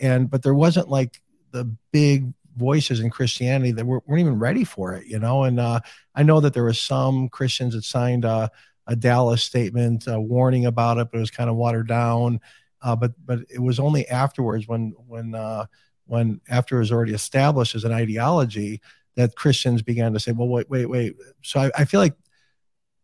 and 0.02 0.28
but 0.28 0.42
there 0.42 0.54
wasn't 0.54 0.88
like 0.88 1.22
the 1.52 1.64
big 1.92 2.32
voices 2.56 3.00
in 3.00 3.08
Christianity 3.08 3.72
that 3.72 3.86
were, 3.86 4.02
not 4.06 4.18
even 4.18 4.38
ready 4.38 4.64
for 4.64 4.94
it, 4.94 5.06
you 5.06 5.18
know. 5.18 5.44
And 5.44 5.58
uh, 5.58 5.80
I 6.14 6.22
know 6.22 6.40
that 6.40 6.52
there 6.52 6.64
were 6.64 6.74
some 6.74 7.28
Christians 7.28 7.74
that 7.74 7.84
signed 7.84 8.24
a, 8.24 8.50
a 8.86 8.96
Dallas 8.96 9.42
statement 9.42 10.06
uh, 10.06 10.20
warning 10.20 10.66
about 10.66 10.98
it, 10.98 11.08
but 11.10 11.18
it 11.18 11.20
was 11.20 11.30
kind 11.30 11.48
of 11.48 11.56
watered 11.56 11.88
down. 11.88 12.40
Uh, 12.82 12.96
but 12.96 13.12
but 13.24 13.40
it 13.48 13.60
was 13.60 13.78
only 13.78 14.06
afterwards 14.08 14.66
when 14.66 14.94
when 15.06 15.34
uh, 15.34 15.66
when 16.06 16.40
after 16.50 16.76
it 16.76 16.80
was 16.80 16.92
already 16.92 17.14
established 17.14 17.74
as 17.74 17.84
an 17.84 17.92
ideology 17.92 18.80
that 19.14 19.36
Christians 19.36 19.82
began 19.82 20.12
to 20.14 20.20
say, 20.20 20.32
well, 20.32 20.48
wait, 20.48 20.68
wait, 20.68 20.86
wait. 20.86 21.16
So 21.42 21.60
I, 21.60 21.70
I 21.76 21.84
feel 21.84 22.00
like 22.00 22.14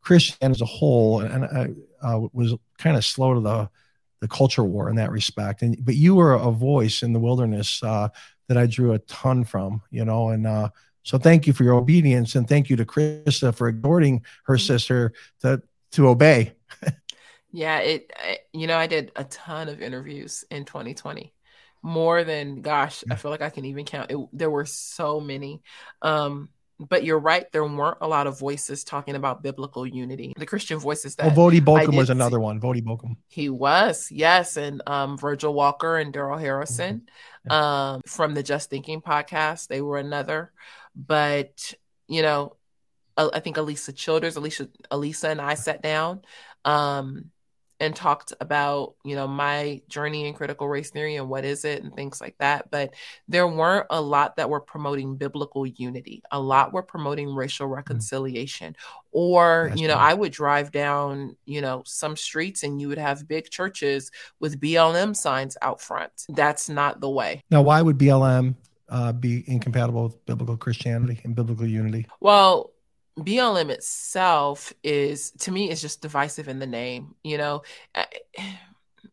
Christian 0.01 0.51
as 0.51 0.61
a 0.61 0.67
whole, 0.67 1.21
and 1.21 1.45
I 1.45 1.69
uh, 2.07 2.21
was 2.33 2.55
kind 2.79 2.97
of 2.97 3.05
slow 3.05 3.35
to 3.35 3.41
the 3.41 3.71
the 4.21 4.29
culture 4.29 4.65
war 4.65 4.89
in 4.89 4.97
that 4.97 5.11
respect. 5.11 5.63
And 5.63 5.77
but 5.85 5.95
you 5.95 6.15
were 6.15 6.35
a 6.35 6.51
voice 6.51 7.03
in 7.03 7.13
the 7.13 7.21
wilderness 7.21 7.83
uh, 7.83 8.09
that 8.49 8.57
I 8.57 8.67
drew 8.67 8.93
a 8.93 8.99
ton 9.01 9.45
from, 9.45 9.83
you 9.91 10.05
know. 10.05 10.31
And 10.31 10.47
uh, 10.47 10.71
so 11.03 11.19
thank 11.19 11.47
you 11.47 11.53
for 11.53 11.65
your 11.65 11.75
obedience, 11.75 12.35
and 12.35 12.49
thank 12.49 12.71
you 12.71 12.77
to 12.77 12.85
Krista 12.85 13.55
for 13.55 13.69
exhorting 13.69 14.25
her 14.45 14.55
mm-hmm. 14.55 14.67
sister 14.67 15.13
to 15.41 15.63
to 15.93 16.09
obey. 16.09 16.55
yeah, 17.53 17.79
it. 17.79 18.13
You 18.53 18.67
know, 18.67 18.77
I 18.77 18.87
did 18.87 19.13
a 19.17 19.25
ton 19.25 19.69
of 19.69 19.81
interviews 19.81 20.45
in 20.51 20.65
2020 20.65 21.33
more 21.81 22.25
than 22.25 22.61
gosh 22.61 23.05
i 23.09 23.15
feel 23.15 23.31
like 23.31 23.41
i 23.41 23.51
can 23.51 23.65
even 23.65 23.85
count 23.85 24.11
it, 24.11 24.19
there 24.33 24.51
were 24.51 24.65
so 24.65 25.21
many 25.21 25.63
um 26.03 26.49
but 26.81 27.05
you're 27.05 27.19
right. 27.19 27.51
There 27.53 27.64
weren't 27.64 27.99
a 28.01 28.09
lot 28.09 28.27
of 28.27 28.38
voices 28.38 28.85
talking 28.85 29.17
about 29.17 29.43
biblical 29.43 29.87
unity. 29.87 30.33
The 30.37 30.47
Christian 30.47 30.79
voices 30.79 31.17
that. 31.17 31.37
Well, 31.37 31.51
Voddie 31.51 31.61
Baucham 31.61 31.97
was 31.97 32.11
another 32.11 32.37
see. 32.37 32.43
one. 32.43 32.61
Voddie 32.61 32.85
Baucham. 32.85 33.17
He 33.29 33.49
was, 33.49 34.11
yes, 34.11 34.57
and 34.57 34.83
um, 34.87 35.19
Virgil 35.19 35.53
Walker 35.53 35.97
and 35.97 36.12
Darrell 36.12 36.38
Harrison 36.38 36.99
mm-hmm. 36.99 37.51
yeah. 37.51 37.93
um, 37.93 38.01
from 38.07 38.35
the 38.35 38.43
Just 38.43 38.71
Thinking 38.71 39.01
podcast. 39.01 39.67
They 39.67 39.81
were 39.81 39.99
another, 39.99 40.53
but 40.95 41.75
you 42.07 42.23
know, 42.23 42.57
I 43.17 43.41
think 43.41 43.57
Alisa 43.57 43.95
Childers, 43.95 44.37
Alicia, 44.37 44.69
Alisa, 44.91 45.31
and 45.31 45.41
I 45.41 45.55
sat 45.55 45.83
down. 45.83 46.23
Um, 46.64 47.31
and 47.81 47.95
talked 47.95 48.33
about 48.41 48.95
you 49.05 49.14
know 49.14 49.27
my 49.27 49.81
journey 49.88 50.27
in 50.27 50.35
critical 50.35 50.69
race 50.69 50.91
theory 50.91 51.17
and 51.17 51.29
what 51.29 51.45
is 51.45 51.64
it 51.64 51.83
and 51.83 51.95
things 51.95 52.21
like 52.21 52.37
that 52.38 52.71
but 52.71 52.95
there 53.29 53.47
weren't 53.47 53.87
a 53.91 54.01
lot 54.01 54.37
that 54.37 54.51
were 54.51 54.61
promoting 54.61 55.17
biblical 55.17 55.67
unity. 55.67 56.23
A 56.31 56.41
lot 56.41 56.73
were 56.73 56.83
promoting 56.83 57.35
racial 57.35 57.69
mm. 57.69 57.77
reconciliation. 57.77 58.77
Or 59.12 59.67
That's 59.69 59.81
you 59.81 59.89
know 59.89 59.95
right. 59.95 60.11
i 60.11 60.14
would 60.14 60.33
drive 60.33 60.70
down 60.70 61.37
you 61.47 61.61
know 61.61 61.83
some 61.87 62.16
streets 62.16 62.62
and 62.62 62.81
you 62.81 62.89
would 62.89 62.99
have 62.99 63.26
big 63.26 63.51
churches 63.51 64.11
with 64.39 64.61
blm 64.61 65.16
signs 65.16 65.57
out 65.62 65.81
front. 65.81 66.12
That's 66.29 66.68
not 66.68 67.01
the 67.01 67.09
way. 67.09 67.43
Now 67.51 67.62
why 67.62 67.83
would 67.83 67.99
blm 67.99 68.55
uh, 68.91 69.12
be 69.12 69.45
incompatible 69.47 70.05
with 70.05 70.26
biblical 70.26 70.57
christianity 70.57 71.20
and 71.24 71.35
biblical 71.35 71.66
unity? 71.66 72.07
Well 72.20 72.70
BLM 73.19 73.71
itself 73.71 74.73
is 74.83 75.33
to 75.33 75.53
me 75.53 75.71
is 75.71 75.81
just 75.81 76.03
divisive 76.03 76.49
in 76.49 76.59
the 76.59 76.66
name. 76.66 77.14
You 77.23 77.39
know, 77.39 77.62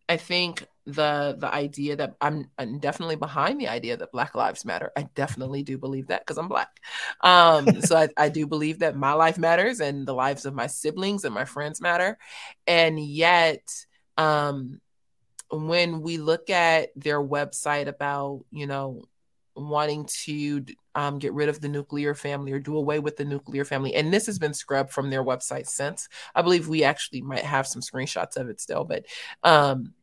I 0.08 0.18
think 0.18 0.68
the 0.86 1.36
the 1.40 1.52
idea 1.52 1.96
that 1.96 2.16
I'm, 2.22 2.50
I'm, 2.60 2.78
definitely 2.78 3.16
behind 3.16 3.60
the 3.60 3.68
idea 3.68 3.98
that 3.98 4.12
Black 4.12 4.36
Lives 4.36 4.66
Matter. 4.66 4.92
I 4.96 5.08
definitely 5.16 5.64
do 5.64 5.78
believe 5.78 6.08
that 6.08 6.22
because 6.22 6.38
I'm 6.38 6.48
Black. 6.48 6.70
Um, 7.22 7.82
so 7.82 7.98
I, 7.98 8.10
I 8.18 8.30
do 8.30 8.46
believe 8.46 8.80
that 8.80 8.96
my 8.96 9.14
life 9.14 9.38
matters 9.38 9.80
and 9.80 10.08
the 10.08 10.14
lives 10.14 10.46
of 10.46 10.54
my 10.54 10.68
siblings 10.68 11.26
and 11.26 11.34
my 11.34 11.46
friends 11.46 11.82
matter. 11.82 12.18
And 12.68 13.00
yet, 13.00 13.68
um, 14.18 14.80
when 15.50 16.02
we 16.02 16.18
look 16.18 16.50
at 16.50 16.90
their 16.96 17.22
website 17.22 17.88
about 17.88 18.46
you 18.52 18.68
know 18.68 19.04
wanting 19.56 20.06
to 20.24 20.66
um, 20.96 21.20
get 21.20 21.34
rid 21.34 21.50
of 21.50 21.62
the 21.62 21.70
nuclear 21.70 22.16
family 22.16 22.52
or 22.52 22.60
do 22.60 22.76
away 22.78 23.00
with 23.00 23.18
the 23.18 23.26
nuclear 23.26 23.66
family. 23.66 23.94
And 23.94 24.14
this 24.14 24.26
has 24.26 24.40
been 24.40 24.54
scrubbed 24.54 24.92
from 24.92 25.10
their 25.10 25.24
website 25.24 25.68
since. 25.68 26.10
I 26.34 26.42
believe 26.42 26.68
we 26.68 26.84
actually 26.84 27.22
might 27.22 27.44
have 27.44 27.68
some 27.68 27.82
screenshots 27.82 28.38
of 28.38 28.50
it 28.50 28.60
still, 28.62 28.86
but 28.86 29.06
um, 29.44 29.94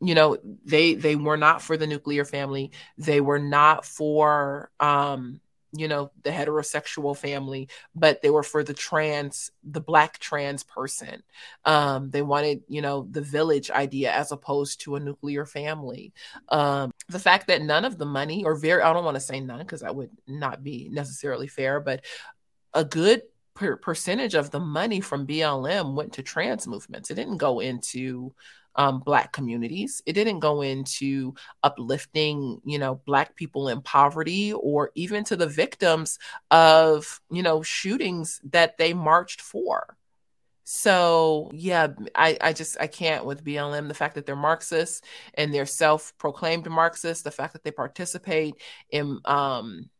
you 0.00 0.14
know, 0.14 0.38
they 0.64 0.94
they 0.94 1.16
were 1.16 1.36
not 1.36 1.62
for 1.62 1.76
the 1.76 1.86
nuclear 1.86 2.24
family. 2.24 2.72
They 2.98 3.20
were 3.20 3.38
not 3.38 3.84
for 3.84 4.70
um, 4.80 5.40
you 5.72 5.86
know 5.86 6.10
the 6.24 6.30
heterosexual 6.30 7.16
family 7.16 7.68
but 7.94 8.22
they 8.22 8.30
were 8.30 8.42
for 8.42 8.64
the 8.64 8.74
trans 8.74 9.52
the 9.62 9.80
black 9.80 10.18
trans 10.18 10.64
person 10.64 11.22
um 11.64 12.10
they 12.10 12.22
wanted 12.22 12.62
you 12.66 12.82
know 12.82 13.06
the 13.10 13.20
village 13.20 13.70
idea 13.70 14.10
as 14.10 14.32
opposed 14.32 14.80
to 14.80 14.96
a 14.96 15.00
nuclear 15.00 15.46
family 15.46 16.12
um 16.48 16.90
the 17.10 17.18
fact 17.18 17.46
that 17.48 17.62
none 17.62 17.84
of 17.84 17.98
the 17.98 18.06
money 18.06 18.44
or 18.44 18.54
very 18.54 18.82
i 18.82 18.92
don't 18.92 19.04
want 19.04 19.16
to 19.16 19.20
say 19.20 19.40
none 19.40 19.58
because 19.58 19.80
that 19.80 19.94
would 19.94 20.10
not 20.26 20.62
be 20.62 20.88
necessarily 20.90 21.46
fair 21.46 21.80
but 21.80 22.04
a 22.74 22.84
good 22.84 23.22
per- 23.54 23.76
percentage 23.76 24.34
of 24.34 24.50
the 24.50 24.60
money 24.60 25.00
from 25.00 25.26
blm 25.26 25.94
went 25.94 26.12
to 26.12 26.22
trans 26.22 26.66
movements 26.66 27.10
it 27.10 27.14
didn't 27.14 27.38
go 27.38 27.60
into 27.60 28.32
um, 28.76 29.00
black 29.00 29.32
communities. 29.32 30.02
It 30.06 30.12
didn't 30.12 30.40
go 30.40 30.62
into 30.62 31.34
uplifting, 31.62 32.60
you 32.64 32.78
know, 32.78 33.00
black 33.04 33.36
people 33.36 33.68
in 33.68 33.82
poverty 33.82 34.52
or 34.52 34.90
even 34.94 35.24
to 35.24 35.36
the 35.36 35.46
victims 35.46 36.18
of, 36.50 37.20
you 37.30 37.42
know, 37.42 37.62
shootings 37.62 38.40
that 38.50 38.78
they 38.78 38.94
marched 38.94 39.40
for. 39.40 39.96
So 40.72 41.50
yeah, 41.52 41.88
I, 42.14 42.38
I 42.40 42.52
just 42.52 42.76
I 42.80 42.86
can't 42.86 43.24
with 43.24 43.42
BLM. 43.42 43.88
The 43.88 43.94
fact 43.94 44.14
that 44.14 44.24
they're 44.24 44.36
Marxists 44.36 45.02
and 45.34 45.52
they're 45.52 45.66
self-proclaimed 45.66 46.70
Marxists, 46.70 47.24
the 47.24 47.32
fact 47.32 47.54
that 47.54 47.64
they 47.64 47.72
participate 47.72 48.54
in 48.88 49.18
um 49.24 49.90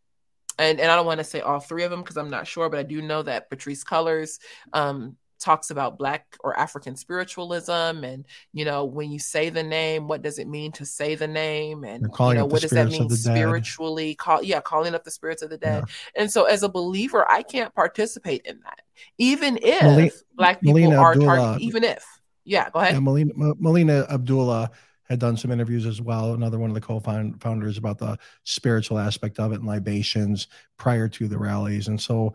and, 0.61 0.79
and 0.79 0.89
I 0.89 0.95
don't 0.95 1.07
want 1.07 1.19
to 1.19 1.25
say 1.25 1.41
all 1.41 1.59
three 1.59 1.83
of 1.83 1.91
them 1.91 2.03
because 2.03 2.17
I'm 2.17 2.31
not 2.31 2.47
sure, 2.47 2.69
but 2.71 2.79
I 2.79 2.85
do 2.85 3.03
know 3.03 3.21
that 3.23 3.51
Patrisse 3.51 3.83
Cullors 3.83 4.39
um, 4.73 5.17
talks 5.41 5.71
about 5.71 5.99
black 5.99 6.37
or 6.41 6.59
african 6.59 6.95
spiritualism 6.95 7.73
and 7.73 8.27
you 8.53 8.65
know 8.65 8.85
when 8.85 9.11
you 9.11 9.19
say 9.19 9.49
the 9.49 9.63
name 9.63 10.07
what 10.07 10.23
does 10.23 10.39
it 10.39 10.47
mean 10.47 10.71
to 10.71 10.85
say 10.85 11.15
the 11.15 11.27
name 11.27 11.83
and 11.85 12.03
you 12.03 12.35
know 12.35 12.47
what 12.47 12.61
does 12.61 12.71
that 12.71 12.89
mean 12.89 13.09
spiritually 13.11 14.15
call 14.15 14.43
yeah 14.43 14.61
calling 14.61 14.95
up 14.95 15.03
the 15.03 15.11
spirits 15.11 15.43
of 15.43 15.51
the 15.51 15.59
dead 15.59 15.85
yeah. 15.87 16.23
and 16.23 16.31
so 16.31 16.45
as 16.45 16.63
a 16.63 16.69
believer 16.69 17.29
i 17.31 17.43
can't 17.43 17.75
participate 17.75 18.43
in 18.45 18.61
that 18.61 18.83
even 19.19 19.59
if 19.63 19.83
Melina, 19.83 20.11
black 20.35 20.61
people 20.61 20.75
Melina 20.75 20.97
are 20.97 21.15
targeted 21.15 21.63
even 21.63 21.85
if 21.85 22.05
yeah 22.45 22.69
go 22.71 22.81
ahead 22.81 22.95
yeah, 22.95 23.01
melina, 23.01 23.33
melina 23.59 24.07
abdullah 24.11 24.71
had 25.11 25.19
done 25.19 25.37
some 25.37 25.51
interviews 25.51 25.87
as 25.87 26.01
well. 26.01 26.35
Another 26.35 26.61
one 26.61 26.71
of 26.71 26.75
the 26.75 26.81
co-founders 26.81 27.79
about 27.79 27.99
the 27.99 28.17
spiritual 28.45 28.97
aspect 28.97 29.41
of 29.41 29.51
it 29.51 29.57
and 29.57 29.67
libations 29.67 30.47
prior 30.77 31.09
to 31.09 31.27
the 31.27 31.37
rallies. 31.37 31.89
And 31.89 32.01
so 32.01 32.33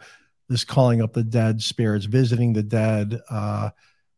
this 0.50 0.64
calling 0.64 1.02
up 1.02 1.14
the 1.14 1.24
dead 1.24 1.62
spirits, 1.62 2.06
visiting 2.06 2.54
the 2.54 2.64
dead. 2.64 3.20
Uh, 3.30 3.70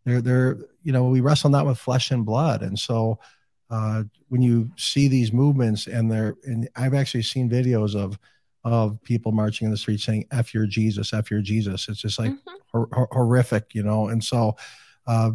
they're 0.06 0.22
they're 0.22 0.58
you 0.84 0.92
know 0.92 1.06
we 1.06 1.22
wrestle 1.22 1.50
not 1.50 1.66
with 1.66 1.78
flesh 1.78 2.12
and 2.12 2.26
blood, 2.26 2.62
and 2.62 2.78
so 2.78 3.20
uh, 3.70 4.04
when 4.30 4.42
you 4.42 4.72
see 4.78 5.08
these 5.08 5.34
movements 5.34 5.88
and 5.88 6.12
they're 6.12 6.36
and 6.44 6.70
I've 6.76 6.94
actually 6.94 7.24
seen 7.24 7.50
videos 7.50 7.96
of 7.96 8.18
of 8.64 9.02
people 9.04 9.32
marching 9.32 9.66
in 9.66 9.72
the 9.72 9.78
street 9.78 10.00
saying 10.00 10.26
"F 10.32 10.54
your 10.54 10.66
Jesus, 10.66 11.14
F 11.14 11.32
your 11.32 11.42
Jesus." 11.42 11.88
It's 11.90 12.02
just 12.02 12.20
like 12.20 12.32
mm-hmm. 12.32 12.56
hor- 12.72 12.90
hor- 12.92 13.10
horrific, 13.12 13.74
you 13.74 13.84
know. 13.84 14.08
And 14.08 14.24
so, 14.24 14.56
uh, 15.06 15.32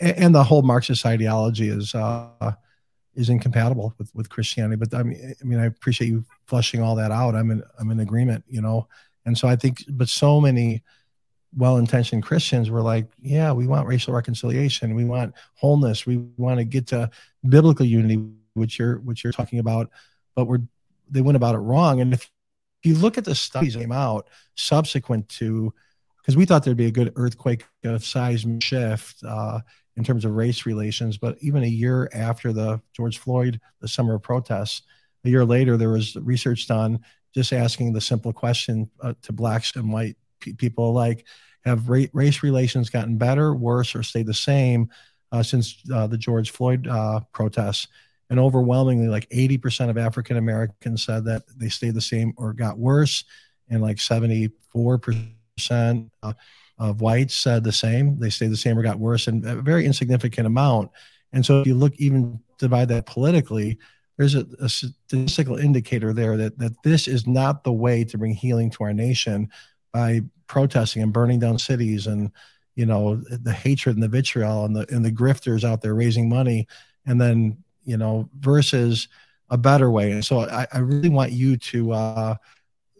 and 0.00 0.34
the 0.34 0.44
whole 0.44 0.62
Marxist 0.62 1.04
ideology 1.04 1.68
is 1.68 1.94
uh, 1.94 2.52
is 3.14 3.28
incompatible 3.28 3.94
with 3.98 4.14
with 4.14 4.28
Christianity. 4.28 4.76
But 4.76 4.94
I 4.94 5.02
mean, 5.02 5.34
I 5.40 5.44
mean, 5.44 5.58
I 5.58 5.66
appreciate 5.66 6.08
you 6.08 6.24
flushing 6.46 6.82
all 6.82 6.96
that 6.96 7.10
out. 7.10 7.34
I'm 7.34 7.50
in 7.50 7.62
I'm 7.78 7.90
in 7.90 8.00
agreement, 8.00 8.44
you 8.48 8.60
know. 8.60 8.88
And 9.24 9.36
so 9.36 9.48
I 9.48 9.56
think, 9.56 9.84
but 9.88 10.08
so 10.08 10.40
many 10.40 10.82
well 11.56 11.76
intentioned 11.76 12.22
Christians 12.22 12.70
were 12.70 12.80
like, 12.80 13.06
yeah, 13.20 13.52
we 13.52 13.66
want 13.66 13.86
racial 13.86 14.14
reconciliation. 14.14 14.94
We 14.94 15.04
want 15.04 15.34
wholeness. 15.54 16.06
We 16.06 16.18
want 16.36 16.58
to 16.58 16.64
get 16.64 16.86
to 16.88 17.10
biblical 17.48 17.86
unity, 17.86 18.24
which 18.54 18.78
you're, 18.78 18.98
which 18.98 19.22
you're 19.22 19.32
talking 19.32 19.58
about, 19.58 19.90
but 20.34 20.46
we're, 20.46 20.60
they 21.10 21.20
went 21.20 21.36
about 21.36 21.54
it 21.54 21.58
wrong. 21.58 22.00
And 22.00 22.14
if 22.14 22.30
you 22.82 22.94
look 22.94 23.18
at 23.18 23.24
the 23.24 23.34
studies 23.34 23.74
that 23.74 23.80
came 23.80 23.92
out 23.92 24.28
subsequent 24.56 25.28
to, 25.28 25.72
because 26.16 26.36
we 26.36 26.44
thought 26.44 26.64
there'd 26.64 26.76
be 26.76 26.86
a 26.86 26.90
good 26.90 27.12
earthquake 27.16 27.64
of 27.84 28.04
size 28.04 28.46
shift 28.60 29.22
uh, 29.24 29.60
in 29.96 30.04
terms 30.04 30.24
of 30.24 30.32
race 30.32 30.64
relations, 30.66 31.18
but 31.18 31.36
even 31.40 31.64
a 31.64 31.68
year 31.68 32.08
after 32.14 32.52
the 32.52 32.80
George 32.92 33.18
Floyd, 33.18 33.60
the 33.80 33.88
summer 33.88 34.14
of 34.14 34.22
protests, 34.22 34.82
a 35.24 35.28
year 35.28 35.44
later, 35.44 35.76
there 35.76 35.90
was 35.90 36.16
research 36.16 36.66
done 36.66 37.00
just 37.34 37.52
asking 37.52 37.92
the 37.92 38.00
simple 38.00 38.32
question 38.32 38.90
uh, 39.00 39.14
to 39.22 39.32
blacks 39.32 39.74
and 39.76 39.92
white 39.92 40.16
people 40.58 40.92
like 40.92 41.26
have 41.64 41.88
ra- 41.88 42.06
race 42.12 42.42
relations 42.42 42.90
gotten 42.90 43.16
better 43.16 43.54
worse 43.54 43.94
or 43.94 44.02
stayed 44.02 44.26
the 44.26 44.34
same 44.34 44.90
uh, 45.30 45.42
since 45.42 45.76
uh, 45.92 46.06
the 46.06 46.18
george 46.18 46.50
floyd 46.50 46.86
uh, 46.86 47.20
protests? 47.32 47.88
And 48.30 48.40
overwhelmingly 48.40 49.08
like 49.08 49.28
80% 49.28 49.90
of 49.90 49.98
african 49.98 50.36
americans 50.36 51.04
said 51.04 51.26
that 51.26 51.42
they 51.54 51.68
stayed 51.68 51.94
the 51.94 52.00
same 52.00 52.32
or 52.36 52.54
got 52.54 52.78
worse 52.78 53.24
and 53.68 53.82
like 53.82 53.96
74% 53.98 54.50
uh, 56.22 56.32
of 56.78 57.00
whites 57.00 57.36
said 57.36 57.64
the 57.64 57.72
same 57.72 58.18
they 58.18 58.30
stayed 58.30 58.50
the 58.50 58.56
same 58.56 58.78
or 58.78 58.82
got 58.82 58.98
worse 58.98 59.26
and 59.26 59.44
a 59.44 59.56
very 59.56 59.86
insignificant 59.86 60.46
amount. 60.46 60.90
And 61.32 61.44
so 61.44 61.60
if 61.60 61.66
you 61.66 61.74
look 61.74 61.94
even 61.96 62.40
divide 62.58 62.88
that 62.88 63.06
politically 63.06 63.78
there's 64.18 64.34
a, 64.34 64.46
a, 64.60 64.68
statistical 64.68 65.56
indicator 65.56 66.12
there 66.12 66.36
that, 66.36 66.58
that 66.58 66.72
this 66.84 67.08
is 67.08 67.26
not 67.26 67.64
the 67.64 67.72
way 67.72 68.04
to 68.04 68.18
bring 68.18 68.34
healing 68.34 68.70
to 68.70 68.84
our 68.84 68.92
nation 68.92 69.50
by 69.92 70.20
protesting 70.46 71.02
and 71.02 71.12
burning 71.12 71.38
down 71.38 71.58
cities 71.58 72.06
and 72.06 72.30
you 72.74 72.86
know 72.86 73.16
the 73.16 73.52
hatred 73.52 73.96
and 73.96 74.02
the 74.02 74.08
vitriol 74.08 74.64
and 74.64 74.74
the 74.74 74.86
and 74.94 75.04
the 75.04 75.12
grifters 75.12 75.64
out 75.64 75.82
there 75.82 75.94
raising 75.94 76.28
money. 76.28 76.66
And 77.06 77.20
then 77.20 77.62
you 77.84 77.96
know 77.96 78.28
versus 78.38 79.08
a 79.50 79.58
better 79.58 79.90
way. 79.90 80.12
And 80.12 80.24
so 80.24 80.40
i, 80.40 80.66
I 80.72 80.78
really 80.78 81.10
want 81.10 81.32
you 81.32 81.56
to 81.58 81.92
uh, 81.92 82.34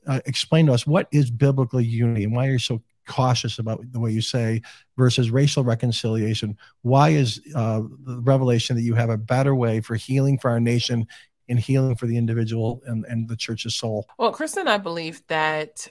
uh, 0.07 0.21
explain 0.27 0.67
to 0.67 0.73
us 0.73 0.87
what 0.87 1.09
is 1.13 1.31
biblical 1.31 1.81
unity 1.81 2.25
and 2.25 2.35
why 2.35 2.47
you're 2.47 2.59
so 2.59 2.83
cautious 3.07 3.59
about 3.59 3.81
the 3.93 4.01
way 4.01 4.11
you 4.11 4.21
say 4.21 4.63
versus 4.97 5.31
racial 5.31 5.65
reconciliation. 5.65 6.57
Why 6.83 7.11
is 7.11 7.41
uh, 7.55 7.83
the 8.05 8.21
revelation 8.21 8.77
that 8.77 8.83
you 8.83 8.95
have 8.95 9.11
a 9.11 9.19
better 9.19 9.55
way 9.55 9.81
for 9.81 9.95
healing 9.95 10.39
for 10.39 10.51
our 10.51 10.61
nation 10.61 11.07
and 11.49 11.59
healing 11.59 11.97
for 11.97 12.07
the 12.07 12.17
individual 12.17 12.83
and, 12.87 13.05
and 13.07 13.29
the 13.29 13.37
church's 13.37 13.75
soul? 13.75 14.07
Well, 14.19 14.33
Kristen, 14.33 14.69
I 14.69 14.79
believe 14.79 15.23
that 15.29 15.89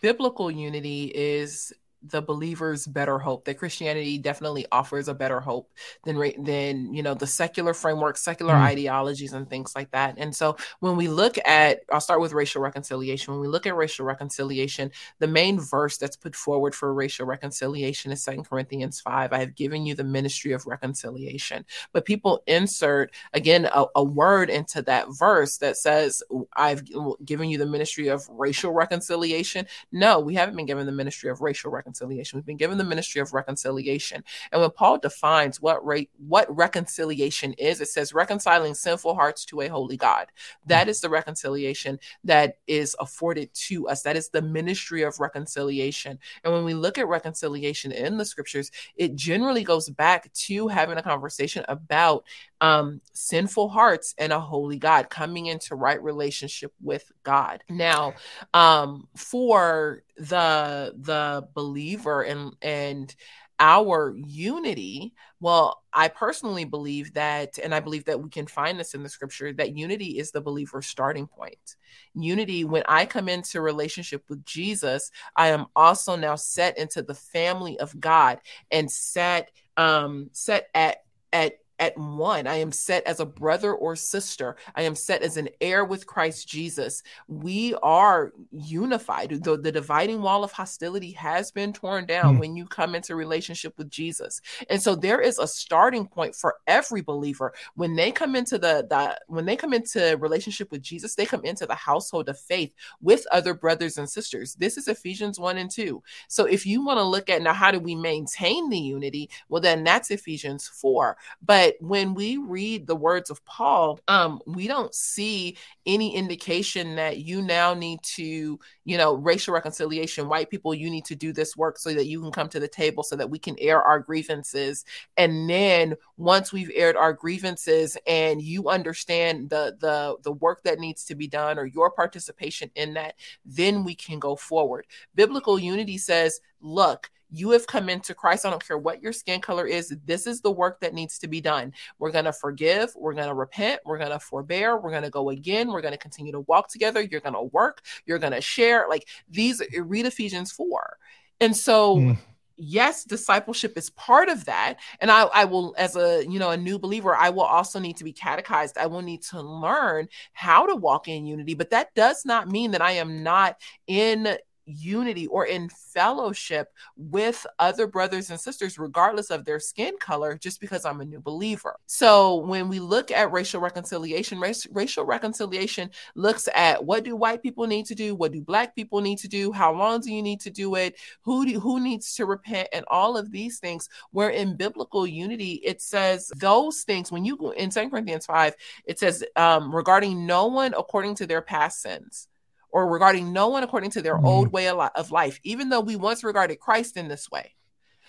biblical 0.00 0.50
unity 0.50 1.10
is 1.14 1.72
the 2.04 2.22
believer's 2.22 2.86
better 2.86 3.18
hope 3.18 3.44
that 3.44 3.58
christianity 3.58 4.18
definitely 4.18 4.66
offers 4.72 5.08
a 5.08 5.14
better 5.14 5.40
hope 5.40 5.70
than 6.04 6.18
than 6.44 6.92
you 6.94 7.02
know 7.02 7.14
the 7.14 7.26
secular 7.26 7.74
framework 7.74 8.16
secular 8.16 8.54
mm. 8.54 8.62
ideologies 8.62 9.32
and 9.32 9.48
things 9.48 9.72
like 9.74 9.90
that. 9.90 10.14
And 10.18 10.34
so 10.34 10.56
when 10.80 10.96
we 10.96 11.08
look 11.08 11.36
at 11.44 11.80
i'll 11.92 12.00
start 12.00 12.20
with 12.20 12.32
racial 12.32 12.62
reconciliation. 12.62 13.32
When 13.32 13.40
we 13.40 13.48
look 13.48 13.66
at 13.66 13.76
racial 13.76 14.06
reconciliation 14.06 14.90
the 15.18 15.26
main 15.26 15.58
verse 15.60 15.98
that's 15.98 16.16
put 16.16 16.34
forward 16.34 16.74
for 16.74 16.92
racial 16.94 17.26
reconciliation 17.26 18.12
is 18.12 18.22
Second 18.22 18.44
corinthians 18.44 19.00
5 19.00 19.32
i 19.32 19.38
have 19.38 19.54
given 19.54 19.84
you 19.86 19.94
the 19.94 20.04
ministry 20.04 20.52
of 20.52 20.66
reconciliation. 20.66 21.64
But 21.92 22.04
people 22.04 22.42
insert 22.46 23.12
again 23.32 23.68
a, 23.72 23.84
a 23.96 24.04
word 24.04 24.50
into 24.50 24.82
that 24.82 25.06
verse 25.10 25.58
that 25.58 25.76
says 25.76 26.22
i've 26.54 26.82
given 27.24 27.48
you 27.48 27.58
the 27.58 27.66
ministry 27.66 28.08
of 28.08 28.28
racial 28.30 28.72
reconciliation. 28.72 29.66
No 29.90 30.20
we 30.20 30.34
haven't 30.34 30.56
been 30.56 30.66
given 30.66 30.86
the 30.86 30.92
ministry 30.92 31.30
of 31.30 31.40
racial 31.40 31.70
reconciliation 31.70 31.91
reconciliation. 31.92 32.38
We've 32.38 32.46
been 32.46 32.56
given 32.56 32.78
the 32.78 32.84
ministry 32.84 33.20
of 33.20 33.32
reconciliation. 33.32 34.24
And 34.50 34.60
when 34.60 34.70
Paul 34.70 34.98
defines 34.98 35.60
what 35.60 35.84
re- 35.84 36.08
what 36.26 36.54
reconciliation 36.54 37.52
is, 37.54 37.80
it 37.80 37.88
says 37.88 38.14
reconciling 38.14 38.74
sinful 38.74 39.14
hearts 39.14 39.44
to 39.46 39.60
a 39.60 39.68
holy 39.68 39.96
God. 39.96 40.28
That 40.66 40.88
is 40.88 41.00
the 41.00 41.10
reconciliation 41.10 41.98
that 42.24 42.58
is 42.66 42.96
afforded 42.98 43.50
to 43.68 43.88
us. 43.88 44.02
That 44.02 44.16
is 44.16 44.30
the 44.30 44.42
ministry 44.42 45.02
of 45.02 45.20
reconciliation. 45.20 46.18
And 46.44 46.52
when 46.52 46.64
we 46.64 46.74
look 46.74 46.98
at 46.98 47.08
reconciliation 47.08 47.92
in 47.92 48.16
the 48.16 48.24
scriptures, 48.24 48.70
it 48.96 49.14
generally 49.14 49.64
goes 49.64 49.90
back 49.90 50.32
to 50.32 50.68
having 50.68 50.98
a 50.98 51.02
conversation 51.02 51.64
about 51.68 52.24
um, 52.62 53.00
sinful 53.12 53.68
hearts 53.68 54.14
and 54.18 54.32
a 54.32 54.40
holy 54.40 54.78
God 54.78 55.10
coming 55.10 55.46
into 55.46 55.74
right 55.74 56.02
relationship 56.02 56.72
with 56.80 57.10
God. 57.24 57.64
Now, 57.68 58.14
um, 58.54 59.08
for 59.16 60.04
the 60.16 60.94
the 60.98 61.48
believer 61.54 62.22
and 62.22 62.54
and 62.62 63.14
our 63.58 64.12
unity, 64.16 65.14
well, 65.38 65.82
I 65.92 66.08
personally 66.08 66.64
believe 66.64 67.14
that, 67.14 67.58
and 67.62 67.72
I 67.72 67.78
believe 67.78 68.04
that 68.06 68.20
we 68.20 68.28
can 68.28 68.46
find 68.48 68.78
this 68.78 68.92
in 68.92 69.04
the 69.04 69.08
scripture, 69.08 69.52
that 69.52 69.76
unity 69.76 70.18
is 70.18 70.32
the 70.32 70.40
believer's 70.40 70.86
starting 70.86 71.28
point. 71.28 71.76
Unity, 72.14 72.64
when 72.64 72.82
I 72.88 73.06
come 73.06 73.28
into 73.28 73.60
relationship 73.60 74.24
with 74.28 74.44
Jesus, 74.44 75.12
I 75.36 75.48
am 75.48 75.66
also 75.76 76.16
now 76.16 76.34
set 76.34 76.76
into 76.76 77.02
the 77.02 77.14
family 77.14 77.78
of 77.78 77.98
God 78.00 78.40
and 78.72 78.90
set 78.90 79.52
um 79.76 80.28
set 80.32 80.68
at 80.74 81.04
at 81.32 81.54
at 81.78 81.96
one. 81.96 82.46
I 82.46 82.56
am 82.56 82.72
set 82.72 83.04
as 83.06 83.20
a 83.20 83.26
brother 83.26 83.72
or 83.72 83.96
sister. 83.96 84.56
I 84.74 84.82
am 84.82 84.94
set 84.94 85.22
as 85.22 85.36
an 85.36 85.48
heir 85.60 85.84
with 85.84 86.06
Christ 86.06 86.48
Jesus. 86.48 87.02
We 87.28 87.74
are 87.82 88.32
unified. 88.50 89.42
The, 89.42 89.56
the 89.56 89.72
dividing 89.72 90.22
wall 90.22 90.44
of 90.44 90.52
hostility 90.52 91.12
has 91.12 91.50
been 91.50 91.72
torn 91.72 92.06
down 92.06 92.36
mm. 92.36 92.40
when 92.40 92.56
you 92.56 92.66
come 92.66 92.94
into 92.94 93.16
relationship 93.16 93.76
with 93.78 93.90
Jesus. 93.90 94.40
And 94.70 94.80
so 94.80 94.94
there 94.94 95.20
is 95.20 95.38
a 95.38 95.46
starting 95.46 96.06
point 96.06 96.34
for 96.34 96.56
every 96.66 97.00
believer. 97.00 97.52
When 97.74 97.96
they 97.96 98.12
come 98.12 98.36
into 98.36 98.58
the, 98.58 98.86
the 98.88 99.18
when 99.26 99.44
they 99.44 99.56
come 99.56 99.72
into 99.72 100.16
relationship 100.20 100.70
with 100.70 100.82
Jesus, 100.82 101.14
they 101.14 101.26
come 101.26 101.44
into 101.44 101.66
the 101.66 101.74
household 101.74 102.28
of 102.28 102.38
faith 102.38 102.74
with 103.00 103.26
other 103.32 103.54
brothers 103.54 103.98
and 103.98 104.08
sisters. 104.08 104.54
This 104.54 104.76
is 104.76 104.88
Ephesians 104.88 105.40
1 105.40 105.58
and 105.58 105.70
2. 105.70 106.02
So 106.28 106.44
if 106.44 106.66
you 106.66 106.84
want 106.84 106.98
to 106.98 107.04
look 107.04 107.30
at 107.30 107.42
now 107.42 107.52
how 107.52 107.70
do 107.70 107.80
we 107.80 107.94
maintain 107.94 108.68
the 108.68 108.78
unity? 108.78 109.30
Well, 109.48 109.62
then 109.62 109.84
that's 109.84 110.10
Ephesians 110.10 110.68
4. 110.68 111.16
But 111.44 111.61
but 111.62 111.76
when 111.78 112.14
we 112.14 112.38
read 112.38 112.88
the 112.88 112.96
words 112.96 113.30
of 113.30 113.44
Paul, 113.44 114.00
um, 114.08 114.40
we 114.46 114.66
don't 114.66 114.92
see 114.92 115.56
any 115.86 116.16
indication 116.16 116.96
that 116.96 117.18
you 117.18 117.40
now 117.40 117.72
need 117.72 118.02
to, 118.16 118.58
you 118.84 118.98
know, 118.98 119.14
racial 119.14 119.54
reconciliation, 119.54 120.28
white 120.28 120.50
people, 120.50 120.74
you 120.74 120.90
need 120.90 121.04
to 121.04 121.14
do 121.14 121.32
this 121.32 121.56
work 121.56 121.78
so 121.78 121.94
that 121.94 122.06
you 122.06 122.20
can 122.20 122.32
come 122.32 122.48
to 122.48 122.58
the 122.58 122.66
table 122.66 123.04
so 123.04 123.14
that 123.14 123.30
we 123.30 123.38
can 123.38 123.54
air 123.60 123.80
our 123.80 124.00
grievances. 124.00 124.84
And 125.16 125.48
then 125.48 125.94
once 126.16 126.52
we've 126.52 126.72
aired 126.74 126.96
our 126.96 127.12
grievances 127.12 127.96
and 128.08 128.42
you 128.42 128.68
understand 128.68 129.48
the 129.48 129.76
the 129.78 130.16
the 130.24 130.32
work 130.32 130.64
that 130.64 130.80
needs 130.80 131.04
to 131.04 131.14
be 131.14 131.28
done 131.28 131.60
or 131.60 131.66
your 131.66 131.92
participation 131.92 132.72
in 132.74 132.94
that, 132.94 133.14
then 133.44 133.84
we 133.84 133.94
can 133.94 134.18
go 134.18 134.34
forward. 134.34 134.84
Biblical 135.14 135.60
unity 135.60 135.96
says, 135.96 136.40
look, 136.60 137.08
you 137.32 137.50
have 137.50 137.66
come 137.66 137.88
into 137.88 138.14
Christ. 138.14 138.44
I 138.44 138.50
don't 138.50 138.64
care 138.64 138.78
what 138.78 139.02
your 139.02 139.12
skin 139.12 139.40
color 139.40 139.66
is. 139.66 139.94
This 140.04 140.26
is 140.26 140.42
the 140.42 140.50
work 140.50 140.80
that 140.80 140.92
needs 140.92 141.18
to 141.20 141.28
be 141.28 141.40
done. 141.40 141.72
We're 141.98 142.10
going 142.10 142.26
to 142.26 142.32
forgive. 142.32 142.92
We're 142.94 143.14
going 143.14 143.28
to 143.28 143.34
repent. 143.34 143.80
We're 143.86 143.98
going 143.98 144.10
to 144.10 144.18
forbear. 144.18 144.78
We're 144.78 144.90
going 144.90 145.02
to 145.02 145.10
go 145.10 145.30
again. 145.30 145.72
We're 145.72 145.80
going 145.80 145.92
to 145.92 145.98
continue 145.98 146.32
to 146.32 146.40
walk 146.40 146.68
together. 146.68 147.00
You're 147.00 147.20
going 147.20 147.34
to 147.34 147.44
work. 147.44 147.80
You're 148.04 148.18
going 148.18 148.34
to 148.34 148.42
share. 148.42 148.86
Like 148.88 149.08
these, 149.30 149.62
read 149.76 150.04
Ephesians 150.04 150.52
4. 150.52 150.98
And 151.40 151.56
so, 151.56 151.96
mm. 151.96 152.18
yes, 152.56 153.04
discipleship 153.04 153.78
is 153.78 153.88
part 153.90 154.28
of 154.28 154.44
that. 154.44 154.74
And 155.00 155.10
I, 155.10 155.22
I 155.22 155.44
will, 155.46 155.74
as 155.78 155.96
a, 155.96 156.24
you 156.28 156.38
know, 156.38 156.50
a 156.50 156.56
new 156.56 156.78
believer, 156.78 157.16
I 157.16 157.30
will 157.30 157.42
also 157.42 157.78
need 157.78 157.96
to 157.96 158.04
be 158.04 158.12
catechized. 158.12 158.76
I 158.76 158.86
will 158.86 159.02
need 159.02 159.22
to 159.22 159.40
learn 159.40 160.08
how 160.34 160.66
to 160.66 160.76
walk 160.76 161.08
in 161.08 161.24
unity. 161.24 161.54
But 161.54 161.70
that 161.70 161.94
does 161.94 162.26
not 162.26 162.48
mean 162.48 162.72
that 162.72 162.82
I 162.82 162.92
am 162.92 163.22
not 163.22 163.56
in 163.86 164.36
unity 164.66 165.26
or 165.26 165.46
in 165.46 165.68
fellowship 165.68 166.68
with 166.96 167.46
other 167.58 167.86
brothers 167.86 168.30
and 168.30 168.40
sisters, 168.40 168.78
regardless 168.78 169.30
of 169.30 169.44
their 169.44 169.60
skin 169.60 169.94
color, 170.00 170.36
just 170.36 170.60
because 170.60 170.84
I'm 170.84 171.00
a 171.00 171.04
new 171.04 171.20
believer. 171.20 171.76
So 171.86 172.36
when 172.36 172.68
we 172.68 172.80
look 172.80 173.10
at 173.10 173.32
racial 173.32 173.60
reconciliation, 173.60 174.38
race, 174.38 174.66
racial 174.70 175.04
reconciliation 175.04 175.90
looks 176.14 176.48
at 176.54 176.84
what 176.84 177.04
do 177.04 177.16
white 177.16 177.42
people 177.42 177.66
need 177.66 177.86
to 177.86 177.94
do, 177.94 178.14
what 178.14 178.32
do 178.32 178.40
black 178.40 178.74
people 178.74 179.00
need 179.00 179.18
to 179.18 179.28
do, 179.28 179.52
how 179.52 179.72
long 179.72 180.00
do 180.00 180.12
you 180.12 180.22
need 180.22 180.40
to 180.40 180.50
do 180.50 180.74
it, 180.76 180.96
who 181.22 181.46
do, 181.46 181.60
who 181.60 181.80
needs 181.80 182.14
to 182.14 182.26
repent, 182.26 182.68
and 182.72 182.84
all 182.88 183.16
of 183.16 183.30
these 183.30 183.58
things. 183.58 183.88
Where 184.10 184.30
in 184.30 184.56
biblical 184.56 185.06
unity, 185.06 185.60
it 185.64 185.80
says 185.80 186.30
those 186.36 186.82
things. 186.82 187.10
When 187.10 187.24
you 187.24 187.36
go 187.36 187.50
in 187.50 187.70
2 187.70 187.90
Corinthians 187.90 188.26
five, 188.26 188.54
it 188.84 188.98
says 188.98 189.24
um, 189.36 189.74
regarding 189.74 190.26
no 190.26 190.46
one 190.46 190.74
according 190.74 191.14
to 191.16 191.26
their 191.26 191.42
past 191.42 191.82
sins 191.82 192.28
or 192.72 192.88
regarding 192.88 193.32
no 193.32 193.48
one 193.48 193.62
according 193.62 193.90
to 193.90 194.02
their 194.02 194.16
mm-hmm. 194.16 194.26
old 194.26 194.52
way 194.52 194.68
of 194.68 195.10
life, 195.10 195.38
even 195.44 195.68
though 195.68 195.80
we 195.80 195.94
once 195.94 196.24
regarded 196.24 196.58
Christ 196.58 196.96
in 196.96 197.08
this 197.08 197.30
way. 197.30 197.54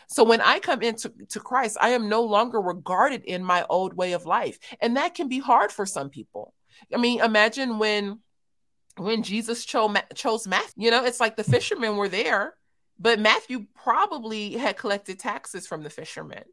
So 0.07 0.23
when 0.23 0.41
I 0.41 0.59
come 0.59 0.81
into 0.81 1.11
to 1.29 1.39
Christ, 1.39 1.77
I 1.79 1.89
am 1.89 2.09
no 2.09 2.23
longer 2.23 2.59
regarded 2.61 3.23
in 3.23 3.43
my 3.43 3.65
old 3.69 3.93
way 3.95 4.13
of 4.13 4.25
life. 4.25 4.57
And 4.81 4.97
that 4.97 5.15
can 5.15 5.27
be 5.27 5.39
hard 5.39 5.71
for 5.71 5.85
some 5.85 6.09
people. 6.09 6.53
I 6.93 6.97
mean, 6.97 7.21
imagine 7.21 7.77
when 7.77 8.19
when 8.97 9.23
Jesus 9.23 9.65
chose 9.65 9.95
chose 10.15 10.47
Matthew, 10.47 10.85
you 10.85 10.91
know, 10.91 11.03
it's 11.03 11.19
like 11.19 11.35
the 11.35 11.43
fishermen 11.43 11.95
were 11.95 12.09
there, 12.09 12.55
but 12.99 13.19
Matthew 13.19 13.65
probably 13.75 14.53
had 14.53 14.77
collected 14.77 15.19
taxes 15.19 15.67
from 15.67 15.83
the 15.83 15.89
fishermen. 15.89 16.43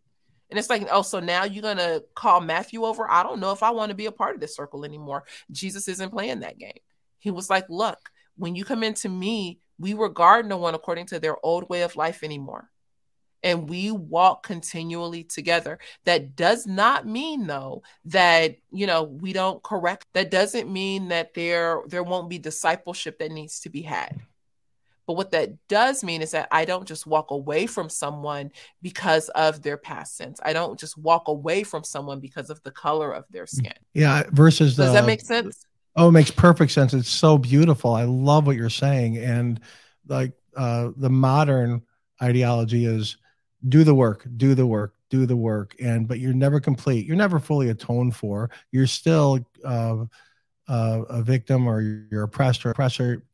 And 0.48 0.58
it's 0.58 0.70
like, 0.70 0.88
oh, 0.90 1.02
so 1.02 1.20
now 1.20 1.44
you're 1.44 1.62
gonna 1.62 2.00
call 2.14 2.40
Matthew 2.40 2.84
over? 2.84 3.10
I 3.10 3.22
don't 3.22 3.40
know 3.40 3.52
if 3.52 3.62
I 3.62 3.70
want 3.70 3.90
to 3.90 3.96
be 3.96 4.06
a 4.06 4.12
part 4.12 4.34
of 4.34 4.40
this 4.40 4.56
circle 4.56 4.84
anymore. 4.84 5.24
Jesus 5.50 5.86
isn't 5.86 6.10
playing 6.10 6.40
that 6.40 6.58
game. 6.58 6.80
He 7.20 7.30
was 7.30 7.48
like, 7.48 7.66
Look, 7.68 8.10
when 8.36 8.56
you 8.56 8.64
come 8.64 8.82
into 8.82 9.08
me, 9.08 9.60
we 9.78 9.94
regard 9.94 10.46
no 10.46 10.56
one 10.56 10.74
according 10.74 11.06
to 11.06 11.20
their 11.20 11.36
old 11.44 11.68
way 11.68 11.82
of 11.82 11.96
life 11.96 12.22
anymore. 12.22 12.70
And 13.42 13.70
we 13.70 13.90
walk 13.90 14.42
continually 14.42 15.24
together. 15.24 15.78
That 16.04 16.36
does 16.36 16.66
not 16.66 17.06
mean 17.06 17.46
though 17.46 17.82
that 18.06 18.56
you 18.70 18.86
know 18.86 19.04
we 19.04 19.32
don't 19.32 19.62
correct. 19.62 20.06
That 20.12 20.30
doesn't 20.30 20.70
mean 20.70 21.08
that 21.08 21.32
there 21.32 21.80
there 21.86 22.02
won't 22.02 22.28
be 22.28 22.38
discipleship 22.38 23.18
that 23.18 23.32
needs 23.32 23.60
to 23.60 23.70
be 23.70 23.82
had. 23.82 24.20
But 25.10 25.16
what 25.16 25.32
that 25.32 25.50
does 25.66 26.04
mean 26.04 26.22
is 26.22 26.30
that 26.32 26.46
I 26.52 26.64
don't 26.64 26.86
just 26.86 27.04
walk 27.04 27.32
away 27.32 27.66
from 27.66 27.88
someone 27.88 28.52
because 28.80 29.28
of 29.30 29.60
their 29.60 29.76
past 29.76 30.16
sins. 30.16 30.38
I 30.44 30.52
don't 30.52 30.78
just 30.78 30.96
walk 30.96 31.26
away 31.26 31.64
from 31.64 31.82
someone 31.82 32.20
because 32.20 32.48
of 32.48 32.62
the 32.62 32.70
color 32.70 33.10
of 33.10 33.24
their 33.28 33.46
mm. 33.46 33.48
skin. 33.48 33.74
Yeah. 33.92 34.22
Versus 34.30 34.76
does 34.76 34.92
that 34.92 35.06
make 35.06 35.20
sense? 35.20 35.66
Oh, 35.96 36.08
it 36.08 36.12
makes 36.12 36.30
perfect 36.30 36.72
sense. 36.72 36.94
It's 36.94 37.08
so 37.08 37.36
beautiful. 37.36 37.92
I 37.94 38.04
love 38.04 38.46
what 38.46 38.56
you're 38.56 38.70
saying. 38.70 39.18
And 39.18 39.60
like 40.06 40.32
uh, 40.56 40.90
the 40.96 41.10
modern 41.10 41.82
ideology 42.22 42.86
is 42.86 43.16
do 43.68 43.84
the 43.84 43.94
work, 43.94 44.26
do 44.36 44.54
the 44.54 44.66
work, 44.66 44.94
do 45.10 45.26
the 45.26 45.36
work. 45.36 45.74
And 45.80 46.06
but 46.06 46.20
you're 46.20 46.32
never 46.32 46.60
complete. 46.60 47.06
You're 47.06 47.16
never 47.16 47.38
fully 47.38 47.70
atoned 47.70 48.14
for. 48.14 48.50
You're 48.70 48.86
still 48.86 49.44
uh, 49.64 50.04
uh, 50.68 51.02
a 51.08 51.22
victim 51.22 51.66
or 51.66 51.80
you're 51.80 52.22
oppressed 52.22 52.64
or 52.64 52.70
oppressor. 52.70 53.24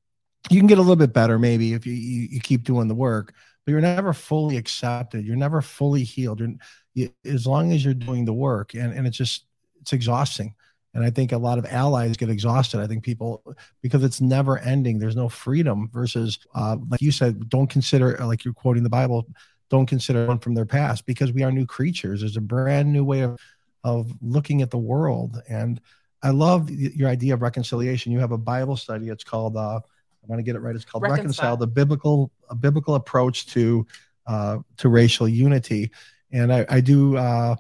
You 0.49 0.61
can 0.61 0.67
get 0.67 0.79
a 0.79 0.81
little 0.81 0.97
bit 0.97 1.13
better 1.13 1.39
maybe 1.39 1.75
if 1.75 1.87
you, 1.87 1.93
you, 1.93 2.29
you 2.31 2.41
keep 2.41 2.63
doing 2.63 2.89
the 2.89 2.95
work, 2.95 3.35
but 3.65 3.73
you're 3.73 3.81
never 3.81 4.13
fully 4.13 4.57
accepted. 4.57 5.27
You're 5.27 5.37
never 5.37 5.61
fully 5.61 6.05
healed. 6.05 6.41
You're, 6.41 6.55
you, 6.95 7.11
as 7.25 7.47
long 7.47 7.73
as 7.73 7.85
you're 7.85 7.95
doing 7.95 8.25
the 8.25 8.33
work, 8.33 8.75
and 8.75 8.95
and 8.95 9.07
it's 9.07 9.17
just 9.19 9.45
it's 9.81 9.93
exhausting 9.93 10.55
and 10.97 11.05
I 11.05 11.11
think 11.11 11.33
a 11.33 11.39
lot 11.39 11.59
of 11.59 11.67
allies 11.67 12.17
get 12.17 12.31
exhausted. 12.31 12.81
I 12.81 12.87
think 12.87 13.05
people, 13.05 13.43
because 13.83 14.03
it's 14.03 14.23
never 14.23 14.59
ending, 14.59 14.99
there's 14.99 15.15
no 15.15 15.29
freedom 15.29 15.91
versus, 15.93 16.39
uh, 16.55 16.77
like 16.89 17.03
you 17.03 17.13
said, 17.13 17.51
don't 17.51 17.69
consider, 17.69 18.17
like 18.25 18.47
you're 18.47 18.55
quoting 18.55 18.83
the 18.83 18.89
Bible, 18.89 19.29
don't 19.69 19.85
consider 19.85 20.27
one 20.27 20.39
from 20.39 20.55
their 20.55 20.65
past 20.65 21.05
because 21.05 21.33
we 21.33 21.43
are 21.43 21.53
new 21.53 21.67
creatures. 21.67 22.21
There's 22.21 22.39
a 22.39 22.41
brand 22.41 22.91
new 22.91 23.05
way 23.05 23.21
of, 23.21 23.39
of 23.85 24.11
looking 24.23 24.63
at 24.63 24.71
the 24.71 24.79
world. 24.79 25.43
And 25.51 25.83
I 26.23 26.31
love 26.31 26.71
your 26.71 27.11
idea 27.11 27.35
of 27.35 27.43
reconciliation. 27.43 28.11
You 28.11 28.21
have 28.21 28.33
a 28.33 28.39
Bible 28.39 28.77
study. 28.77 29.11
It's 29.11 29.23
called, 29.23 29.57
uh, 29.57 29.81
I 29.81 30.27
want 30.27 30.39
to 30.39 30.45
get 30.45 30.57
it 30.57 30.61
right. 30.61 30.75
It's 30.75 30.87
called 30.87 31.03
Reconcile, 31.03 31.19
Reconcile 31.19 31.57
the 31.59 31.67
biblical, 31.67 32.31
a 32.49 32.55
biblical 32.55 32.95
approach 32.95 33.47
to, 33.49 33.87
uh, 34.27 34.59
to 34.79 34.89
racial 34.89 35.29
unity. 35.29 35.91
And 36.33 36.51
I, 36.51 36.65
I 36.71 36.81
do, 36.81 37.19
uh, 37.19 37.57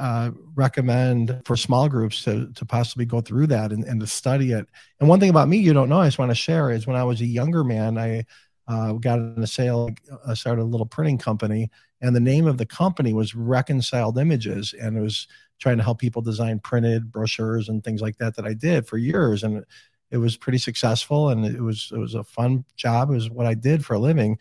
uh, 0.00 0.30
recommend 0.54 1.42
for 1.44 1.56
small 1.56 1.88
groups 1.88 2.24
to, 2.24 2.50
to 2.54 2.64
possibly 2.64 3.04
go 3.04 3.20
through 3.20 3.46
that 3.48 3.70
and, 3.70 3.84
and 3.84 4.00
to 4.00 4.06
study 4.06 4.52
it. 4.52 4.66
And 4.98 5.08
one 5.08 5.20
thing 5.20 5.30
about 5.30 5.48
me 5.48 5.58
you 5.58 5.74
don't 5.74 5.90
know, 5.90 6.00
I 6.00 6.06
just 6.06 6.18
want 6.18 6.30
to 6.30 6.34
share 6.34 6.70
is 6.70 6.86
when 6.86 6.96
I 6.96 7.04
was 7.04 7.20
a 7.20 7.26
younger 7.26 7.62
man, 7.62 7.98
I 7.98 8.24
uh, 8.66 8.92
got 8.94 9.18
in 9.18 9.42
a 9.42 9.46
sale, 9.46 9.90
I 10.26 10.34
started 10.34 10.62
a 10.62 10.64
little 10.64 10.86
printing 10.86 11.18
company, 11.18 11.70
and 12.00 12.16
the 12.16 12.20
name 12.20 12.46
of 12.46 12.56
the 12.56 12.66
company 12.66 13.12
was 13.12 13.34
Reconciled 13.34 14.16
Images, 14.16 14.74
and 14.80 14.96
it 14.96 15.00
was 15.00 15.28
trying 15.58 15.76
to 15.76 15.82
help 15.84 15.98
people 15.98 16.22
design 16.22 16.60
printed 16.60 17.12
brochures 17.12 17.68
and 17.68 17.84
things 17.84 18.00
like 18.00 18.16
that 18.18 18.36
that 18.36 18.46
I 18.46 18.54
did 18.54 18.86
for 18.86 18.96
years, 18.96 19.42
and 19.42 19.64
it 20.10 20.16
was 20.16 20.36
pretty 20.36 20.58
successful, 20.58 21.28
and 21.28 21.44
it 21.44 21.60
was 21.60 21.90
it 21.92 21.98
was 21.98 22.14
a 22.14 22.24
fun 22.24 22.64
job. 22.76 23.10
It 23.10 23.14
was 23.14 23.30
what 23.30 23.46
I 23.46 23.54
did 23.54 23.84
for 23.84 23.94
a 23.94 23.98
living, 23.98 24.38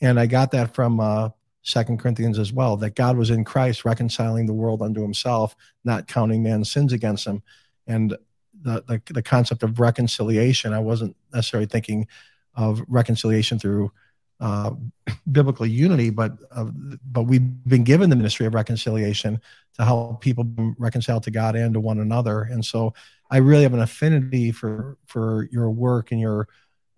and 0.00 0.18
I 0.18 0.26
got 0.26 0.50
that 0.50 0.74
from 0.74 0.98
uh, 0.98 1.28
Second 1.66 1.98
Corinthians 1.98 2.38
as 2.38 2.52
well, 2.52 2.76
that 2.76 2.94
God 2.94 3.16
was 3.16 3.28
in 3.28 3.42
Christ 3.42 3.84
reconciling 3.84 4.46
the 4.46 4.52
world 4.52 4.82
unto 4.82 5.02
himself, 5.02 5.56
not 5.84 6.06
counting 6.06 6.40
man's 6.40 6.70
sins 6.70 6.92
against 6.92 7.26
him. 7.26 7.42
And 7.88 8.16
the, 8.62 8.84
the, 8.86 9.02
the 9.12 9.22
concept 9.22 9.64
of 9.64 9.80
reconciliation, 9.80 10.72
I 10.72 10.78
wasn't 10.78 11.16
necessarily 11.34 11.66
thinking 11.66 12.06
of 12.54 12.82
reconciliation 12.86 13.58
through 13.58 13.90
uh, 14.38 14.74
biblical 15.32 15.66
unity, 15.66 16.10
but 16.10 16.32
uh, 16.52 16.66
but 17.04 17.24
we've 17.24 17.64
been 17.64 17.82
given 17.82 18.10
the 18.10 18.16
ministry 18.16 18.46
of 18.46 18.54
reconciliation 18.54 19.40
to 19.74 19.84
help 19.84 20.20
people 20.20 20.46
reconcile 20.78 21.20
to 21.20 21.32
God 21.32 21.56
and 21.56 21.74
to 21.74 21.80
one 21.80 21.98
another. 21.98 22.42
And 22.42 22.64
so, 22.64 22.94
I 23.28 23.38
really 23.38 23.64
have 23.64 23.74
an 23.74 23.80
affinity 23.80 24.52
for 24.52 24.98
for 25.06 25.48
your 25.50 25.70
work 25.70 26.12
and 26.12 26.20
your 26.20 26.48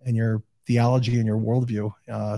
and 0.05 0.15
your 0.15 0.43
theology 0.67 1.17
and 1.17 1.25
your 1.25 1.39
worldview. 1.39 1.91
Uh, 2.07 2.37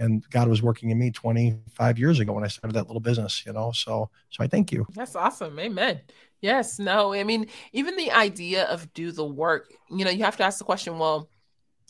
and 0.00 0.28
God 0.30 0.48
was 0.48 0.62
working 0.62 0.90
in 0.90 0.98
me 0.98 1.10
25 1.10 1.98
years 1.98 2.18
ago 2.18 2.32
when 2.32 2.42
I 2.42 2.48
started 2.48 2.74
that 2.74 2.86
little 2.86 3.00
business, 3.00 3.44
you 3.46 3.52
know. 3.52 3.70
So 3.70 4.10
so 4.30 4.42
I 4.42 4.48
thank 4.48 4.72
you. 4.72 4.86
That's 4.94 5.14
awesome. 5.14 5.58
Amen. 5.60 6.00
Yes, 6.40 6.78
no. 6.78 7.12
I 7.12 7.22
mean, 7.22 7.46
even 7.72 7.96
the 7.96 8.10
idea 8.10 8.64
of 8.64 8.92
do 8.94 9.12
the 9.12 9.24
work, 9.24 9.72
you 9.90 10.04
know, 10.04 10.10
you 10.10 10.24
have 10.24 10.38
to 10.38 10.42
ask 10.42 10.58
the 10.58 10.64
question, 10.64 10.98
well, 10.98 11.28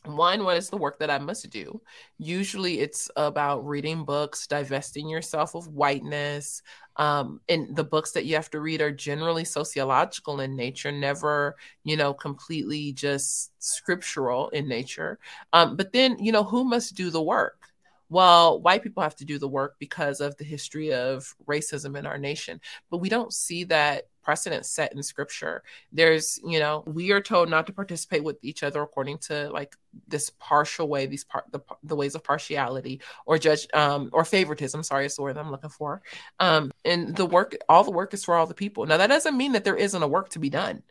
one 0.05 0.45
what 0.45 0.57
is 0.57 0.71
the 0.71 0.79
work 0.79 0.99
that 0.99 1.11
i 1.11 1.19
must 1.19 1.51
do 1.51 1.79
usually 2.17 2.81
it's 2.81 3.11
about 3.17 3.67
reading 3.67 4.03
books 4.03 4.47
divesting 4.47 5.09
yourself 5.11 5.55
of 5.55 5.69
whiteness 5.69 6.63
um, 6.97 7.41
and 7.49 7.77
the 7.77 7.85
books 7.85 8.13
that 8.13 8.25
you 8.25 8.35
have 8.35 8.49
to 8.51 8.61
read 8.61 8.81
are 8.81 8.91
generally 8.91 9.45
sociological 9.45 10.41
in 10.41 10.57
nature 10.57 10.91
never 10.91 11.55
you 11.85 11.99
know 11.99 12.15
completely 12.15 12.93
just 12.95 13.53
scriptural 13.59 14.49
in 14.51 14.67
nature 14.67 15.19
um, 15.53 15.77
but 15.77 15.93
then 15.93 16.19
you 16.19 16.33
know 16.33 16.45
who 16.45 16.65
must 16.65 16.95
do 16.95 17.11
the 17.11 17.23
work 17.23 17.70
well, 18.11 18.61
white 18.61 18.83
people 18.83 19.03
have 19.03 19.17
to 19.17 19.25
do 19.25 19.39
the 19.39 19.49
work 19.49 19.77
because 19.79 20.21
of 20.21 20.37
the 20.37 20.45
history 20.45 20.93
of 20.93 21.35
racism 21.47 21.97
in 21.97 22.05
our 22.05 22.19
nation, 22.19 22.61
but 22.91 22.99
we 22.99 23.09
don't 23.09 23.33
see 23.33 23.65
that 23.65 24.09
precedent 24.23 24.67
set 24.67 24.93
in 24.93 25.03
scripture. 25.03 25.63
There's, 25.93 26.39
you 26.45 26.59
know, 26.59 26.83
we 26.87 27.13
are 27.13 27.21
told 27.21 27.49
not 27.49 27.67
to 27.69 27.73
participate 27.73 28.23
with 28.23 28.37
each 28.43 28.63
other 28.63 28.83
according 28.83 29.19
to 29.19 29.49
like 29.51 29.77
this 30.09 30.31
partial 30.39 30.89
way, 30.89 31.07
these 31.07 31.25
part 31.25 31.45
the, 31.53 31.61
the 31.85 31.97
ways 31.97 32.15
of 32.15 32.25
partiality 32.25 33.01
or 33.27 33.39
judge 33.39 33.67
um 33.73 34.11
or 34.13 34.25
favoritism, 34.25 34.83
sorry, 34.83 35.07
is 35.07 35.17
the 35.17 35.23
word 35.23 35.39
I'm 35.39 35.51
looking 35.51 35.71
for. 35.71 36.03
Um 36.39 36.71
and 36.85 37.17
the 37.17 37.27
work 37.27 37.57
all 37.69 37.85
the 37.85 37.91
work 37.91 38.13
is 38.13 38.25
for 38.25 38.35
all 38.35 38.47
the 38.47 38.55
people. 38.55 38.87
Now 38.87 38.99
that 38.99 39.07
doesn't 39.07 39.37
mean 39.37 39.53
that 39.53 39.65
there 39.65 39.77
isn't 39.77 40.03
a 40.03 40.09
work 40.09 40.31
to 40.31 40.39
be 40.39 40.51
done. 40.51 40.83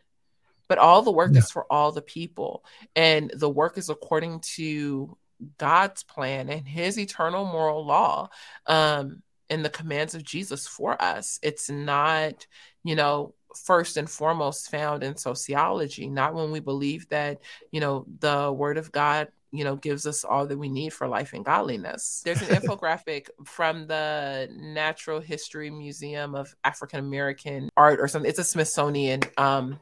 But 0.68 0.78
all 0.78 1.02
the 1.02 1.10
work 1.10 1.32
yeah. 1.32 1.40
is 1.40 1.50
for 1.50 1.66
all 1.70 1.90
the 1.90 2.02
people. 2.02 2.64
And 2.94 3.32
the 3.34 3.50
work 3.50 3.76
is 3.76 3.88
according 3.90 4.40
to 4.54 5.16
God's 5.58 6.02
plan 6.02 6.48
and 6.48 6.66
his 6.66 6.98
eternal 6.98 7.44
moral 7.44 7.84
law 7.84 8.28
um, 8.66 9.22
and 9.48 9.64
the 9.64 9.70
commands 9.70 10.14
of 10.14 10.24
Jesus 10.24 10.66
for 10.66 11.00
us. 11.00 11.38
It's 11.42 11.70
not, 11.70 12.46
you 12.84 12.96
know, 12.96 13.34
first 13.64 13.96
and 13.96 14.08
foremost 14.08 14.70
found 14.70 15.02
in 15.02 15.16
sociology, 15.16 16.08
not 16.08 16.34
when 16.34 16.50
we 16.50 16.60
believe 16.60 17.08
that, 17.08 17.40
you 17.72 17.80
know, 17.80 18.06
the 18.20 18.52
word 18.52 18.78
of 18.78 18.92
God 18.92 19.28
you 19.52 19.64
know 19.64 19.76
gives 19.76 20.06
us 20.06 20.24
all 20.24 20.46
that 20.46 20.58
we 20.58 20.68
need 20.68 20.92
for 20.92 21.08
life 21.08 21.32
and 21.32 21.44
godliness 21.44 22.22
there's 22.24 22.40
an 22.42 22.48
infographic 22.62 23.28
from 23.44 23.86
the 23.86 24.48
natural 24.56 25.20
history 25.20 25.70
museum 25.70 26.34
of 26.34 26.54
african 26.62 27.00
american 27.00 27.68
art 27.76 28.00
or 28.00 28.06
something 28.06 28.28
it's 28.28 28.38
a 28.38 28.44
smithsonian 28.44 29.20
um, 29.36 29.78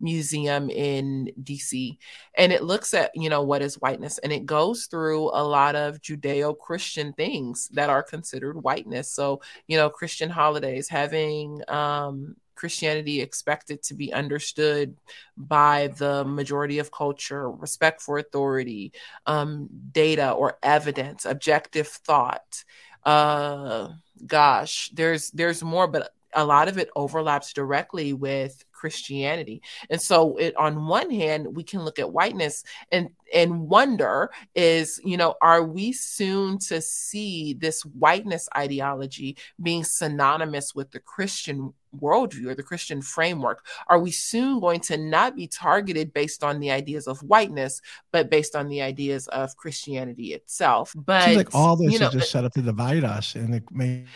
museum 0.00 0.70
in 0.70 1.30
DC 1.42 1.98
and 2.36 2.52
it 2.52 2.62
looks 2.62 2.94
at 2.94 3.10
you 3.14 3.28
know 3.28 3.42
what 3.42 3.62
is 3.62 3.76
whiteness 3.76 4.18
and 4.18 4.32
it 4.32 4.46
goes 4.46 4.86
through 4.86 5.28
a 5.30 5.42
lot 5.42 5.74
of 5.74 6.00
Judeo-Christian 6.00 7.12
things 7.14 7.68
that 7.72 7.90
are 7.90 8.02
considered 8.02 8.62
whiteness 8.62 9.10
so 9.10 9.40
you 9.66 9.76
know 9.76 9.90
Christian 9.90 10.30
holidays 10.30 10.88
having 10.88 11.62
um 11.68 12.36
Christianity 12.58 13.20
expected 13.20 13.82
to 13.84 13.94
be 13.94 14.12
understood 14.12 14.96
by 15.36 15.88
the 15.96 16.24
majority 16.24 16.80
of 16.80 16.90
culture, 16.90 17.48
respect 17.48 18.02
for 18.02 18.18
authority, 18.18 18.92
um, 19.26 19.68
data 19.92 20.32
or 20.32 20.58
evidence, 20.62 21.24
objective 21.24 21.86
thought. 21.86 22.64
Uh, 23.04 23.90
gosh, 24.26 24.90
there's 24.92 25.30
there's 25.30 25.62
more, 25.62 25.86
but 25.86 26.12
a 26.34 26.44
lot 26.44 26.68
of 26.68 26.78
it 26.78 26.90
overlaps 26.94 27.52
directly 27.52 28.12
with 28.12 28.64
Christianity. 28.72 29.60
And 29.90 30.00
so 30.00 30.36
it 30.36 30.56
on 30.56 30.86
one 30.86 31.10
hand, 31.10 31.56
we 31.56 31.64
can 31.64 31.82
look 31.84 31.98
at 31.98 32.12
whiteness 32.12 32.64
and 32.92 33.10
and 33.34 33.68
wonder 33.68 34.30
is, 34.54 35.00
you 35.04 35.16
know, 35.16 35.34
are 35.42 35.62
we 35.62 35.92
soon 35.92 36.58
to 36.58 36.80
see 36.80 37.54
this 37.54 37.82
whiteness 37.82 38.48
ideology 38.56 39.36
being 39.60 39.84
synonymous 39.84 40.74
with 40.74 40.90
the 40.92 41.00
Christian 41.00 41.74
worldview 41.98 42.46
or 42.46 42.54
the 42.54 42.62
Christian 42.62 43.02
framework? 43.02 43.66
Are 43.88 43.98
we 43.98 44.12
soon 44.12 44.60
going 44.60 44.80
to 44.80 44.96
not 44.96 45.36
be 45.36 45.46
targeted 45.46 46.12
based 46.14 46.44
on 46.44 46.60
the 46.60 46.70
ideas 46.70 47.06
of 47.06 47.22
whiteness, 47.22 47.82
but 48.12 48.30
based 48.30 48.54
on 48.54 48.68
the 48.68 48.80
ideas 48.80 49.26
of 49.28 49.56
Christianity 49.56 50.32
itself? 50.32 50.94
But 50.96 51.24
Seems 51.24 51.36
like 51.36 51.54
all 51.54 51.76
this 51.76 51.92
you 51.92 51.98
know, 51.98 52.06
is 52.06 52.14
just 52.14 52.30
set 52.30 52.44
up 52.44 52.52
to 52.54 52.62
divide 52.62 53.04
us 53.04 53.34
and 53.34 53.54
it 53.56 53.64
make 53.70 54.06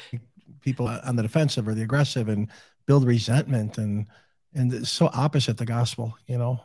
people 0.62 0.88
on 0.88 1.16
the 1.16 1.22
defensive 1.22 1.68
or 1.68 1.74
the 1.74 1.82
aggressive 1.82 2.28
and 2.28 2.48
build 2.86 3.06
resentment 3.06 3.78
and 3.78 4.06
and 4.54 4.72
it's 4.72 4.90
so 4.90 5.10
opposite 5.14 5.56
the 5.56 5.66
gospel 5.66 6.16
you 6.26 6.38
know? 6.38 6.60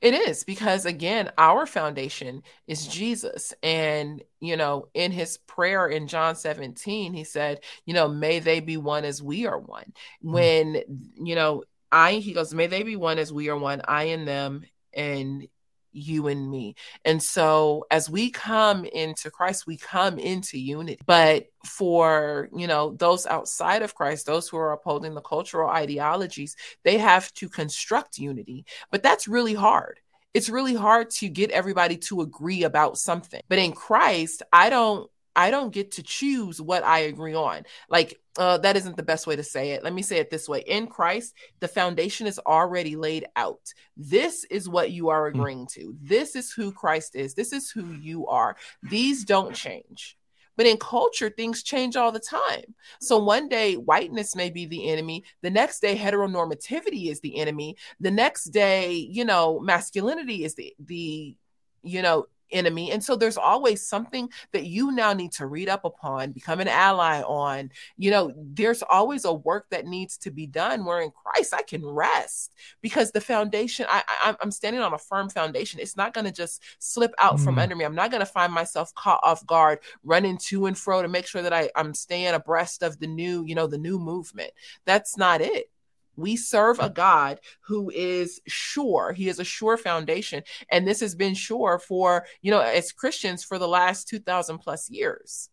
It 0.00 0.14
is 0.14 0.44
because 0.44 0.86
again 0.86 1.30
our 1.38 1.66
foundation 1.66 2.42
is 2.66 2.86
jesus. 2.86 3.54
And 3.62 4.22
you 4.40 4.56
know 4.56 4.88
in 4.94 5.12
his 5.12 5.38
prayer 5.38 5.86
in 5.88 6.06
john 6.06 6.36
17 6.36 7.12
he 7.14 7.24
said 7.24 7.60
you 7.86 7.94
know 7.94 8.08
may 8.08 8.38
they 8.38 8.60
be 8.60 8.76
one 8.76 9.04
as 9.04 9.22
we 9.22 9.46
are 9.46 9.58
one. 9.58 9.84
Mm-hmm. 9.84 10.32
when 10.32 10.82
you 11.14 11.34
know 11.34 11.64
i 11.90 12.14
he 12.14 12.32
goes 12.32 12.54
may 12.54 12.66
they 12.66 12.82
be 12.82 12.96
one 12.96 13.18
as 13.18 13.32
we 13.32 13.48
are 13.48 13.56
one 13.56 13.82
i 13.86 14.04
and 14.04 14.26
them 14.26 14.62
and 14.94 15.46
you 15.92 16.28
and 16.28 16.50
me. 16.50 16.74
And 17.04 17.22
so 17.22 17.86
as 17.90 18.10
we 18.10 18.30
come 18.30 18.84
into 18.84 19.30
Christ, 19.30 19.66
we 19.66 19.76
come 19.76 20.18
into 20.18 20.58
unity. 20.58 21.00
But 21.06 21.50
for, 21.64 22.48
you 22.56 22.66
know, 22.66 22.94
those 22.98 23.26
outside 23.26 23.82
of 23.82 23.94
Christ, 23.94 24.26
those 24.26 24.48
who 24.48 24.56
are 24.56 24.72
upholding 24.72 25.14
the 25.14 25.20
cultural 25.20 25.68
ideologies, 25.68 26.56
they 26.82 26.98
have 26.98 27.32
to 27.34 27.48
construct 27.48 28.18
unity. 28.18 28.64
But 28.90 29.02
that's 29.02 29.28
really 29.28 29.54
hard. 29.54 30.00
It's 30.34 30.48
really 30.48 30.74
hard 30.74 31.10
to 31.10 31.28
get 31.28 31.50
everybody 31.50 31.96
to 31.98 32.22
agree 32.22 32.64
about 32.64 32.96
something. 32.96 33.42
But 33.48 33.58
in 33.58 33.72
Christ, 33.72 34.42
I 34.52 34.70
don't 34.70 35.10
I 35.34 35.50
don't 35.50 35.72
get 35.72 35.92
to 35.92 36.02
choose 36.02 36.60
what 36.60 36.84
I 36.84 37.00
agree 37.00 37.34
on. 37.34 37.62
Like, 37.88 38.20
uh, 38.38 38.58
that 38.58 38.76
isn't 38.76 38.96
the 38.96 39.02
best 39.02 39.26
way 39.26 39.36
to 39.36 39.42
say 39.42 39.70
it. 39.70 39.84
Let 39.84 39.92
me 39.92 40.02
say 40.02 40.18
it 40.18 40.30
this 40.30 40.48
way 40.48 40.60
In 40.66 40.86
Christ, 40.86 41.34
the 41.60 41.68
foundation 41.68 42.26
is 42.26 42.40
already 42.46 42.96
laid 42.96 43.26
out. 43.36 43.72
This 43.96 44.44
is 44.44 44.68
what 44.68 44.90
you 44.90 45.08
are 45.08 45.30
hmm. 45.30 45.38
agreeing 45.38 45.66
to. 45.72 45.96
This 46.00 46.36
is 46.36 46.52
who 46.52 46.72
Christ 46.72 47.14
is. 47.14 47.34
This 47.34 47.52
is 47.52 47.70
who 47.70 47.92
you 47.94 48.26
are. 48.26 48.56
These 48.82 49.24
don't 49.24 49.54
change. 49.54 50.16
But 50.56 50.66
in 50.66 50.76
culture, 50.76 51.30
things 51.30 51.62
change 51.62 51.96
all 51.96 52.12
the 52.12 52.20
time. 52.20 52.74
So 53.00 53.18
one 53.18 53.48
day, 53.48 53.74
whiteness 53.74 54.36
may 54.36 54.50
be 54.50 54.66
the 54.66 54.90
enemy. 54.90 55.24
The 55.40 55.50
next 55.50 55.80
day, 55.80 55.96
heteronormativity 55.96 57.10
is 57.10 57.20
the 57.20 57.38
enemy. 57.38 57.76
The 58.00 58.10
next 58.10 58.44
day, 58.46 58.92
you 58.92 59.24
know, 59.24 59.60
masculinity 59.60 60.44
is 60.44 60.54
the 60.54 60.74
the 60.78 61.36
you 61.82 62.02
know 62.02 62.26
enemy. 62.52 62.92
And 62.92 63.02
so 63.02 63.16
there's 63.16 63.36
always 63.36 63.86
something 63.86 64.28
that 64.52 64.66
you 64.66 64.92
now 64.92 65.12
need 65.12 65.32
to 65.32 65.46
read 65.46 65.68
up 65.68 65.84
upon, 65.84 66.32
become 66.32 66.60
an 66.60 66.68
ally 66.68 67.22
on. 67.22 67.70
You 67.96 68.10
know, 68.10 68.32
there's 68.36 68.82
always 68.82 69.24
a 69.24 69.32
work 69.32 69.66
that 69.70 69.86
needs 69.86 70.16
to 70.18 70.30
be 70.30 70.46
done 70.46 70.84
where 70.84 71.00
in 71.00 71.10
Christ 71.10 71.54
I 71.54 71.62
can 71.62 71.84
rest 71.84 72.54
because 72.80 73.10
the 73.10 73.20
foundation, 73.20 73.86
I, 73.88 74.02
I, 74.08 74.36
am 74.42 74.50
standing 74.50 74.82
on 74.82 74.94
a 74.94 74.98
firm 74.98 75.28
foundation. 75.28 75.80
It's 75.80 75.96
not 75.96 76.14
going 76.14 76.26
to 76.26 76.32
just 76.32 76.62
slip 76.78 77.14
out 77.18 77.36
mm. 77.36 77.44
from 77.44 77.58
under 77.58 77.74
me. 77.74 77.84
I'm 77.84 77.94
not 77.94 78.10
going 78.10 78.20
to 78.20 78.26
find 78.26 78.52
myself 78.52 78.94
caught 78.94 79.20
off 79.22 79.46
guard, 79.46 79.80
running 80.04 80.38
to 80.38 80.66
and 80.66 80.76
fro 80.76 81.02
to 81.02 81.08
make 81.08 81.26
sure 81.26 81.42
that 81.42 81.52
I, 81.52 81.70
I'm 81.76 81.94
staying 81.94 82.34
abreast 82.34 82.82
of 82.82 82.98
the 82.98 83.06
new, 83.06 83.44
you 83.44 83.54
know, 83.54 83.66
the 83.66 83.78
new 83.78 83.98
movement. 83.98 84.50
That's 84.84 85.16
not 85.16 85.40
it. 85.40 85.71
We 86.16 86.36
serve 86.36 86.78
a 86.78 86.90
God 86.90 87.40
who 87.60 87.90
is 87.90 88.40
sure. 88.46 89.12
He 89.12 89.28
is 89.28 89.38
a 89.38 89.44
sure 89.44 89.76
foundation. 89.76 90.42
And 90.70 90.86
this 90.86 91.00
has 91.00 91.14
been 91.14 91.34
sure 91.34 91.78
for, 91.78 92.26
you 92.42 92.50
know, 92.50 92.60
as 92.60 92.92
Christians 92.92 93.44
for 93.44 93.58
the 93.58 93.68
last 93.68 94.08
2000 94.08 94.58
plus 94.58 94.90
years. 94.90 95.48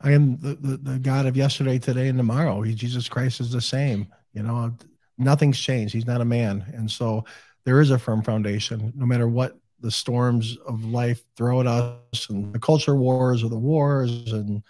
I 0.00 0.12
am 0.12 0.36
the, 0.38 0.54
the, 0.54 0.76
the 0.76 0.98
God 0.98 1.26
of 1.26 1.36
yesterday, 1.36 1.78
today, 1.78 2.08
and 2.08 2.18
tomorrow. 2.18 2.62
He, 2.62 2.74
Jesus 2.74 3.08
Christ 3.08 3.40
is 3.40 3.50
the 3.50 3.60
same. 3.60 4.08
You 4.32 4.42
know, 4.42 4.74
nothing's 5.18 5.58
changed. 5.58 5.94
He's 5.94 6.06
not 6.06 6.20
a 6.20 6.26
man. 6.26 6.64
And 6.74 6.90
so 6.90 7.24
there 7.64 7.80
is 7.80 7.90
a 7.90 7.98
firm 7.98 8.22
foundation, 8.22 8.92
no 8.94 9.06
matter 9.06 9.28
what 9.28 9.58
the 9.80 9.90
storms 9.90 10.56
of 10.66 10.84
life 10.84 11.22
throw 11.36 11.60
at 11.60 11.66
us 11.66 12.28
and 12.28 12.52
the 12.52 12.58
culture 12.58 12.96
wars 12.96 13.42
or 13.42 13.48
the 13.48 13.58
wars. 13.58 14.32
And, 14.32 14.62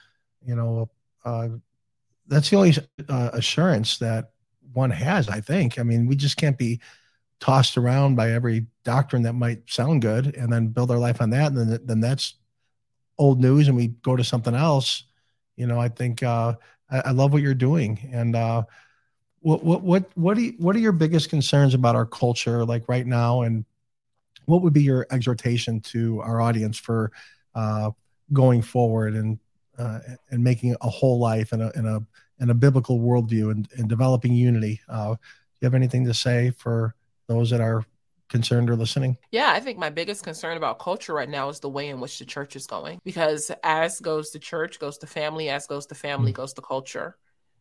you 0.44 0.54
know, 0.54 0.90
uh, 1.24 1.48
that's 2.28 2.50
the 2.50 2.56
only 2.56 2.74
uh, 3.08 3.30
assurance 3.32 3.98
that 3.98 4.30
one 4.76 4.90
has, 4.90 5.28
I 5.28 5.40
think. 5.40 5.78
I 5.78 5.82
mean, 5.82 6.06
we 6.06 6.14
just 6.14 6.36
can't 6.36 6.58
be 6.58 6.80
tossed 7.40 7.76
around 7.76 8.14
by 8.14 8.32
every 8.32 8.66
doctrine 8.84 9.22
that 9.22 9.32
might 9.32 9.68
sound 9.68 10.02
good 10.02 10.34
and 10.36 10.52
then 10.52 10.68
build 10.68 10.90
our 10.90 10.98
life 10.98 11.20
on 11.20 11.30
that. 11.30 11.52
And 11.52 11.72
then, 11.72 11.80
then 11.84 12.00
that's 12.00 12.34
old 13.18 13.40
news 13.40 13.68
and 13.68 13.76
we 13.76 13.88
go 13.88 14.16
to 14.16 14.24
something 14.24 14.54
else. 14.54 15.04
You 15.56 15.66
know, 15.66 15.80
I 15.80 15.88
think, 15.88 16.22
uh, 16.22 16.54
I, 16.90 17.00
I 17.06 17.10
love 17.10 17.32
what 17.32 17.42
you're 17.42 17.54
doing. 17.54 18.10
And, 18.12 18.36
uh, 18.36 18.62
what, 19.40 19.64
what, 19.64 19.82
what, 19.82 20.10
what, 20.14 20.36
you, 20.38 20.54
what 20.58 20.76
are 20.76 20.80
your 20.80 20.92
biggest 20.92 21.30
concerns 21.30 21.74
about 21.74 21.96
our 21.96 22.06
culture 22.06 22.64
like 22.64 22.88
right 22.88 23.06
now? 23.06 23.42
And 23.42 23.64
what 24.44 24.62
would 24.62 24.72
be 24.72 24.82
your 24.82 25.06
exhortation 25.10 25.80
to 25.80 26.20
our 26.20 26.40
audience 26.40 26.78
for, 26.78 27.12
uh, 27.54 27.90
going 28.32 28.62
forward 28.62 29.14
and, 29.14 29.38
uh, 29.78 30.00
and 30.30 30.42
making 30.42 30.76
a 30.80 30.88
whole 30.88 31.18
life 31.18 31.52
and 31.52 31.62
a, 31.62 31.72
and 31.76 31.86
a, 31.86 32.06
and 32.38 32.50
a 32.50 32.54
biblical 32.54 32.98
worldview 32.98 33.50
and, 33.50 33.68
and 33.76 33.88
developing 33.88 34.34
unity. 34.34 34.80
Uh, 34.88 35.14
do 35.14 35.18
you 35.60 35.66
have 35.66 35.74
anything 35.74 36.04
to 36.04 36.14
say 36.14 36.50
for 36.50 36.94
those 37.28 37.50
that 37.50 37.60
are 37.60 37.84
concerned 38.28 38.68
or 38.68 38.76
listening? 38.76 39.16
Yeah, 39.30 39.52
I 39.52 39.60
think 39.60 39.78
my 39.78 39.90
biggest 39.90 40.24
concern 40.24 40.56
about 40.56 40.78
culture 40.78 41.14
right 41.14 41.28
now 41.28 41.48
is 41.48 41.60
the 41.60 41.68
way 41.68 41.88
in 41.88 42.00
which 42.00 42.18
the 42.18 42.24
church 42.24 42.56
is 42.56 42.66
going. 42.66 43.00
Because 43.04 43.50
as 43.62 44.00
goes 44.00 44.30
the 44.32 44.38
church, 44.38 44.78
goes 44.78 44.98
the 44.98 45.06
family, 45.06 45.48
as 45.48 45.66
goes 45.66 45.86
the 45.86 45.94
family, 45.94 46.32
mm-hmm. 46.32 46.42
goes 46.42 46.54
the 46.54 46.62
culture. 46.62 47.16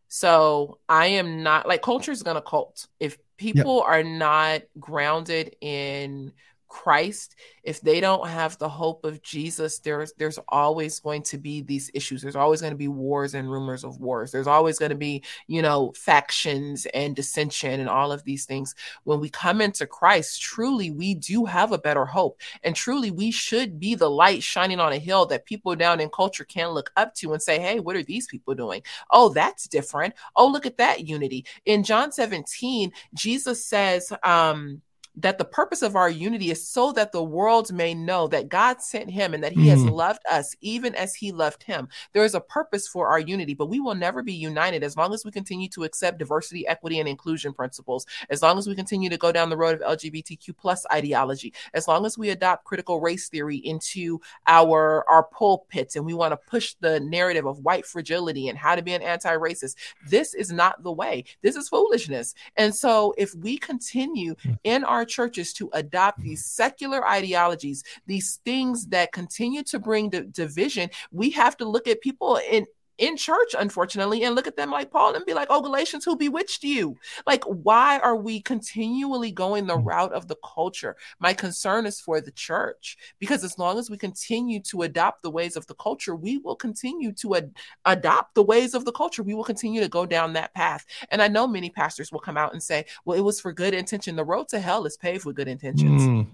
So 0.07 0.79
I 0.87 1.07
am 1.07 1.43
not 1.43 1.67
like 1.67 1.81
culture 1.81 2.11
is 2.11 2.23
going 2.23 2.35
to 2.35 2.41
cult. 2.41 2.87
If 2.99 3.17
people 3.37 3.77
yep. 3.77 3.85
are 3.85 4.03
not 4.03 4.61
grounded 4.79 5.55
in 5.61 6.31
Christ, 6.75 7.37
if 7.63 7.79
they 7.79 8.01
don't 8.01 8.27
have 8.27 8.57
the 8.57 8.67
hope 8.67 9.05
of 9.05 9.23
Jesus, 9.23 9.79
there's 9.79 10.11
there's 10.17 10.37
always 10.49 10.99
going 10.99 11.23
to 11.23 11.37
be 11.37 11.61
these 11.61 11.89
issues. 11.93 12.21
There's 12.21 12.35
always 12.35 12.59
going 12.59 12.73
to 12.73 12.77
be 12.77 12.89
wars 12.89 13.33
and 13.33 13.49
rumors 13.49 13.85
of 13.85 14.01
wars. 14.01 14.33
There's 14.33 14.45
always 14.45 14.77
going 14.77 14.89
to 14.89 14.97
be, 14.97 15.23
you 15.47 15.61
know, 15.61 15.93
factions 15.95 16.85
and 16.87 17.15
dissension 17.15 17.79
and 17.79 17.87
all 17.87 18.11
of 18.11 18.25
these 18.25 18.43
things. 18.43 18.75
When 19.05 19.21
we 19.21 19.29
come 19.29 19.61
into 19.61 19.87
Christ, 19.87 20.41
truly 20.41 20.91
we 20.91 21.15
do 21.15 21.45
have 21.45 21.71
a 21.71 21.77
better 21.77 22.05
hope. 22.05 22.41
And 22.61 22.75
truly 22.75 23.09
we 23.09 23.31
should 23.31 23.79
be 23.79 23.95
the 23.95 24.09
light 24.09 24.43
shining 24.43 24.81
on 24.81 24.91
a 24.91 24.99
hill 24.99 25.25
that 25.27 25.45
people 25.45 25.77
down 25.77 26.01
in 26.01 26.09
culture 26.09 26.43
can 26.43 26.69
look 26.71 26.91
up 26.97 27.15
to 27.15 27.31
and 27.31 27.41
say, 27.41 27.57
"Hey, 27.57 27.79
what 27.79 27.95
are 27.95 28.03
these 28.03 28.27
people 28.27 28.53
doing? 28.53 28.81
Oh, 29.11 29.29
that's 29.29 29.69
different. 29.69 30.13
Oh, 30.35 30.47
look 30.47 30.65
at 30.65 30.77
that 30.77 31.07
unity." 31.07 31.45
In 31.65 31.83
John 31.83 32.11
17, 32.11 32.91
Jesus 33.13 33.65
says, 33.65 34.11
um 34.23 34.81
that 35.17 35.37
the 35.37 35.45
purpose 35.45 35.81
of 35.81 35.95
our 35.95 36.09
unity 36.09 36.51
is 36.51 36.67
so 36.67 36.91
that 36.91 37.11
the 37.11 37.23
world 37.23 37.71
may 37.71 37.93
know 37.93 38.27
that 38.27 38.49
God 38.49 38.81
sent 38.81 39.09
him 39.09 39.33
and 39.33 39.43
that 39.43 39.53
he 39.53 39.65
mm. 39.65 39.69
has 39.69 39.83
loved 39.83 40.21
us 40.29 40.55
even 40.61 40.93
as 40.95 41.15
he 41.15 41.31
loved 41.31 41.63
him. 41.63 41.87
There 42.13 42.23
is 42.23 42.35
a 42.35 42.41
purpose 42.41 42.87
for 42.87 43.07
our 43.07 43.19
unity, 43.19 43.53
but 43.53 43.69
we 43.69 43.79
will 43.79 43.95
never 43.95 44.21
be 44.21 44.33
united 44.33 44.83
as 44.83 44.97
long 44.97 45.13
as 45.13 45.23
we 45.23 45.31
continue 45.31 45.69
to 45.69 45.83
accept 45.83 46.17
diversity, 46.17 46.67
equity, 46.67 46.99
and 46.99 47.07
inclusion 47.07 47.53
principles, 47.53 48.05
as 48.29 48.41
long 48.41 48.57
as 48.57 48.67
we 48.67 48.75
continue 48.75 49.09
to 49.09 49.17
go 49.17 49.31
down 49.31 49.49
the 49.49 49.57
road 49.57 49.81
of 49.81 49.97
LGBTQ 49.97 50.57
plus 50.57 50.85
ideology, 50.91 51.53
as 51.73 51.87
long 51.87 52.05
as 52.05 52.17
we 52.17 52.29
adopt 52.29 52.65
critical 52.65 52.99
race 52.99 53.29
theory 53.29 53.57
into 53.57 54.19
our, 54.47 55.05
our 55.09 55.23
pulpits 55.23 55.95
and 55.95 56.05
we 56.05 56.13
want 56.13 56.31
to 56.31 56.37
push 56.37 56.75
the 56.81 56.99
narrative 56.99 57.45
of 57.45 57.59
white 57.59 57.85
fragility 57.85 58.49
and 58.49 58.57
how 58.57 58.75
to 58.75 58.81
be 58.81 58.93
an 58.93 59.01
anti-racist. 59.01 59.75
This 60.09 60.33
is 60.33 60.51
not 60.51 60.83
the 60.83 60.91
way. 60.91 61.23
This 61.41 61.55
is 61.55 61.69
foolishness. 61.69 62.35
And 62.57 62.75
so 62.75 63.13
if 63.17 63.33
we 63.35 63.57
continue 63.57 64.35
mm. 64.35 64.57
in 64.63 64.83
our 64.83 65.04
our 65.05 65.27
churches 65.27 65.53
to 65.53 65.69
adopt 65.73 66.21
these 66.21 66.41
mm-hmm. 66.41 66.63
secular 66.63 67.07
ideologies, 67.07 67.83
these 68.07 68.39
things 68.43 68.87
that 68.87 69.11
continue 69.11 69.63
to 69.63 69.79
bring 69.79 70.09
the 70.09 70.21
division, 70.21 70.89
we 71.11 71.29
have 71.29 71.55
to 71.57 71.65
look 71.65 71.87
at 71.87 72.01
people 72.01 72.39
in 72.49 72.65
in 72.97 73.17
church, 73.17 73.55
unfortunately, 73.57 74.23
and 74.23 74.35
look 74.35 74.47
at 74.47 74.55
them 74.55 74.71
like 74.71 74.91
Paul 74.91 75.15
and 75.15 75.25
be 75.25 75.33
like, 75.33 75.47
oh, 75.49 75.61
Galatians, 75.61 76.05
who 76.05 76.15
bewitched 76.15 76.63
you? 76.63 76.97
Like, 77.27 77.43
why 77.43 77.99
are 77.99 78.15
we 78.15 78.41
continually 78.41 79.31
going 79.31 79.67
the 79.67 79.77
route 79.77 80.13
of 80.13 80.27
the 80.27 80.37
culture? 80.43 80.95
My 81.19 81.33
concern 81.33 81.85
is 81.85 81.99
for 81.99 82.21
the 82.21 82.31
church, 82.31 82.97
because 83.19 83.43
as 83.43 83.57
long 83.57 83.77
as 83.77 83.89
we 83.89 83.97
continue 83.97 84.59
to 84.61 84.83
adopt 84.83 85.23
the 85.23 85.31
ways 85.31 85.55
of 85.55 85.67
the 85.67 85.75
culture, 85.75 86.15
we 86.15 86.37
will 86.37 86.55
continue 86.55 87.11
to 87.13 87.35
ad- 87.35 87.55
adopt 87.85 88.35
the 88.35 88.43
ways 88.43 88.73
of 88.73 88.85
the 88.85 88.91
culture. 88.91 89.23
We 89.23 89.33
will 89.33 89.43
continue 89.43 89.81
to 89.81 89.89
go 89.89 90.05
down 90.05 90.33
that 90.33 90.53
path. 90.53 90.85
And 91.09 91.21
I 91.21 91.27
know 91.27 91.47
many 91.47 91.69
pastors 91.69 92.11
will 92.11 92.19
come 92.19 92.37
out 92.37 92.53
and 92.53 92.63
say, 92.63 92.85
well, 93.03 93.17
it 93.17 93.21
was 93.21 93.41
for 93.41 93.51
good 93.51 93.73
intention. 93.73 94.15
The 94.15 94.23
road 94.23 94.47
to 94.49 94.59
hell 94.59 94.85
is 94.85 94.97
paved 94.97 95.25
with 95.25 95.35
good 95.35 95.47
intentions. 95.47 96.01
Mm 96.01 96.27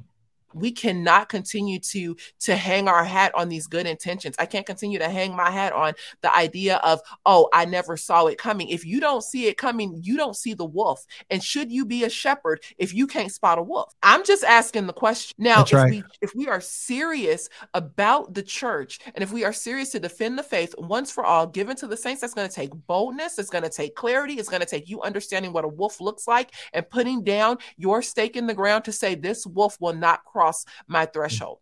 we 0.53 0.71
cannot 0.71 1.29
continue 1.29 1.79
to 1.79 2.15
to 2.39 2.55
hang 2.55 2.87
our 2.87 3.03
hat 3.03 3.33
on 3.35 3.49
these 3.49 3.67
good 3.67 3.85
intentions. 3.85 4.35
I 4.39 4.45
can't 4.45 4.65
continue 4.65 4.99
to 4.99 5.09
hang 5.09 5.35
my 5.35 5.49
hat 5.49 5.73
on 5.73 5.93
the 6.21 6.35
idea 6.35 6.77
of 6.77 7.01
oh 7.25 7.49
i 7.53 7.65
never 7.65 7.97
saw 7.97 8.27
it 8.27 8.37
coming. 8.37 8.69
If 8.69 8.85
you 8.85 8.99
don't 8.99 9.23
see 9.23 9.47
it 9.47 9.57
coming 9.57 9.99
you 10.01 10.17
don't 10.17 10.35
see 10.35 10.53
the 10.53 10.65
wolf. 10.65 11.05
And 11.29 11.43
should 11.43 11.71
you 11.71 11.85
be 11.85 12.03
a 12.03 12.09
shepherd 12.09 12.63
if 12.77 12.93
you 12.93 13.07
can't 13.07 13.31
spot 13.31 13.57
a 13.57 13.63
wolf? 13.63 13.93
I'm 14.03 14.23
just 14.23 14.43
asking 14.43 14.87
the 14.87 14.93
question. 14.93 15.35
Now 15.37 15.63
if 15.63 15.73
right. 15.73 15.91
we 15.91 16.03
if 16.21 16.35
we 16.35 16.47
are 16.47 16.61
serious 16.61 17.49
about 17.73 18.33
the 18.33 18.43
church 18.43 18.99
and 19.15 19.23
if 19.23 19.31
we 19.31 19.43
are 19.43 19.53
serious 19.53 19.89
to 19.91 19.99
defend 19.99 20.37
the 20.37 20.43
faith 20.43 20.73
once 20.77 21.11
for 21.11 21.25
all 21.25 21.47
given 21.47 21.75
to 21.77 21.87
the 21.87 21.97
saints 21.97 22.21
that's 22.21 22.33
going 22.33 22.47
to 22.47 22.53
take 22.53 22.71
boldness 22.87 23.39
it's 23.39 23.49
going 23.49 23.63
to 23.63 23.69
take 23.69 23.95
clarity 23.95 24.33
it's 24.33 24.49
going 24.49 24.61
to 24.61 24.67
take 24.67 24.89
you 24.89 25.01
understanding 25.01 25.53
what 25.53 25.65
a 25.65 25.67
wolf 25.67 26.01
looks 26.01 26.27
like 26.27 26.51
and 26.73 26.89
putting 26.89 27.23
down 27.23 27.57
your 27.77 28.01
stake 28.01 28.35
in 28.35 28.47
the 28.47 28.53
ground 28.53 28.83
to 28.83 28.91
say 28.91 29.15
this 29.15 29.45
wolf 29.47 29.77
will 29.79 29.93
not 29.93 30.23
cross 30.25 30.40
cross 30.41 30.65
my 30.87 31.05
threshold. 31.05 31.59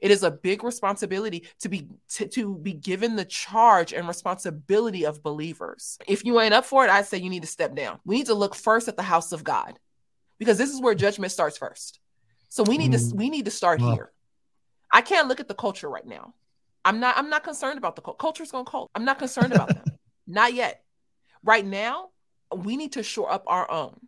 It 0.00 0.10
is 0.10 0.22
a 0.22 0.30
big 0.30 0.64
responsibility 0.64 1.46
to 1.60 1.68
be 1.68 1.88
to, 2.10 2.26
to, 2.28 2.56
be 2.56 2.72
given 2.72 3.16
the 3.16 3.24
charge 3.24 3.92
and 3.92 4.06
responsibility 4.08 5.04
of 5.04 5.22
believers. 5.22 5.98
If 6.06 6.24
you 6.24 6.40
ain't 6.40 6.54
up 6.54 6.64
for 6.64 6.84
it, 6.84 6.90
I 6.90 7.02
say 7.02 7.18
you 7.18 7.30
need 7.30 7.42
to 7.42 7.48
step 7.48 7.74
down. 7.74 8.00
We 8.04 8.16
need 8.16 8.26
to 8.26 8.34
look 8.34 8.54
first 8.54 8.88
at 8.88 8.96
the 8.96 9.02
house 9.02 9.32
of 9.32 9.44
God 9.44 9.78
because 10.38 10.58
this 10.58 10.70
is 10.70 10.80
where 10.80 10.94
judgment 10.94 11.32
starts 11.32 11.56
first. 11.56 12.00
So 12.48 12.62
we 12.62 12.76
need 12.76 12.92
mm. 12.92 13.10
to 13.10 13.16
we 13.16 13.30
need 13.30 13.44
to 13.46 13.50
start 13.50 13.80
here. 13.80 14.10
I 14.90 15.00
can't 15.02 15.28
look 15.28 15.40
at 15.40 15.48
the 15.48 15.54
culture 15.54 15.88
right 15.88 16.06
now. 16.06 16.34
I'm 16.84 17.00
not 17.00 17.16
I'm 17.16 17.30
not 17.30 17.44
concerned 17.44 17.78
about 17.78 17.96
the 17.96 18.02
culture. 18.02 18.18
Culture's 18.18 18.50
going 18.50 18.64
to 18.64 18.70
cult. 18.70 18.90
I'm 18.94 19.04
not 19.04 19.18
concerned 19.18 19.52
about 19.52 19.68
them. 19.68 19.84
Not 20.30 20.52
yet. 20.52 20.84
Right 21.42 21.64
now, 21.64 22.10
we 22.54 22.76
need 22.76 22.92
to 22.92 23.02
shore 23.02 23.32
up 23.32 23.44
our 23.46 23.70
own 23.70 23.98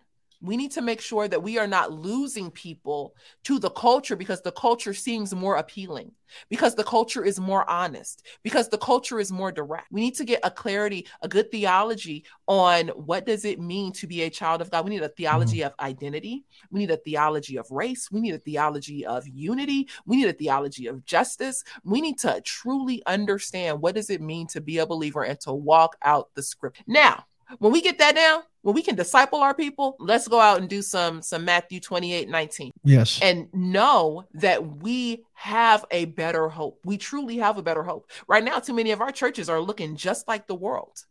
we 0.43 0.57
need 0.57 0.73
to 0.73 0.83
make 0.83 1.01
sure 1.01 1.29
that 1.29 1.43
we 1.43 1.59
are 1.59 1.67
not 1.67 1.93
losing 1.93 2.51
people 2.51 3.15
to 3.45 3.59
the 3.59 3.71
culture 3.71 4.17
because 4.17 4.41
the 4.41 4.53
culture 4.53 4.95
seems 4.95 5.35
more 5.35 5.57
appealing, 5.57 6.13
because 6.49 6.75
the 6.75 6.85
culture 6.85 7.25
is 7.25 7.39
more 7.39 7.69
honest, 7.69 8.27
because 8.43 8.69
the 8.69 8.79
culture 8.79 9.21
is 9.21 9.31
more 9.31 9.53
direct. 9.53 9.89
We 9.91 10.01
need 10.01 10.15
to 10.15 10.25
get 10.25 10.41
a 10.43 10.51
clarity, 10.51 11.07
a 11.21 11.29
good 11.29 11.51
theology 11.51 12.25
on 12.47 12.89
what 12.89 13.27
does 13.27 13.45
it 13.45 13.61
mean 13.61 13.93
to 13.93 14.07
be 14.07 14.23
a 14.23 14.31
child 14.31 14.63
of 14.63 14.71
God. 14.71 14.85
We 14.85 14.91
need 14.91 15.03
a 15.03 15.11
theology 15.11 15.59
mm-hmm. 15.59 15.67
of 15.67 15.75
identity. 15.79 16.45
We 16.71 16.81
need 16.81 16.91
a 16.91 16.97
theology 16.97 17.59
of 17.59 17.71
race. 17.71 18.11
We 18.11 18.21
need 18.21 18.35
a 18.35 18.39
theology 18.39 19.05
of 19.05 19.29
unity. 19.29 19.89
We 20.07 20.17
need 20.17 20.29
a 20.29 20.33
theology 20.33 20.87
of 20.87 21.05
justice. 21.05 21.65
We 21.85 22.01
need 22.01 22.19
to 22.21 22.41
truly 22.43 23.03
understand 23.07 23.83
what 23.83 23.95
does 23.95 24.09
it 24.09 24.23
mean 24.23 24.47
to 24.49 24.61
be 24.61 24.79
a 24.79 24.87
believer 24.87 25.25
and 25.25 25.39
to 25.41 25.53
walk 25.53 25.97
out 26.03 26.31
the 26.35 26.43
script. 26.43 26.83
Now, 26.87 27.25
when 27.59 27.73
we 27.73 27.81
get 27.81 27.99
that 27.99 28.15
down, 28.15 28.43
when 28.63 28.75
we 28.75 28.83
can 28.83 28.95
disciple 28.95 29.41
our 29.41 29.55
people, 29.55 29.97
let's 29.99 30.29
go 30.29 30.41
out 30.41 30.61
and 30.61 30.69
do 30.69 30.83
some 30.83 31.23
some 31.23 31.45
Matthew 31.45 31.81
28, 31.81 32.29
19. 32.29 32.73
Yes. 32.85 33.19
And 33.23 33.49
know 33.53 34.25
that 34.35 34.83
we 34.83 35.25
have 35.35 35.85
a 35.91 36.05
better 36.07 36.49
hope. 36.49 36.81
We 36.85 36.99
truly 36.99 37.39
have 37.39 37.59
a 37.59 37.63
better 37.63 37.83
hope. 37.83 38.11
Right 38.29 38.45
now, 38.45 38.59
too 38.59 38.75
many 38.75 38.91
of 38.93 39.01
our 39.01 39.13
churches 39.13 39.49
are 39.49 39.61
looking 39.61 39.97
just 39.97 40.29
like 40.29 40.47
the 40.47 40.55
world. 40.55 41.05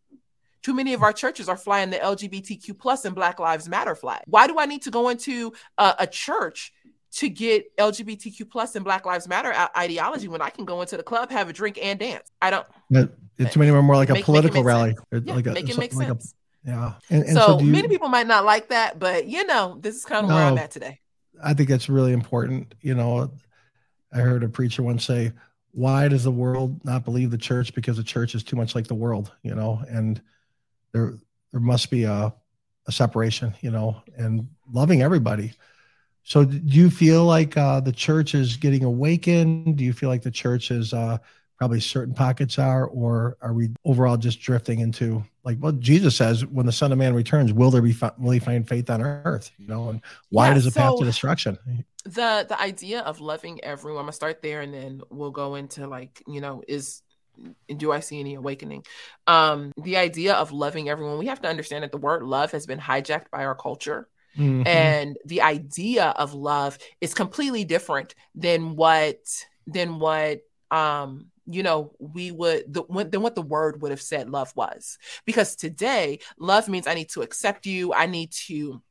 Too 0.61 0.73
many 0.73 0.93
of 0.93 1.03
our 1.03 1.13
churches 1.13 1.47
are 1.47 1.57
flying 1.57 1.89
the 1.89 1.97
LGBTQ 1.97 2.77
plus 2.77 3.05
and 3.05 3.15
Black 3.15 3.39
Lives 3.39 3.69
Matter 3.69 3.95
flag. 3.95 4.21
Why 4.27 4.45
do 4.45 4.59
I 4.59 4.65
need 4.65 4.81
to 4.83 4.91
go 4.91 5.09
into 5.09 5.53
a, 5.77 5.95
a 5.99 6.07
church 6.07 6.73
to 7.11 7.29
get 7.29 7.75
LGBTQ 7.77 8.49
plus 8.49 8.75
and 8.75 8.83
Black 8.83 9.05
Lives 9.05 9.27
Matter 9.27 9.53
ideology 9.75 10.27
when 10.27 10.41
I 10.41 10.49
can 10.49 10.65
go 10.65 10.81
into 10.81 10.97
the 10.97 11.03
club, 11.03 11.31
have 11.31 11.49
a 11.49 11.53
drink, 11.53 11.79
and 11.81 11.97
dance? 11.97 12.29
I 12.41 12.51
don't. 12.51 12.67
But 12.89 13.15
it's 13.37 13.55
many 13.55 13.71
more 13.71 13.95
like 13.95 14.09
a 14.09 14.13
make, 14.13 14.25
political 14.25 14.61
make 14.61 14.65
rally. 14.65 14.95
Yeah, 15.11 15.33
like 15.33 15.47
a, 15.47 15.51
make 15.51 15.69
it 15.69 15.77
make 15.77 15.93
like 15.93 16.07
sense. 16.07 16.33
A, 16.65 16.69
yeah. 16.69 16.93
And, 17.09 17.23
and 17.23 17.33
so, 17.33 17.45
so 17.45 17.59
you, 17.59 17.71
many 17.71 17.87
people 17.87 18.09
might 18.09 18.27
not 18.27 18.45
like 18.45 18.69
that, 18.69 18.99
but 18.99 19.27
you 19.27 19.45
know, 19.45 19.77
this 19.79 19.95
is 19.95 20.05
kind 20.05 20.23
of 20.23 20.29
no, 20.29 20.35
where 20.35 20.45
I'm 20.45 20.57
at 20.57 20.71
today. 20.71 20.99
I 21.41 21.53
think 21.53 21.69
that's 21.69 21.89
really 21.89 22.11
important. 22.11 22.75
You 22.81 22.95
know, 22.95 23.31
I 24.13 24.19
heard 24.19 24.43
a 24.43 24.49
preacher 24.49 24.83
once 24.83 25.05
say, 25.05 25.31
"Why 25.71 26.07
does 26.07 26.23
the 26.23 26.31
world 26.31 26.83
not 26.83 27.05
believe 27.05 27.31
the 27.31 27.37
church? 27.37 27.73
Because 27.73 27.97
the 27.97 28.03
church 28.03 28.35
is 28.35 28.43
too 28.43 28.55
much 28.55 28.75
like 28.75 28.87
the 28.87 28.95
world." 28.95 29.31
You 29.43 29.55
know, 29.55 29.81
and 29.87 30.21
there 30.91 31.13
there 31.51 31.61
must 31.61 31.89
be 31.89 32.03
a 32.03 32.33
a 32.87 32.91
separation. 32.91 33.53
You 33.61 33.71
know, 33.71 34.01
and 34.17 34.47
loving 34.71 35.01
everybody 35.01 35.53
so, 36.29 36.45
do 36.45 36.59
you 36.63 36.91
feel 36.91 37.25
like 37.25 37.57
uh, 37.57 37.79
the 37.79 37.91
church 37.91 38.35
is 38.35 38.55
getting 38.55 38.83
awakened? 38.83 39.77
Do 39.77 39.83
you 39.83 39.93
feel 39.93 40.09
like 40.09 40.21
the 40.21 40.29
church 40.29 40.69
is 40.69 40.93
uh, 40.93 41.17
probably 41.59 41.81
certain 41.81 42.13
pockets 42.13 42.57
are, 42.57 42.87
or 42.87 43.37
are 43.41 43.53
we 43.53 43.69
overall 43.83 44.17
just 44.17 44.39
drifting 44.39 44.79
into 44.79 45.23
like 45.43 45.57
what 45.57 45.73
well, 45.73 45.81
Jesus 45.81 46.15
says 46.15 46.45
when 46.45 46.65
the 46.65 46.71
Son 46.71 46.91
of 46.91 46.97
Man 46.97 47.13
returns? 47.13 47.53
Will 47.53 47.69
there 47.69 47.81
be 47.81 47.95
will 48.17 48.31
he 48.31 48.39
find 48.39 48.67
faith 48.67 48.89
on 48.89 49.01
earth? 49.01 49.51
You 49.57 49.67
know, 49.67 49.89
and 49.89 50.01
why 50.29 50.47
yeah, 50.47 50.53
does 50.55 50.65
it 50.65 50.73
so 50.73 50.79
path 50.79 50.99
to 50.99 51.05
destruction? 51.05 51.59
The 52.05 52.45
the 52.47 52.59
idea 52.59 53.01
of 53.01 53.19
loving 53.19 53.63
everyone. 53.63 53.99
I'm 53.99 54.05
gonna 54.05 54.13
start 54.13 54.41
there, 54.41 54.61
and 54.61 54.73
then 54.73 55.01
we'll 55.09 55.31
go 55.31 55.55
into 55.55 55.85
like 55.85 56.23
you 56.27 56.39
know 56.39 56.63
is 56.67 57.01
do 57.75 57.91
I 57.91 57.99
see 57.99 58.19
any 58.19 58.35
awakening? 58.35 58.85
Um, 59.27 59.71
the 59.81 59.97
idea 59.97 60.33
of 60.33 60.51
loving 60.51 60.89
everyone, 60.89 61.19
we 61.19 61.27
have 61.27 61.41
to 61.41 61.47
understand 61.47 61.83
that 61.83 61.91
the 61.91 61.97
word 61.97 62.23
love 62.23 62.51
has 62.51 62.65
been 62.65 62.79
hijacked 62.79 63.29
by 63.31 63.45
our 63.45 63.55
culture. 63.55 64.07
Mm-hmm. 64.37 64.67
And 64.67 65.17
the 65.25 65.41
idea 65.41 66.05
of 66.05 66.33
love 66.33 66.77
is 67.01 67.13
completely 67.13 67.65
different 67.65 68.15
than 68.35 68.75
what 68.75 69.19
than 69.67 69.99
what 69.99 70.41
um 70.71 71.27
you 71.51 71.63
know 71.63 71.91
we 71.99 72.31
would 72.31 72.71
the, 72.71 72.83
than 73.09 73.21
what 73.21 73.35
the 73.35 73.41
word 73.41 73.81
would 73.81 73.91
have 73.91 74.01
said 74.01 74.29
love 74.29 74.55
was 74.55 74.97
because 75.25 75.55
today 75.55 76.19
love 76.37 76.69
means 76.69 76.85
i 76.85 76.93
need 76.93 77.09
to 77.09 77.21
accept 77.21 77.65
you 77.65 77.93
i 77.93 78.05
need 78.05 78.31
to 78.31 78.81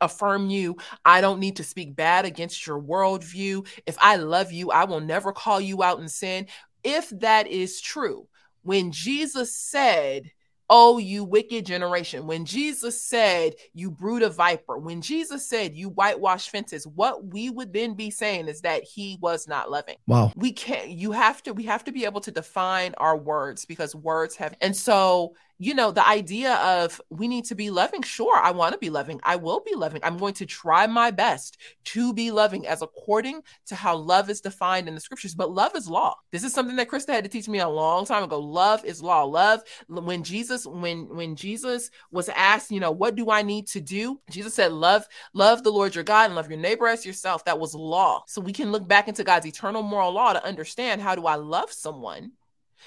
affirm 0.00 0.50
you. 0.50 0.76
I 1.04 1.20
don't 1.20 1.40
need 1.40 1.56
to 1.56 1.64
speak 1.64 1.94
bad 1.94 2.24
against 2.24 2.66
your 2.66 2.80
worldview. 2.80 3.66
If 3.86 3.96
I 4.00 4.16
love 4.16 4.52
you, 4.52 4.70
I 4.70 4.84
will 4.84 5.00
never 5.00 5.32
call 5.32 5.60
you 5.60 5.82
out 5.82 6.00
in 6.00 6.08
sin. 6.08 6.46
If 6.84 7.10
that 7.20 7.46
is 7.46 7.80
true, 7.80 8.28
when 8.62 8.92
Jesus 8.92 9.54
said, 9.54 10.30
Oh, 10.68 10.98
you 10.98 11.24
wicked 11.24 11.64
generation. 11.64 12.26
When 12.26 12.44
Jesus 12.44 13.00
said, 13.00 13.54
You 13.72 13.90
brood 13.90 14.22
of 14.22 14.34
viper, 14.34 14.78
when 14.78 15.00
Jesus 15.00 15.48
said, 15.48 15.74
You 15.74 15.90
whitewash 15.90 16.48
fences, 16.48 16.86
what 16.86 17.26
we 17.26 17.50
would 17.50 17.72
then 17.72 17.94
be 17.94 18.10
saying 18.10 18.48
is 18.48 18.60
that 18.62 18.82
he 18.82 19.18
was 19.20 19.46
not 19.46 19.70
loving. 19.70 19.96
Wow. 20.06 20.32
We 20.34 20.52
can't, 20.52 20.88
you 20.88 21.12
have 21.12 21.42
to, 21.44 21.52
we 21.52 21.64
have 21.64 21.84
to 21.84 21.92
be 21.92 22.04
able 22.04 22.20
to 22.22 22.30
define 22.30 22.94
our 22.98 23.16
words 23.16 23.64
because 23.64 23.94
words 23.94 24.34
have, 24.36 24.56
and 24.60 24.76
so 24.76 25.34
you 25.58 25.74
know, 25.74 25.90
the 25.90 26.06
idea 26.06 26.54
of 26.54 27.00
we 27.08 27.28
need 27.28 27.46
to 27.46 27.54
be 27.54 27.70
loving. 27.70 28.02
Sure, 28.02 28.36
I 28.36 28.50
want 28.50 28.72
to 28.72 28.78
be 28.78 28.90
loving. 28.90 29.20
I 29.22 29.36
will 29.36 29.60
be 29.60 29.74
loving. 29.74 30.00
I'm 30.04 30.18
going 30.18 30.34
to 30.34 30.46
try 30.46 30.86
my 30.86 31.10
best 31.10 31.56
to 31.86 32.12
be 32.12 32.30
loving 32.30 32.66
as 32.66 32.82
according 32.82 33.40
to 33.66 33.74
how 33.74 33.96
love 33.96 34.28
is 34.28 34.40
defined 34.40 34.88
in 34.88 34.94
the 34.94 35.00
scriptures. 35.00 35.34
But 35.34 35.50
love 35.50 35.74
is 35.74 35.88
law. 35.88 36.16
This 36.30 36.44
is 36.44 36.52
something 36.52 36.76
that 36.76 36.88
Krista 36.88 37.14
had 37.14 37.24
to 37.24 37.30
teach 37.30 37.48
me 37.48 37.60
a 37.60 37.68
long 37.68 38.04
time 38.04 38.22
ago. 38.22 38.38
Love 38.38 38.84
is 38.84 39.02
law. 39.02 39.24
Love 39.24 39.62
when 39.88 40.22
Jesus 40.22 40.66
when 40.66 41.08
when 41.08 41.36
Jesus 41.36 41.90
was 42.10 42.28
asked, 42.30 42.70
you 42.70 42.80
know, 42.80 42.90
what 42.90 43.14
do 43.14 43.30
I 43.30 43.42
need 43.42 43.66
to 43.68 43.80
do? 43.80 44.20
Jesus 44.30 44.54
said, 44.54 44.72
love 44.72 45.06
love 45.32 45.62
the 45.62 45.72
Lord 45.72 45.94
your 45.94 46.04
God 46.04 46.26
and 46.26 46.34
love 46.34 46.50
your 46.50 46.60
neighbor 46.60 46.86
as 46.86 47.06
yourself. 47.06 47.44
That 47.44 47.58
was 47.58 47.74
law. 47.74 48.24
So 48.26 48.40
we 48.40 48.52
can 48.52 48.72
look 48.72 48.86
back 48.86 49.08
into 49.08 49.24
God's 49.24 49.46
eternal 49.46 49.82
moral 49.82 50.12
law 50.12 50.34
to 50.34 50.44
understand 50.44 51.00
how 51.00 51.14
do 51.14 51.26
I 51.26 51.36
love 51.36 51.72
someone 51.72 52.32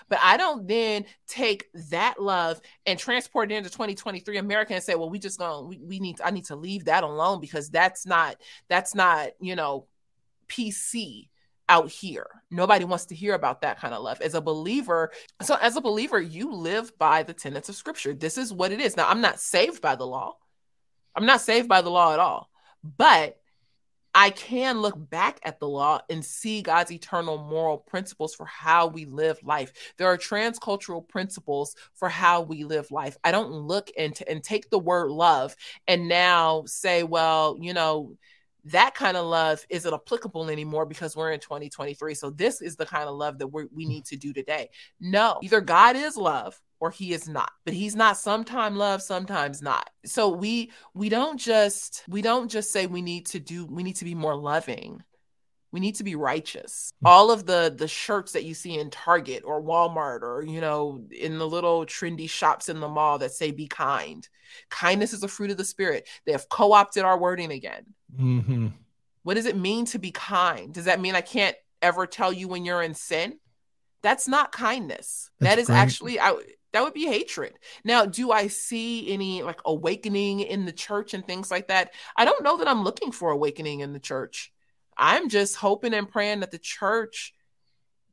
but 0.07 0.19
I 0.21 0.37
don't 0.37 0.67
then 0.67 1.05
take 1.27 1.65
that 1.89 2.21
love 2.21 2.61
and 2.85 2.97
transport 2.97 3.51
it 3.51 3.55
into 3.55 3.69
2023 3.69 4.37
America 4.37 4.73
and 4.73 4.83
say, 4.83 4.95
well, 4.95 5.09
we 5.09 5.19
just 5.19 5.39
going 5.39 5.67
we, 5.67 5.79
we 5.79 5.99
need 5.99 6.19
I 6.23 6.31
need 6.31 6.45
to 6.45 6.55
leave 6.55 6.85
that 6.85 7.03
alone 7.03 7.41
because 7.41 7.69
that's 7.69 8.05
not 8.05 8.37
that's 8.67 8.95
not, 8.95 9.29
you 9.39 9.55
know, 9.55 9.87
PC 10.47 11.29
out 11.69 11.89
here. 11.89 12.27
Nobody 12.49 12.83
wants 12.83 13.05
to 13.07 13.15
hear 13.15 13.35
about 13.35 13.61
that 13.61 13.79
kind 13.79 13.93
of 13.93 14.01
love. 14.01 14.19
As 14.21 14.33
a 14.33 14.41
believer, 14.41 15.11
so 15.41 15.55
as 15.61 15.77
a 15.77 15.81
believer, 15.81 16.19
you 16.19 16.51
live 16.51 16.97
by 16.97 17.23
the 17.23 17.33
tenets 17.33 17.69
of 17.69 17.75
scripture. 17.75 18.13
This 18.13 18.37
is 18.37 18.51
what 18.51 18.71
it 18.71 18.81
is. 18.81 18.97
Now, 18.97 19.07
I'm 19.07 19.21
not 19.21 19.39
saved 19.39 19.81
by 19.81 19.95
the 19.95 20.07
law. 20.07 20.35
I'm 21.15 21.27
not 21.27 21.41
saved 21.41 21.69
by 21.69 21.81
the 21.81 21.91
law 21.91 22.11
at 22.11 22.19
all. 22.19 22.49
But 22.83 23.38
I 24.13 24.31
can 24.31 24.81
look 24.81 24.95
back 25.09 25.39
at 25.43 25.59
the 25.59 25.67
law 25.67 26.01
and 26.09 26.23
see 26.25 26.61
God's 26.61 26.91
eternal 26.91 27.37
moral 27.37 27.77
principles 27.77 28.33
for 28.33 28.45
how 28.45 28.87
we 28.87 29.05
live 29.05 29.39
life. 29.43 29.71
There 29.97 30.07
are 30.07 30.17
transcultural 30.17 31.07
principles 31.07 31.75
for 31.93 32.09
how 32.09 32.41
we 32.41 32.63
live 32.63 32.89
life. 32.91 33.17
I 33.23 33.31
don't 33.31 33.51
look 33.51 33.89
into 33.91 34.27
and 34.29 34.43
take 34.43 34.69
the 34.69 34.79
word 34.79 35.11
love 35.11 35.55
and 35.87 36.07
now 36.07 36.63
say, 36.65 37.03
well, 37.03 37.57
you 37.59 37.73
know, 37.73 38.17
that 38.65 38.93
kind 38.93 39.15
of 39.15 39.25
love 39.25 39.65
isn't 39.69 39.93
applicable 39.93 40.49
anymore 40.49 40.85
because 40.85 41.15
we're 41.15 41.31
in 41.31 41.39
2023. 41.39 42.13
So 42.13 42.29
this 42.29 42.61
is 42.61 42.75
the 42.75 42.85
kind 42.85 43.07
of 43.07 43.15
love 43.15 43.39
that 43.39 43.47
we 43.47 43.65
we 43.73 43.85
mm. 43.85 43.89
need 43.89 44.05
to 44.05 44.17
do 44.17 44.33
today. 44.33 44.69
No, 44.99 45.39
either 45.41 45.61
God 45.61 45.95
is 45.95 46.17
love 46.17 46.59
or 46.79 46.91
he 46.91 47.13
is 47.13 47.27
not 47.27 47.51
but 47.69 47.75
he's 47.75 47.95
not. 47.95 48.17
Sometime 48.17 48.75
love 48.75 48.99
sometimes 48.99 49.61
not. 49.61 49.91
So 50.03 50.29
we 50.29 50.71
we 50.95 51.07
don't 51.07 51.39
just 51.39 52.03
we 52.07 52.23
don't 52.23 52.49
just 52.49 52.71
say 52.71 52.87
we 52.87 53.03
need 53.03 53.27
to 53.27 53.39
do 53.39 53.67
we 53.67 53.83
need 53.83 53.97
to 53.97 54.05
be 54.05 54.15
more 54.15 54.35
loving. 54.35 55.03
We 55.71 55.79
need 55.79 55.97
to 55.97 56.03
be 56.03 56.15
righteous. 56.15 56.91
Hmm. 57.01 57.05
all 57.05 57.29
of 57.29 57.45
the 57.45 57.71
the 57.77 57.87
shirts 57.87 58.31
that 58.31 58.43
you 58.43 58.55
see 58.55 58.79
in 58.79 58.89
target 58.89 59.43
or 59.45 59.61
walmart 59.61 60.23
or 60.23 60.43
you 60.43 60.61
know 60.61 61.05
in 61.11 61.37
the 61.37 61.47
little 61.47 61.85
trendy 61.85 62.27
shops 62.27 62.69
in 62.69 62.79
the 62.79 62.89
mall 62.89 63.19
that 63.19 63.33
say 63.33 63.51
be 63.51 63.67
kind. 63.67 64.27
Kindness 64.71 65.13
is 65.13 65.21
a 65.21 65.27
fruit 65.27 65.51
of 65.51 65.57
the 65.57 65.63
spirit. 65.63 66.07
They 66.25 66.31
have 66.31 66.49
co-opted 66.49 67.03
our 67.03 67.19
wording 67.19 67.51
again. 67.51 67.85
Mm-hmm. 68.19 68.67
what 69.21 69.35
does 69.35 69.45
it 69.45 69.55
mean 69.55 69.85
to 69.85 69.99
be 69.99 70.09
kind? 70.09 70.73
Does 70.73 70.85
that 70.85 70.99
mean 70.99 71.13
i 71.13 71.21
can't 71.21 71.55
ever 71.83 72.07
tell 72.07 72.33
you 72.33 72.47
when 72.47 72.65
you're 72.65 72.81
in 72.81 72.95
sin? 72.95 73.37
That's 74.01 74.27
not 74.27 74.51
kindness. 74.51 75.29
That's 75.39 75.55
that 75.55 75.61
is 75.61 75.69
actually 75.69 76.19
I, 76.19 76.33
that 76.73 76.83
would 76.83 76.93
be 76.93 77.07
hatred. 77.07 77.53
Now, 77.83 78.05
do 78.05 78.31
I 78.31 78.47
see 78.47 79.11
any 79.11 79.41
like 79.41 79.59
awakening 79.65 80.41
in 80.41 80.65
the 80.65 80.71
church 80.71 81.13
and 81.13 81.25
things 81.25 81.49
like 81.49 81.67
that? 81.67 81.93
I 82.15 82.25
don't 82.25 82.43
know 82.43 82.57
that 82.57 82.67
I'm 82.67 82.83
looking 82.83 83.11
for 83.11 83.31
awakening 83.31 83.79
in 83.79 83.93
the 83.93 83.99
church. 83.99 84.51
I'm 84.97 85.29
just 85.29 85.55
hoping 85.55 85.93
and 85.93 86.09
praying 86.09 86.41
that 86.41 86.51
the 86.51 86.59
church 86.59 87.33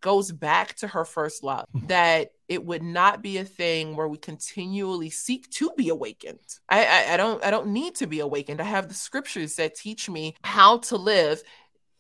goes 0.01 0.31
back 0.31 0.75
to 0.77 0.87
her 0.87 1.05
first 1.05 1.43
love, 1.43 1.67
that 1.89 2.31
it 2.49 2.65
would 2.65 2.83
not 2.83 3.23
be 3.23 3.39
a 3.39 3.45
thing 3.45 3.97
where 3.97 4.09
we 4.09 4.19
continually 4.19 5.11
seek 5.11 5.51
to 5.51 5.73
be 5.77 5.89
awakened. 5.89 6.39
I, 6.69 6.85
I, 6.85 7.15
I 7.15 7.17
don't 7.17 7.45
I 7.45 7.51
don't 7.51 7.69
need 7.69 7.97
to 7.97 8.07
be 8.07 8.21
awakened. 8.21 8.61
I 8.61 8.65
have 8.65 8.89
the 8.89 8.95
scriptures 8.95 9.57
that 9.57 9.75
teach 9.75 10.09
me 10.09 10.35
how 10.43 10.79
to 10.79 10.97
live 10.97 11.43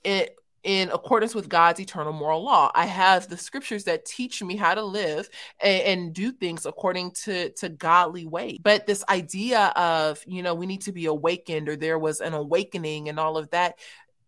it 0.05 0.37
in 0.67 0.91
accordance 0.91 1.33
with 1.33 1.49
God's 1.49 1.79
eternal 1.79 2.13
moral 2.13 2.43
law. 2.43 2.73
I 2.75 2.87
have 2.87 3.29
the 3.29 3.37
scriptures 3.37 3.85
that 3.85 4.05
teach 4.05 4.43
me 4.43 4.57
how 4.57 4.75
to 4.75 4.83
live 4.83 5.31
and, 5.61 5.83
and, 5.83 6.13
do 6.13 6.33
things 6.33 6.67
according 6.67 7.13
to 7.13 7.51
to 7.51 7.69
godly 7.69 8.27
way. 8.27 8.59
But 8.63 8.85
this 8.85 9.05
idea 9.09 9.67
of, 9.77 10.21
you 10.27 10.43
know, 10.43 10.55
we 10.55 10.67
need 10.67 10.81
to 10.83 10.93
be 10.93 11.07
awakened 11.07 11.69
or 11.69 11.77
there 11.77 12.01
was 12.01 12.21
an 12.21 12.35
awakening 12.35 13.09
and 13.09 13.21
all 13.21 13.37
of 13.37 13.49
that, 13.51 13.79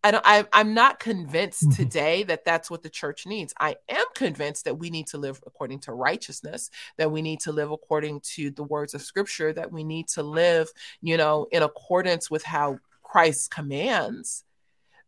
I 0.05 0.13
don't, 0.13 0.25
I, 0.25 0.45
I'm 0.53 0.75
not 0.75 1.01
convinced 1.01 1.65
mm-hmm. 1.65 1.83
today 1.83 2.23
that 2.25 2.45
that's 2.45 2.71
what 2.71 2.85
the 2.85 2.91
church 2.91 3.27
needs. 3.27 3.53
I 3.59 3.75
am 3.89 4.07
convinced 4.15 4.65
that 4.67 4.79
we 4.79 4.91
need 4.91 5.09
to 5.09 5.19
live 5.19 5.41
according 5.45 5.81
to 5.81 5.93
righteousness, 5.93 6.71
that 6.99 7.11
we 7.11 7.21
need 7.21 7.41
to 7.41 7.53
live 7.53 7.73
according 7.73 8.21
to 8.35 8.53
the 8.53 8.63
words 8.63 8.95
of 8.95 9.03
scripture, 9.03 9.53
that 9.55 9.73
we 9.73 9.83
need 9.83 10.07
to 10.09 10.23
live, 10.23 10.69
you 11.01 11.17
know, 11.17 11.49
in 11.51 11.65
accordance 11.65 12.31
with 12.31 12.45
how 12.45 12.79
Christ 13.03 13.51
commands. 13.51 14.45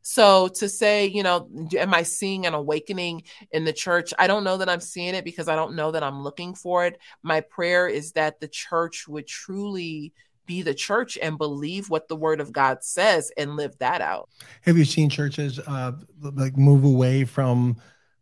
So 0.03 0.49
to 0.49 0.69
say, 0.69 1.07
you 1.07 1.23
know, 1.23 1.49
am 1.77 1.95
I 1.95 2.03
seeing 2.03 2.47
an 2.47 2.55
awakening 2.55 3.25
in 3.53 3.65
the 3.65 3.73
church? 3.73 4.13
I 4.19 4.27
don't 4.27 4.45
know 4.45 4.57
that 4.57 4.69
I'm 4.69 4.81
seeing 4.81 5.15
it 5.15 5.25
because 5.25 5.49
I 5.49 5.57
don't 5.57 5.75
know 5.75 5.91
that 5.93 6.03
I'm 6.03 6.23
looking 6.23 6.55
for 6.55 6.87
it. 6.87 6.99
My 7.23 7.41
prayer 7.41 7.89
is 7.89 8.13
that 8.13 8.41
the 8.41 8.49
church 8.49 9.07
would 9.09 9.27
truly 9.27 10.13
be 10.47 10.63
the 10.63 10.75
church 10.75 11.17
and 11.21 11.39
believe 11.39 11.91
what 11.91 12.09
the 12.09 12.17
word 12.17 12.41
of 12.41 12.53
God 12.53 12.83
says 12.83 13.31
and 13.37 13.57
live 13.57 13.79
that 13.79 14.01
out. 14.01 14.29
Have 14.63 14.77
you 14.77 14.85
seen 14.85 15.09
churches 15.09 15.61
uh, 15.61 15.93
like 16.21 16.57
move 16.57 16.85
away 16.85 17.25
from 17.25 17.77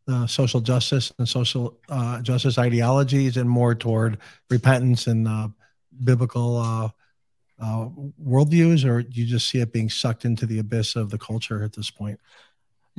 the 0.06 0.26
social 0.26 0.60
justice 0.60 1.12
and 1.18 1.28
social 1.28 1.78
uh, 1.88 2.20
justice 2.22 2.58
ideologies 2.58 3.36
and 3.36 3.48
more 3.48 3.74
toward 3.74 4.18
repentance 4.50 5.06
and 5.06 5.28
uh, 5.28 5.48
biblical 6.04 6.92
uh, 7.60 7.88
worldviews, 8.24 8.84
or 8.84 9.02
do 9.02 9.20
you 9.20 9.26
just 9.26 9.48
see 9.48 9.60
it 9.60 9.72
being 9.72 9.90
sucked 9.90 10.24
into 10.24 10.46
the 10.46 10.58
abyss 10.58 10.96
of 10.96 11.10
the 11.10 11.18
culture 11.18 11.62
at 11.62 11.72
this 11.72 11.90
point? 11.90 12.20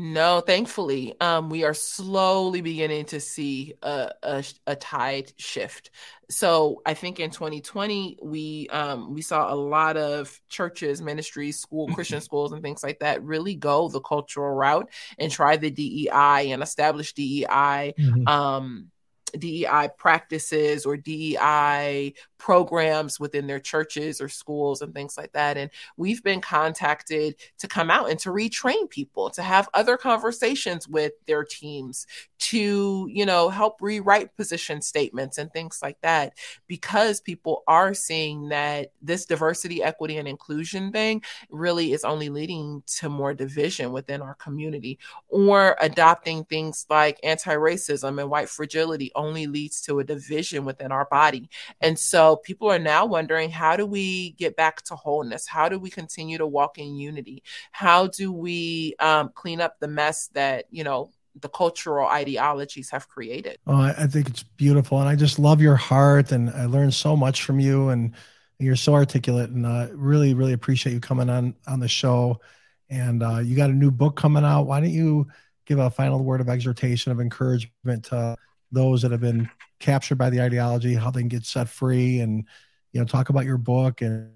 No, 0.01 0.39
thankfully, 0.39 1.13
um, 1.19 1.49
we 1.49 1.65
are 1.65 1.73
slowly 1.73 2.61
beginning 2.61 3.03
to 3.07 3.19
see 3.19 3.73
a, 3.83 4.09
a, 4.23 4.45
a, 4.65 4.75
tide 4.77 5.33
shift. 5.35 5.91
So 6.29 6.81
I 6.85 6.93
think 6.93 7.19
in 7.19 7.31
2020 7.31 8.19
we 8.23 8.69
um, 8.69 9.13
we 9.13 9.21
saw 9.21 9.53
a 9.53 9.55
lot 9.55 9.97
of 9.97 10.39
churches, 10.47 11.01
ministries, 11.01 11.59
school, 11.59 11.89
Christian 11.93 12.21
schools, 12.21 12.53
and 12.53 12.63
things 12.63 12.81
like 12.81 12.99
that 12.99 13.21
really 13.23 13.55
go 13.55 13.89
the 13.89 13.99
cultural 13.99 14.55
route 14.55 14.89
and 15.17 15.29
try 15.29 15.57
the 15.57 15.69
DEI 15.69 16.51
and 16.51 16.63
establish 16.63 17.11
DEI. 17.11 17.93
Mm-hmm. 17.99 18.25
Um, 18.25 18.91
DEI 19.31 19.89
practices 19.97 20.85
or 20.85 20.97
DEI 20.97 22.13
programs 22.39 23.19
within 23.19 23.45
their 23.45 23.59
churches 23.59 24.21
or 24.21 24.29
schools 24.29 24.81
and 24.81 24.93
things 24.93 25.17
like 25.17 25.31
that. 25.33 25.57
And 25.57 25.69
we've 25.97 26.23
been 26.23 26.41
contacted 26.41 27.35
to 27.59 27.67
come 27.67 27.91
out 27.91 28.09
and 28.09 28.17
to 28.19 28.29
retrain 28.29 28.89
people, 28.89 29.29
to 29.31 29.43
have 29.43 29.69
other 29.73 29.97
conversations 29.97 30.87
with 30.87 31.11
their 31.27 31.43
teams, 31.43 32.07
to, 32.39 33.07
you 33.11 33.25
know, 33.25 33.49
help 33.49 33.81
rewrite 33.81 34.35
position 34.37 34.81
statements 34.81 35.37
and 35.37 35.51
things 35.51 35.79
like 35.83 35.99
that, 36.01 36.33
because 36.67 37.19
people 37.19 37.63
are 37.67 37.93
seeing 37.93 38.49
that 38.49 38.93
this 39.01 39.25
diversity, 39.25 39.83
equity, 39.83 40.17
and 40.17 40.27
inclusion 40.27 40.91
thing 40.91 41.21
really 41.49 41.91
is 41.91 42.05
only 42.05 42.29
leading 42.29 42.81
to 42.87 43.09
more 43.09 43.33
division 43.33 43.91
within 43.91 44.21
our 44.21 44.35
community 44.35 44.97
or 45.27 45.75
adopting 45.81 46.45
things 46.45 46.85
like 46.89 47.19
anti 47.23 47.53
racism 47.53 48.19
and 48.19 48.29
white 48.29 48.47
fragility 48.47 49.11
only 49.19 49.47
leads 49.47 49.81
to 49.83 49.99
a 49.99 50.03
division 50.03 50.65
within 50.65 50.91
our 50.91 51.05
body. 51.05 51.49
And 51.81 51.99
so 51.99 52.37
people 52.37 52.71
are 52.71 52.79
now 52.79 53.05
wondering 53.05 53.51
how 53.51 53.75
do 53.75 53.85
we 53.85 54.31
get 54.31 54.55
back 54.55 54.81
to 54.83 54.95
wholeness? 54.95 55.47
How 55.47 55.69
do 55.69 55.77
we 55.77 55.89
continue 55.89 56.37
to 56.37 56.47
walk 56.47 56.77
in 56.77 56.95
unity? 56.95 57.43
How 57.71 58.07
do 58.07 58.31
we 58.31 58.95
um, 58.99 59.31
clean 59.33 59.61
up 59.61 59.79
the 59.79 59.87
mess 59.87 60.29
that, 60.33 60.65
you 60.71 60.83
know, 60.83 61.11
the 61.41 61.49
cultural 61.49 62.07
ideologies 62.07 62.89
have 62.89 63.07
created. 63.07 63.57
Oh, 63.67 63.79
I 63.81 64.07
think 64.07 64.27
it's 64.27 64.43
beautiful, 64.43 64.99
and 64.99 65.07
I 65.07 65.15
just 65.15 65.39
love 65.39 65.61
your 65.61 65.75
heart, 65.75 66.31
and 66.31 66.49
I 66.49 66.65
learned 66.65 66.93
so 66.93 67.15
much 67.15 67.43
from 67.43 67.59
you, 67.59 67.89
and 67.89 68.13
you're 68.57 68.75
so 68.75 68.93
articulate, 68.93 69.49
and 69.51 69.65
uh, 69.65 69.87
really, 69.93 70.33
really 70.33 70.53
appreciate 70.53 70.93
you 70.93 70.99
coming 70.99 71.29
on 71.29 71.55
on 71.67 71.79
the 71.79 71.87
show. 71.87 72.41
And 72.89 73.23
uh, 73.23 73.39
you 73.39 73.55
got 73.55 73.69
a 73.69 73.73
new 73.73 73.91
book 73.91 74.15
coming 74.15 74.43
out. 74.43 74.63
Why 74.63 74.79
don't 74.79 74.89
you 74.89 75.27
give 75.65 75.79
a 75.79 75.89
final 75.89 76.23
word 76.23 76.41
of 76.41 76.49
exhortation, 76.49 77.11
of 77.11 77.21
encouragement 77.21 78.05
to 78.05 78.35
those 78.71 79.01
that 79.01 79.11
have 79.11 79.21
been 79.21 79.49
captured 79.79 80.17
by 80.17 80.29
the 80.29 80.41
ideology, 80.41 80.93
how 80.93 81.11
they 81.11 81.21
can 81.21 81.29
get 81.29 81.45
set 81.45 81.69
free, 81.69 82.19
and 82.19 82.45
you 82.91 82.99
know, 82.99 83.05
talk 83.05 83.29
about 83.29 83.45
your 83.45 83.57
book 83.57 84.01
and 84.01 84.31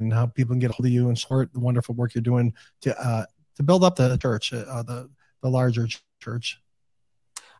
and 0.00 0.12
how 0.12 0.26
people 0.26 0.52
can 0.52 0.58
get 0.58 0.72
hold 0.72 0.86
of 0.86 0.92
you 0.92 1.08
and 1.08 1.18
support 1.18 1.52
the 1.52 1.60
wonderful 1.60 1.94
work 1.94 2.14
you're 2.14 2.22
doing 2.22 2.52
to 2.80 2.98
uh, 2.98 3.24
to 3.56 3.62
build 3.62 3.84
up 3.84 3.96
the 3.96 4.16
church, 4.16 4.52
uh, 4.52 4.82
the 4.82 5.08
the 5.42 5.50
larger 5.50 5.86
church? 6.20 6.60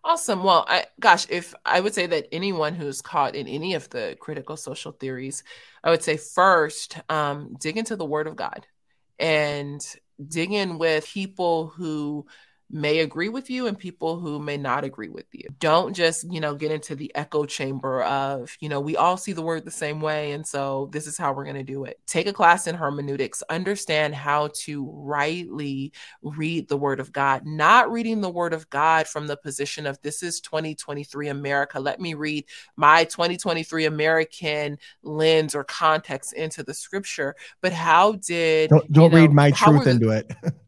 Awesome. 0.07 0.45
Well, 0.45 0.67
I, 0.69 0.85
gosh, 1.01 1.27
if 1.31 1.55
I 1.65 1.81
would 1.81 1.95
say 1.95 2.07
that 2.07 2.29
anyone 2.31 2.75
who's 2.75 3.01
caught 3.01 3.35
in 3.35 3.49
any 3.49 3.73
of 3.73 3.89
the 3.89 4.17
critical 4.21 4.57
social 4.57 4.93
theories, 4.93 5.43
I 5.83 5.91
would 5.91 6.03
say 6.03 6.19
first, 6.19 6.99
um, 7.09 7.57
dig 7.59 7.79
into 7.79 7.97
the 7.97 8.05
Word 8.05 8.27
of 8.27 8.37
God 8.37 8.67
and 9.19 9.81
dig 10.27 10.53
in 10.53 10.77
with 10.77 11.07
people 11.07 11.69
who 11.69 12.27
may 12.75 12.99
agree 12.99 13.29
with 13.29 13.49
you 13.49 13.69
and 13.69 13.79
people 13.79 14.19
who 14.19 14.41
may 14.41 14.57
not 14.57 14.83
agree 14.83 15.09
with 15.09 15.27
you. 15.33 15.49
Don't 15.61 15.95
just, 15.95 16.31
you 16.31 16.41
know, 16.41 16.57
get 16.57 16.73
into 16.73 16.97
the 16.97 17.15
echo 17.15 17.45
chamber 17.45 18.03
of, 18.03 18.57
you 18.59 18.69
know, 18.69 18.81
we 18.81 18.97
all 18.97 19.17
see 19.17 19.33
the 19.33 19.43
word 19.43 19.65
the 19.65 19.71
same 19.71 20.01
way. 20.01 20.33
And 20.33 20.45
so 20.45 20.89
this 20.91 21.07
is 21.07 21.17
how 21.17 21.33
we're 21.33 21.45
going 21.45 21.55
to 21.55 21.63
do 21.63 21.85
it. 21.85 22.01
Take 22.07 22.27
a 22.27 22.33
class 22.33 22.67
in 22.67 22.75
hermeneutics, 22.75 23.43
understand 23.49 24.17
how 24.17 24.51
to 24.65 24.91
rightly 24.93 25.93
read 26.23 26.69
the 26.69 26.77
word 26.77 26.99
of 26.99 27.13
God, 27.13 27.47
not 27.47 27.93
reading 27.93 28.21
the 28.21 28.29
word 28.29 28.53
of 28.53 28.69
God 28.71 29.07
from 29.07 29.29
the 29.29 29.37
position 29.37 29.87
of 29.87 30.03
this 30.03 30.25
is 30.25 30.41
2023 30.41 31.29
America. 31.29 31.79
Let 31.79 32.01
me 32.01 32.15
read 32.15 32.45
my 32.75 33.05
2023 33.05 33.85
American 33.85 34.79
lens 35.05 35.55
or 35.55 35.63
context 35.63 36.33
into 36.33 36.65
the 36.65 36.75
scripture. 36.75 37.37
But 37.61 37.73
how 37.73 38.13
did 38.15 38.71
don't, 38.71 38.91
don't 38.93 39.05
you 39.05 39.11
know, 39.11 39.23
read 39.23 39.33
my 39.33 39.53
truth 39.53 39.87
into 39.87 40.11
it? 40.11 40.33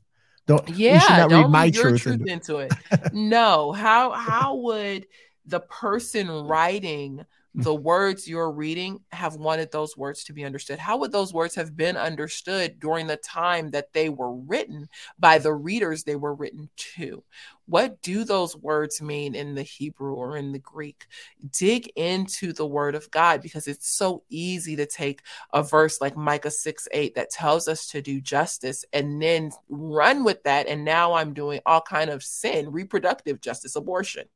Don't 0.46 0.68
yeah, 0.70 1.26
don't 1.26 1.42
read 1.42 1.50
my 1.50 1.70
truth, 1.70 2.02
truth 2.02 2.20
into, 2.20 2.32
into 2.32 2.58
it. 2.58 2.72
no, 3.12 3.72
how 3.72 4.10
how 4.12 4.54
would 4.56 5.06
the 5.44 5.60
person 5.60 6.28
writing 6.28 7.24
the 7.56 7.74
words 7.74 8.28
you're 8.28 8.50
reading 8.50 9.00
have 9.12 9.36
wanted 9.36 9.72
those 9.72 9.96
words 9.96 10.24
to 10.24 10.34
be 10.34 10.44
understood? 10.44 10.78
How 10.78 10.98
would 10.98 11.10
those 11.10 11.32
words 11.32 11.54
have 11.54 11.74
been 11.74 11.96
understood 11.96 12.78
during 12.78 13.06
the 13.06 13.16
time 13.16 13.70
that 13.70 13.94
they 13.94 14.10
were 14.10 14.34
written 14.34 14.88
by 15.18 15.38
the 15.38 15.54
readers 15.54 16.04
they 16.04 16.16
were 16.16 16.34
written 16.34 16.68
to? 16.96 17.24
What 17.64 18.02
do 18.02 18.24
those 18.24 18.56
words 18.56 19.00
mean 19.00 19.34
in 19.34 19.54
the 19.54 19.62
Hebrew 19.62 20.14
or 20.14 20.36
in 20.36 20.52
the 20.52 20.58
Greek? 20.58 21.06
Dig 21.50 21.90
into 21.96 22.52
the 22.52 22.66
word 22.66 22.94
of 22.94 23.10
God 23.10 23.40
because 23.40 23.66
it's 23.66 23.88
so 23.88 24.22
easy 24.28 24.76
to 24.76 24.84
take 24.84 25.22
a 25.54 25.62
verse 25.62 25.98
like 26.00 26.16
Micah 26.16 26.50
6 26.50 26.88
8 26.92 27.14
that 27.14 27.30
tells 27.30 27.68
us 27.68 27.86
to 27.88 28.02
do 28.02 28.20
justice 28.20 28.84
and 28.92 29.20
then 29.20 29.50
run 29.70 30.24
with 30.24 30.42
that. 30.42 30.68
And 30.68 30.84
now 30.84 31.14
I'm 31.14 31.32
doing 31.32 31.60
all 31.64 31.80
kind 31.80 32.10
of 32.10 32.22
sin, 32.22 32.70
reproductive 32.70 33.40
justice, 33.40 33.76
abortion. 33.76 34.26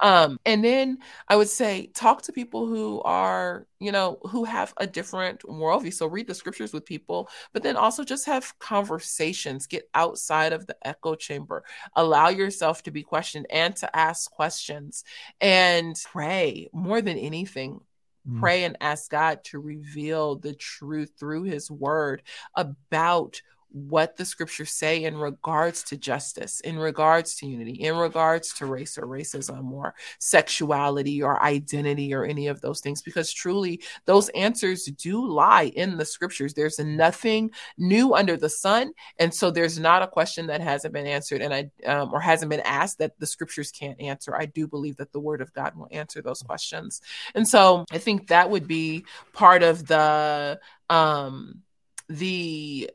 Um, 0.00 0.38
and 0.44 0.64
then 0.64 0.98
I 1.28 1.36
would 1.36 1.48
say 1.48 1.90
talk 1.94 2.22
to 2.22 2.32
people 2.32 2.66
who 2.66 3.00
are, 3.02 3.66
you 3.80 3.92
know, 3.92 4.18
who 4.22 4.44
have 4.44 4.72
a 4.76 4.86
different 4.86 5.42
worldview. 5.42 5.92
So 5.92 6.06
read 6.06 6.26
the 6.26 6.34
scriptures 6.34 6.72
with 6.72 6.84
people, 6.84 7.28
but 7.52 7.62
then 7.62 7.76
also 7.76 8.04
just 8.04 8.26
have 8.26 8.58
conversations, 8.58 9.66
get 9.66 9.88
outside 9.94 10.52
of 10.52 10.66
the 10.66 10.76
echo 10.86 11.14
chamber, 11.14 11.64
allow 11.94 12.28
yourself 12.28 12.82
to 12.84 12.90
be 12.90 13.02
questioned 13.02 13.46
and 13.50 13.74
to 13.76 13.96
ask 13.96 14.30
questions 14.30 15.04
and 15.40 15.96
pray 16.12 16.68
more 16.72 17.00
than 17.00 17.18
anything 17.18 17.80
mm. 18.28 18.40
pray 18.40 18.64
and 18.64 18.76
ask 18.80 19.10
God 19.10 19.44
to 19.44 19.58
reveal 19.58 20.36
the 20.36 20.54
truth 20.54 21.12
through 21.18 21.44
his 21.44 21.70
word 21.70 22.22
about 22.54 23.40
what 23.70 24.16
the 24.16 24.24
scriptures 24.24 24.70
say 24.70 25.04
in 25.04 25.16
regards 25.16 25.82
to 25.82 25.96
justice, 25.96 26.60
in 26.60 26.78
regards 26.78 27.34
to 27.36 27.46
unity, 27.46 27.72
in 27.72 27.96
regards 27.96 28.54
to 28.54 28.66
race 28.66 28.96
or 28.96 29.06
racism 29.06 29.70
or 29.70 29.94
sexuality 30.18 31.22
or 31.22 31.42
identity 31.42 32.14
or 32.14 32.24
any 32.24 32.46
of 32.46 32.60
those 32.60 32.80
things, 32.80 33.02
because 33.02 33.32
truly 33.32 33.80
those 34.06 34.30
answers 34.30 34.84
do 34.84 35.26
lie 35.26 35.70
in 35.76 35.98
the 35.98 36.04
scriptures. 36.04 36.54
There's 36.54 36.78
nothing 36.78 37.50
new 37.76 38.14
under 38.14 38.36
the 38.36 38.48
sun. 38.48 38.92
And 39.18 39.32
so 39.32 39.50
there's 39.50 39.78
not 39.78 40.02
a 40.02 40.08
question 40.08 40.46
that 40.46 40.60
hasn't 40.60 40.94
been 40.94 41.06
answered 41.06 41.42
and 41.42 41.52
I, 41.52 41.70
um, 41.86 42.12
or 42.12 42.20
hasn't 42.20 42.50
been 42.50 42.60
asked 42.60 42.98
that 42.98 43.18
the 43.18 43.26
scriptures 43.26 43.70
can't 43.70 44.00
answer. 44.00 44.34
I 44.34 44.46
do 44.46 44.66
believe 44.66 44.96
that 44.96 45.12
the 45.12 45.20
word 45.20 45.40
of 45.40 45.52
God 45.52 45.76
will 45.76 45.88
answer 45.90 46.22
those 46.22 46.42
questions. 46.42 47.02
And 47.34 47.46
so 47.46 47.84
I 47.90 47.98
think 47.98 48.28
that 48.28 48.48
would 48.48 48.66
be 48.66 49.04
part 49.34 49.62
of 49.62 49.86
the, 49.86 50.58
um, 50.88 51.62
the 52.08 52.90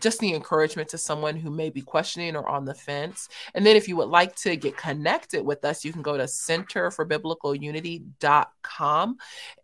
just 0.00 0.18
the 0.18 0.34
encouragement 0.34 0.88
to 0.90 0.98
someone 0.98 1.36
who 1.36 1.50
may 1.50 1.70
be 1.70 1.80
questioning 1.80 2.34
or 2.34 2.48
on 2.48 2.64
the 2.64 2.74
fence. 2.74 3.28
And 3.54 3.64
then 3.64 3.76
if 3.76 3.86
you 3.86 3.94
would 3.96 4.08
like 4.08 4.34
to 4.36 4.56
get 4.56 4.76
connected 4.76 5.44
with 5.44 5.64
us, 5.64 5.84
you 5.84 5.92
can 5.92 6.02
go 6.02 6.16
to 6.16 6.24
centerforbiblicalunity.com 6.24 9.16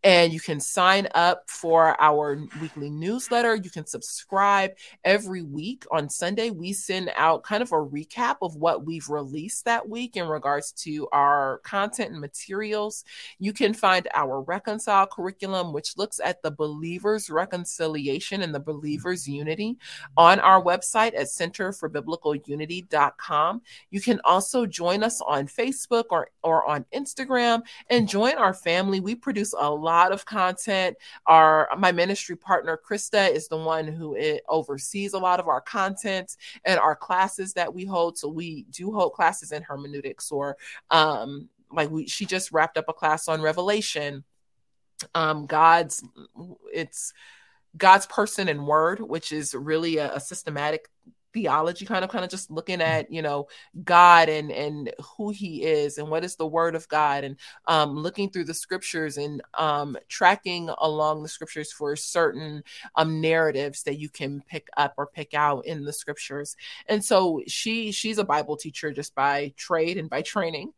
and 0.04 0.32
you 0.32 0.40
can 0.40 0.60
sign 0.60 1.08
up 1.14 1.42
for 1.48 2.00
our 2.00 2.38
weekly 2.60 2.90
newsletter. 2.90 3.56
You 3.56 3.70
can 3.70 3.86
subscribe 3.86 4.70
every 5.04 5.42
week 5.42 5.84
on 5.90 6.08
Sunday. 6.08 6.50
We 6.50 6.72
send 6.72 7.10
out 7.16 7.42
kind 7.42 7.62
of 7.62 7.72
a 7.72 7.76
recap 7.76 8.36
of 8.42 8.54
what 8.56 8.84
we've 8.84 9.08
released 9.08 9.64
that 9.64 9.88
week 9.88 10.16
in 10.16 10.28
regards 10.28 10.70
to 10.72 11.08
our 11.12 11.60
content 11.64 12.12
and 12.12 12.20
materials. 12.20 13.04
You 13.38 13.52
can 13.52 13.74
find 13.74 14.06
our 14.14 14.44
Reconcile 14.44 15.06
curriculum, 15.06 15.72
which 15.72 15.96
looks 15.96 16.20
at 16.22 16.42
the 16.42 16.50
believer's 16.50 17.30
reconciliation 17.30 18.42
and 18.42 18.54
the 18.54 18.60
believer's 18.60 19.26
unity 19.26 19.78
on 20.16 20.40
our 20.40 20.62
website 20.62 21.14
at 21.14 21.26
centerforbiblicalunity.com. 21.26 23.62
You 23.90 24.00
can 24.00 24.20
also 24.24 24.64
join 24.66 25.02
us 25.02 25.20
on 25.20 25.46
Facebook 25.46 26.04
or, 26.10 26.28
or 26.42 26.66
on 26.66 26.86
Instagram 26.94 27.62
and 27.90 28.08
join 28.08 28.34
our 28.34 28.54
family. 28.54 29.00
We 29.00 29.14
produce 29.14 29.54
a 29.58 29.70
lot 29.70 30.12
of 30.12 30.24
content. 30.24 30.96
Our 31.26 31.68
my 31.78 31.92
ministry 31.92 32.36
partner 32.36 32.80
Krista 32.88 33.30
is 33.30 33.48
the 33.48 33.56
one 33.56 33.86
who 33.86 34.16
oversees 34.48 35.14
a 35.14 35.18
lot 35.18 35.40
of 35.40 35.48
our 35.48 35.60
content 35.60 36.36
and 36.64 36.78
our 36.78 36.96
classes 36.96 37.52
that 37.54 37.72
we 37.72 37.84
hold. 37.84 38.18
So 38.18 38.28
we 38.28 38.64
do 38.70 38.92
hold 38.92 39.14
classes 39.14 39.52
in 39.52 39.62
hermeneutics 39.62 40.30
or 40.30 40.56
um, 40.90 41.48
like 41.70 41.90
we 41.90 42.06
she 42.06 42.26
just 42.26 42.52
wrapped 42.52 42.78
up 42.78 42.88
a 42.88 42.92
class 42.92 43.28
on 43.28 43.42
Revelation. 43.42 44.24
Um, 45.14 45.46
God's 45.46 46.02
it's 46.72 47.12
God's 47.76 48.06
person 48.06 48.48
and 48.48 48.66
word, 48.66 49.00
which 49.00 49.32
is 49.32 49.54
really 49.54 49.98
a, 49.98 50.14
a 50.14 50.20
systematic 50.20 50.88
theology 51.34 51.84
kind 51.84 52.04
of 52.04 52.10
kind 52.10 52.24
of 52.24 52.30
just 52.30 52.48
looking 52.48 52.80
at 52.80 53.10
you 53.10 53.20
know 53.20 53.48
god 53.82 54.28
and 54.28 54.52
and 54.52 54.92
who 55.16 55.30
he 55.30 55.64
is 55.64 55.98
and 55.98 56.08
what 56.08 56.24
is 56.24 56.36
the 56.36 56.46
word 56.46 56.76
of 56.76 56.88
god 56.88 57.24
and 57.24 57.36
um 57.66 57.96
looking 57.96 58.30
through 58.30 58.44
the 58.44 58.54
scriptures 58.54 59.16
and 59.16 59.42
um 59.54 59.96
tracking 60.08 60.70
along 60.78 61.22
the 61.22 61.28
scriptures 61.28 61.72
for 61.72 61.96
certain 61.96 62.62
um 62.94 63.20
narratives 63.20 63.82
that 63.82 63.98
you 63.98 64.08
can 64.08 64.40
pick 64.48 64.68
up 64.76 64.94
or 64.96 65.08
pick 65.08 65.34
out 65.34 65.66
in 65.66 65.84
the 65.84 65.92
scriptures. 65.92 66.56
And 66.86 67.04
so 67.04 67.42
she 67.48 67.90
she's 67.90 68.18
a 68.18 68.24
bible 68.24 68.56
teacher 68.56 68.92
just 68.92 69.14
by 69.14 69.52
trade 69.56 69.98
and 69.98 70.08
by 70.08 70.22
training. 70.22 70.72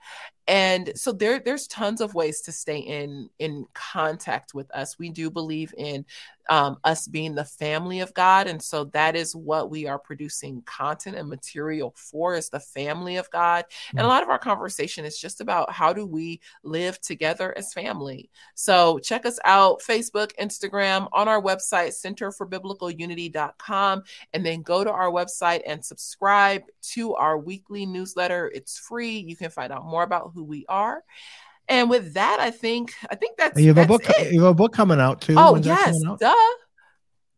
And 0.49 0.93
so 0.95 1.13
there 1.13 1.41
there's 1.41 1.67
tons 1.67 2.01
of 2.01 2.15
ways 2.15 2.41
to 2.43 2.53
stay 2.53 2.79
in 2.79 3.29
in 3.39 3.67
contact 3.75 4.55
with 4.55 4.71
us. 4.71 4.99
We 4.99 5.11
do 5.11 5.31
believe 5.31 5.75
in 5.77 6.05
um, 6.49 6.79
us 6.85 7.07
being 7.07 7.35
the 7.35 7.45
family 7.45 8.01
of 8.01 8.15
god. 8.15 8.47
And 8.47 8.63
so 8.63 8.85
that 8.87 9.17
is 9.17 9.35
what 9.35 9.71
we 9.71 9.87
are 9.87 9.99
producing 9.99 10.63
content 10.63 11.17
and 11.17 11.29
material 11.29 11.95
for 11.97 12.35
is 12.35 12.49
the 12.49 12.61
family 12.61 13.17
of 13.17 13.31
god. 13.31 13.65
And 13.91 14.01
a 14.01 14.05
mm. 14.05 14.09
lot 14.09 14.23
of 14.23 14.29
our 14.29 14.39
conversation 14.39 15.05
is 15.05 15.19
just 15.19 15.41
about 15.41 15.73
how 15.73 15.93
do 15.93 16.07
we 16.07 16.41
live 16.63 17.01
together 17.01 17.57
as 17.57 17.73
family. 17.73 18.31
So 18.55 18.99
check 18.99 19.27
us 19.27 19.39
out 19.45 19.81
facebook 19.81 20.31
instagram 20.41 21.09
on 21.13 21.29
our 21.29 21.41
website 21.41 21.95
centerforbiblicalunity.com 22.05 24.03
and 24.33 24.47
then 24.47 24.63
go 24.63 24.85
to 24.85 24.91
our 24.91 25.11
website 25.11 25.63
and 25.67 25.85
subscribe 25.85 26.63
to 26.83 27.15
our 27.15 27.39
weekly 27.39 27.87
newsletter. 27.87 28.51
It's 28.55 28.79
free. 28.79 29.19
You 29.19 29.37
can 29.37 29.51
find 29.51 29.73
out 29.73 29.85
more 29.85 30.03
about 30.03 30.33
who 30.35 30.45
we 30.45 30.65
are. 30.69 31.03
And 31.69 31.91
with 31.91 32.15
that, 32.15 32.39
I 32.41 32.51
think 32.51 32.95
I 33.11 33.15
think 33.15 33.37
that's 33.37 33.61
you 33.61 33.69
have 33.69 33.77
that's 33.77 33.87
a 33.87 33.89
book. 33.89 34.03
It. 34.09 34.33
You 34.33 34.43
have 34.43 34.53
a 34.53 34.55
book 34.55 34.73
coming 34.73 35.01
out 35.01 35.21
too. 35.21 35.35
Oh 35.37 35.55
When's 35.55 35.67
yes, 35.67 36.01
duh. 36.21 36.35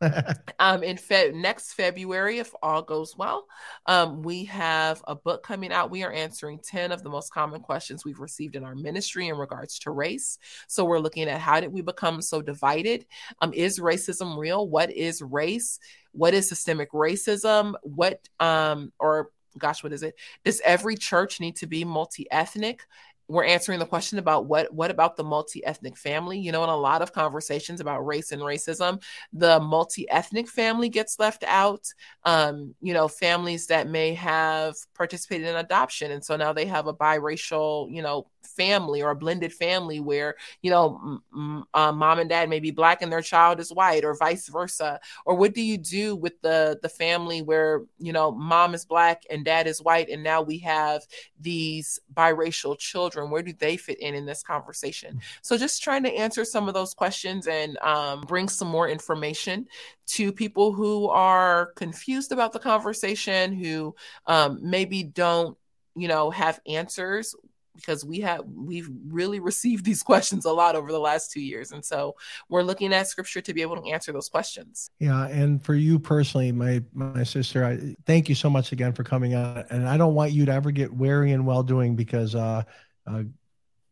um, 0.59 0.83
in 0.83 0.97
Fe- 0.97 1.33
next 1.35 1.73
February, 1.73 2.39
if 2.39 2.55
all 2.63 2.83
goes 2.83 3.17
well, 3.17 3.47
um, 3.87 4.23
we 4.23 4.45
have 4.45 5.03
a 5.09 5.15
book 5.15 5.43
coming 5.43 5.73
out. 5.73 5.91
We 5.91 6.05
are 6.05 6.13
answering 6.13 6.61
10 6.61 6.93
of 6.93 7.03
the 7.03 7.11
most 7.11 7.33
common 7.33 7.61
questions 7.61 8.05
we've 8.05 8.21
received 8.21 8.55
in 8.55 8.65
our 8.65 8.75
ministry 8.75 9.29
in 9.29 9.37
regards 9.37 9.79
to 9.81 9.91
race. 9.91 10.39
So 10.69 10.85
we're 10.85 11.01
looking 11.01 11.29
at 11.29 11.41
how 11.41 11.61
did 11.61 11.73
we 11.73 11.81
become 11.81 12.23
so 12.23 12.43
divided? 12.43 13.07
Um, 13.43 13.53
is 13.53 13.81
racism 13.81 14.39
real? 14.39 14.69
What 14.69 14.93
is 14.93 15.21
race? 15.21 15.81
What 16.13 16.35
is 16.35 16.49
systemic 16.49 16.93
racism? 16.93 17.75
What 17.83 18.21
um 18.41 18.93
or 18.99 19.31
gosh, 19.59 19.83
what 19.83 19.93
is 19.93 20.03
it? 20.03 20.15
Does 20.45 20.61
every 20.65 20.95
church 20.95 21.41
need 21.41 21.57
to 21.57 21.67
be 21.67 21.85
multi 21.85 22.31
ethnic? 22.31 22.85
We're 23.29 23.45
answering 23.45 23.79
the 23.79 23.87
question 23.87 24.19
about 24.19 24.47
what 24.47 24.73
what 24.73 24.91
about 24.91 25.17
the 25.17 25.25
multi-ethnic 25.25 25.97
family? 25.97 26.39
You 26.39 26.51
know 26.51 26.65
in 26.65 26.71
a 26.71 26.77
lot 26.77 27.03
of 27.03 27.13
conversations 27.13 27.81
about 27.81 28.07
race 28.07 28.33
and 28.33 28.43
racism 28.43 29.03
the 29.33 29.61
multi-ethnic 29.61 30.49
family 30.49 30.89
gets 30.89 31.19
left 31.19 31.45
out 31.47 31.87
um, 32.25 32.75
you 32.81 32.95
know 32.95 33.07
families 33.07 33.67
that 33.67 33.89
may 33.89 34.15
have 34.15 34.75
participated 34.95 35.47
in 35.47 35.57
adoption. 35.57 36.11
And 36.11 36.25
so 36.25 36.37
now 36.37 36.53
they 36.53 36.67
have 36.67 36.87
a 36.87 36.95
biracial 36.95 37.93
you 37.93 38.03
know 38.03 38.27
family 38.43 39.03
or 39.03 39.11
a 39.11 39.17
blended 39.17 39.53
family 39.53 40.01
where 40.01 40.35
you 40.63 40.71
know 40.71 41.21
m- 41.33 41.65
uh, 41.75 41.93
mom 41.93 42.19
and 42.19 42.31
dad 42.31 42.49
may 42.49 42.61
be 42.61 42.71
black 42.71 43.03
and 43.03 43.13
their 43.13 43.23
child 43.23 43.61
is 43.61 43.73
white 43.73 44.05
or 44.05 44.15
vice 44.15 44.49
versa? 44.49 45.01
Or 45.25 45.35
what 45.35 45.55
do 45.55 45.63
you 45.63 45.79
do 45.79 46.17
with 46.17 46.41
the 46.41 46.79
the 46.83 46.89
family 46.89 47.43
where 47.43 47.83
you 47.99 48.13
know 48.13 48.31
mom 48.31 48.75
is 48.75 48.85
black 48.85 49.23
and 49.31 49.45
dad 49.45 49.67
is 49.67 49.83
white 49.83 50.09
and 50.09 50.23
now 50.23 50.43
we 50.43 50.59
have 50.59 51.03
these 51.41 52.01
biracial 52.15 52.79
children? 52.79 53.31
Where 53.31 53.43
do 53.43 53.53
they 53.53 53.77
fit 53.77 54.01
in 54.01 54.15
in 54.15 54.27
this 54.27 54.43
conversation? 54.43 55.17
Mm. 55.17 55.21
so 55.43 55.57
just 55.57 55.83
trying 55.83 56.03
to 56.03 56.13
answer 56.13 56.45
some 56.45 56.69
of 56.69 56.75
those 56.75 56.95
questions 56.95 57.47
and 57.47 57.79
um, 57.79 58.23
bring 58.23 58.49
some 58.49 58.69
more 58.69 58.89
information 58.89 59.67
to 60.07 60.33
people 60.33 60.73
who 60.73 61.09
are 61.09 61.73
confused 61.77 62.33
about 62.33 62.53
the 62.53 62.59
conversation 62.59 63.53
who 63.53 63.95
um, 64.27 64.59
maybe 64.63 65.03
don't 65.03 65.57
you 65.95 66.09
know 66.09 66.31
have 66.31 66.61
answers 66.67 67.35
because 67.79 68.05
we 68.05 68.21
have 68.21 68.43
we've 68.47 68.89
really 69.09 69.41
received 69.41 69.85
these 69.85 70.03
questions 70.03 70.45
a 70.45 70.53
lot 70.53 70.75
over 70.75 70.91
the 70.91 70.99
last 70.99 71.31
two 71.31 71.41
years. 71.41 71.73
And 71.73 71.85
so 71.85 72.17
we're 72.49 72.63
looking 72.63 72.93
at 72.93 73.07
scripture 73.07 73.41
to 73.41 73.55
be 73.55 73.63
able 73.63 73.81
to 73.81 73.89
answer 73.91 74.13
those 74.13 74.29
questions. 74.29 74.91
Yeah 74.99 75.27
and 75.29 75.63
for 75.63 75.75
you 75.75 75.99
personally 75.99 76.53
my 76.53 76.83
my 76.93 77.23
sister 77.23 77.65
i 77.65 77.95
thank 78.07 78.29
you 78.29 78.35
so 78.35 78.51
much 78.51 78.73
again 78.73 78.93
for 78.93 79.05
coming 79.05 79.35
on. 79.35 79.65
And 79.71 79.89
i 79.89 79.97
don't 79.97 80.15
want 80.15 80.33
you 80.33 80.45
to 80.47 80.53
ever 80.53 80.71
get 80.71 80.93
weary 80.93 81.33
and 81.33 81.47
well 81.47 81.63
doing 81.63 81.97
because 81.97 82.35
uh, 82.35 82.63
uh 83.07 83.23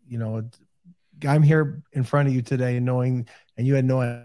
you 0.09 0.18
know 0.18 0.49
i'm 1.26 1.43
here 1.43 1.82
in 1.93 2.03
front 2.03 2.28
of 2.28 2.34
you 2.34 2.43
today 2.43 2.78
knowing 2.80 3.28
and 3.57 3.66
you 3.66 3.74
had 3.74 3.84
no 3.84 4.24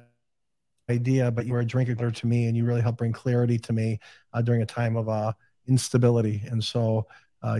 idea 0.89 1.31
but 1.31 1.45
you 1.45 1.53
were 1.53 1.61
a 1.61 1.65
drinker 1.65 2.11
to 2.11 2.27
me 2.27 2.47
and 2.47 2.57
you 2.57 2.65
really 2.65 2.81
helped 2.81 2.97
bring 2.97 3.13
clarity 3.13 3.57
to 3.57 3.73
me 3.73 3.99
uh, 4.33 4.41
during 4.41 4.61
a 4.61 4.65
time 4.65 4.95
of 4.95 5.07
uh 5.07 5.31
instability. 5.67 6.43
And 6.47 6.63
so 6.63 7.07
uh, 7.41 7.59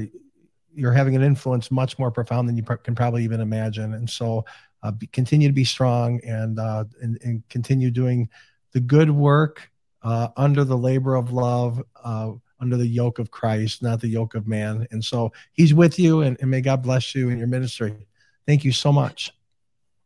you're 0.74 0.94
having 0.94 1.16
an 1.16 1.24
influence 1.24 1.72
much 1.72 2.00
more 2.00 2.12
profound 2.12 2.48
than 2.48 2.58
you 2.58 2.64
pr- 2.64 2.76
can 2.76 2.96
probably 2.96 3.24
even 3.24 3.42
imagine. 3.42 3.94
And 3.94 4.10
so, 4.10 4.46
uh, 4.84 4.92
be, 4.92 5.08
continue 5.08 5.48
to 5.48 5.54
be 5.54 5.64
strong 5.64 6.20
and, 6.26 6.60
uh, 6.60 6.86
and, 7.02 7.20
and 7.24 7.48
continue 7.50 7.92
doing 7.92 8.30
the 8.72 8.80
good 8.80 9.12
work 9.12 9.70
uh, 10.04 10.30
under 10.38 10.64
the 10.64 10.78
labor 10.78 11.16
of 11.16 11.32
love, 11.32 11.82
uh, 12.04 12.32
under 12.60 12.78
the 12.78 12.88
yoke 12.88 13.20
of 13.20 13.32
Christ, 13.32 13.84
not 13.84 14.02
the 14.02 14.08
yoke 14.08 14.34
of 14.34 14.48
man. 14.48 14.88
And 14.92 15.04
so, 15.04 15.32
He's 15.54 15.74
with 15.74 16.00
you, 16.00 16.22
and, 16.22 16.38
and 16.42 16.50
may 16.50 16.62
God 16.62 16.82
bless 16.82 17.14
you 17.14 17.30
in 17.30 17.38
your 17.38 17.48
ministry. 17.48 18.08
Thank 18.48 18.64
you 18.64 18.72
so 18.72 18.92
much. 18.92 19.32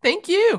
Thank 0.02 0.28
you. 0.28 0.54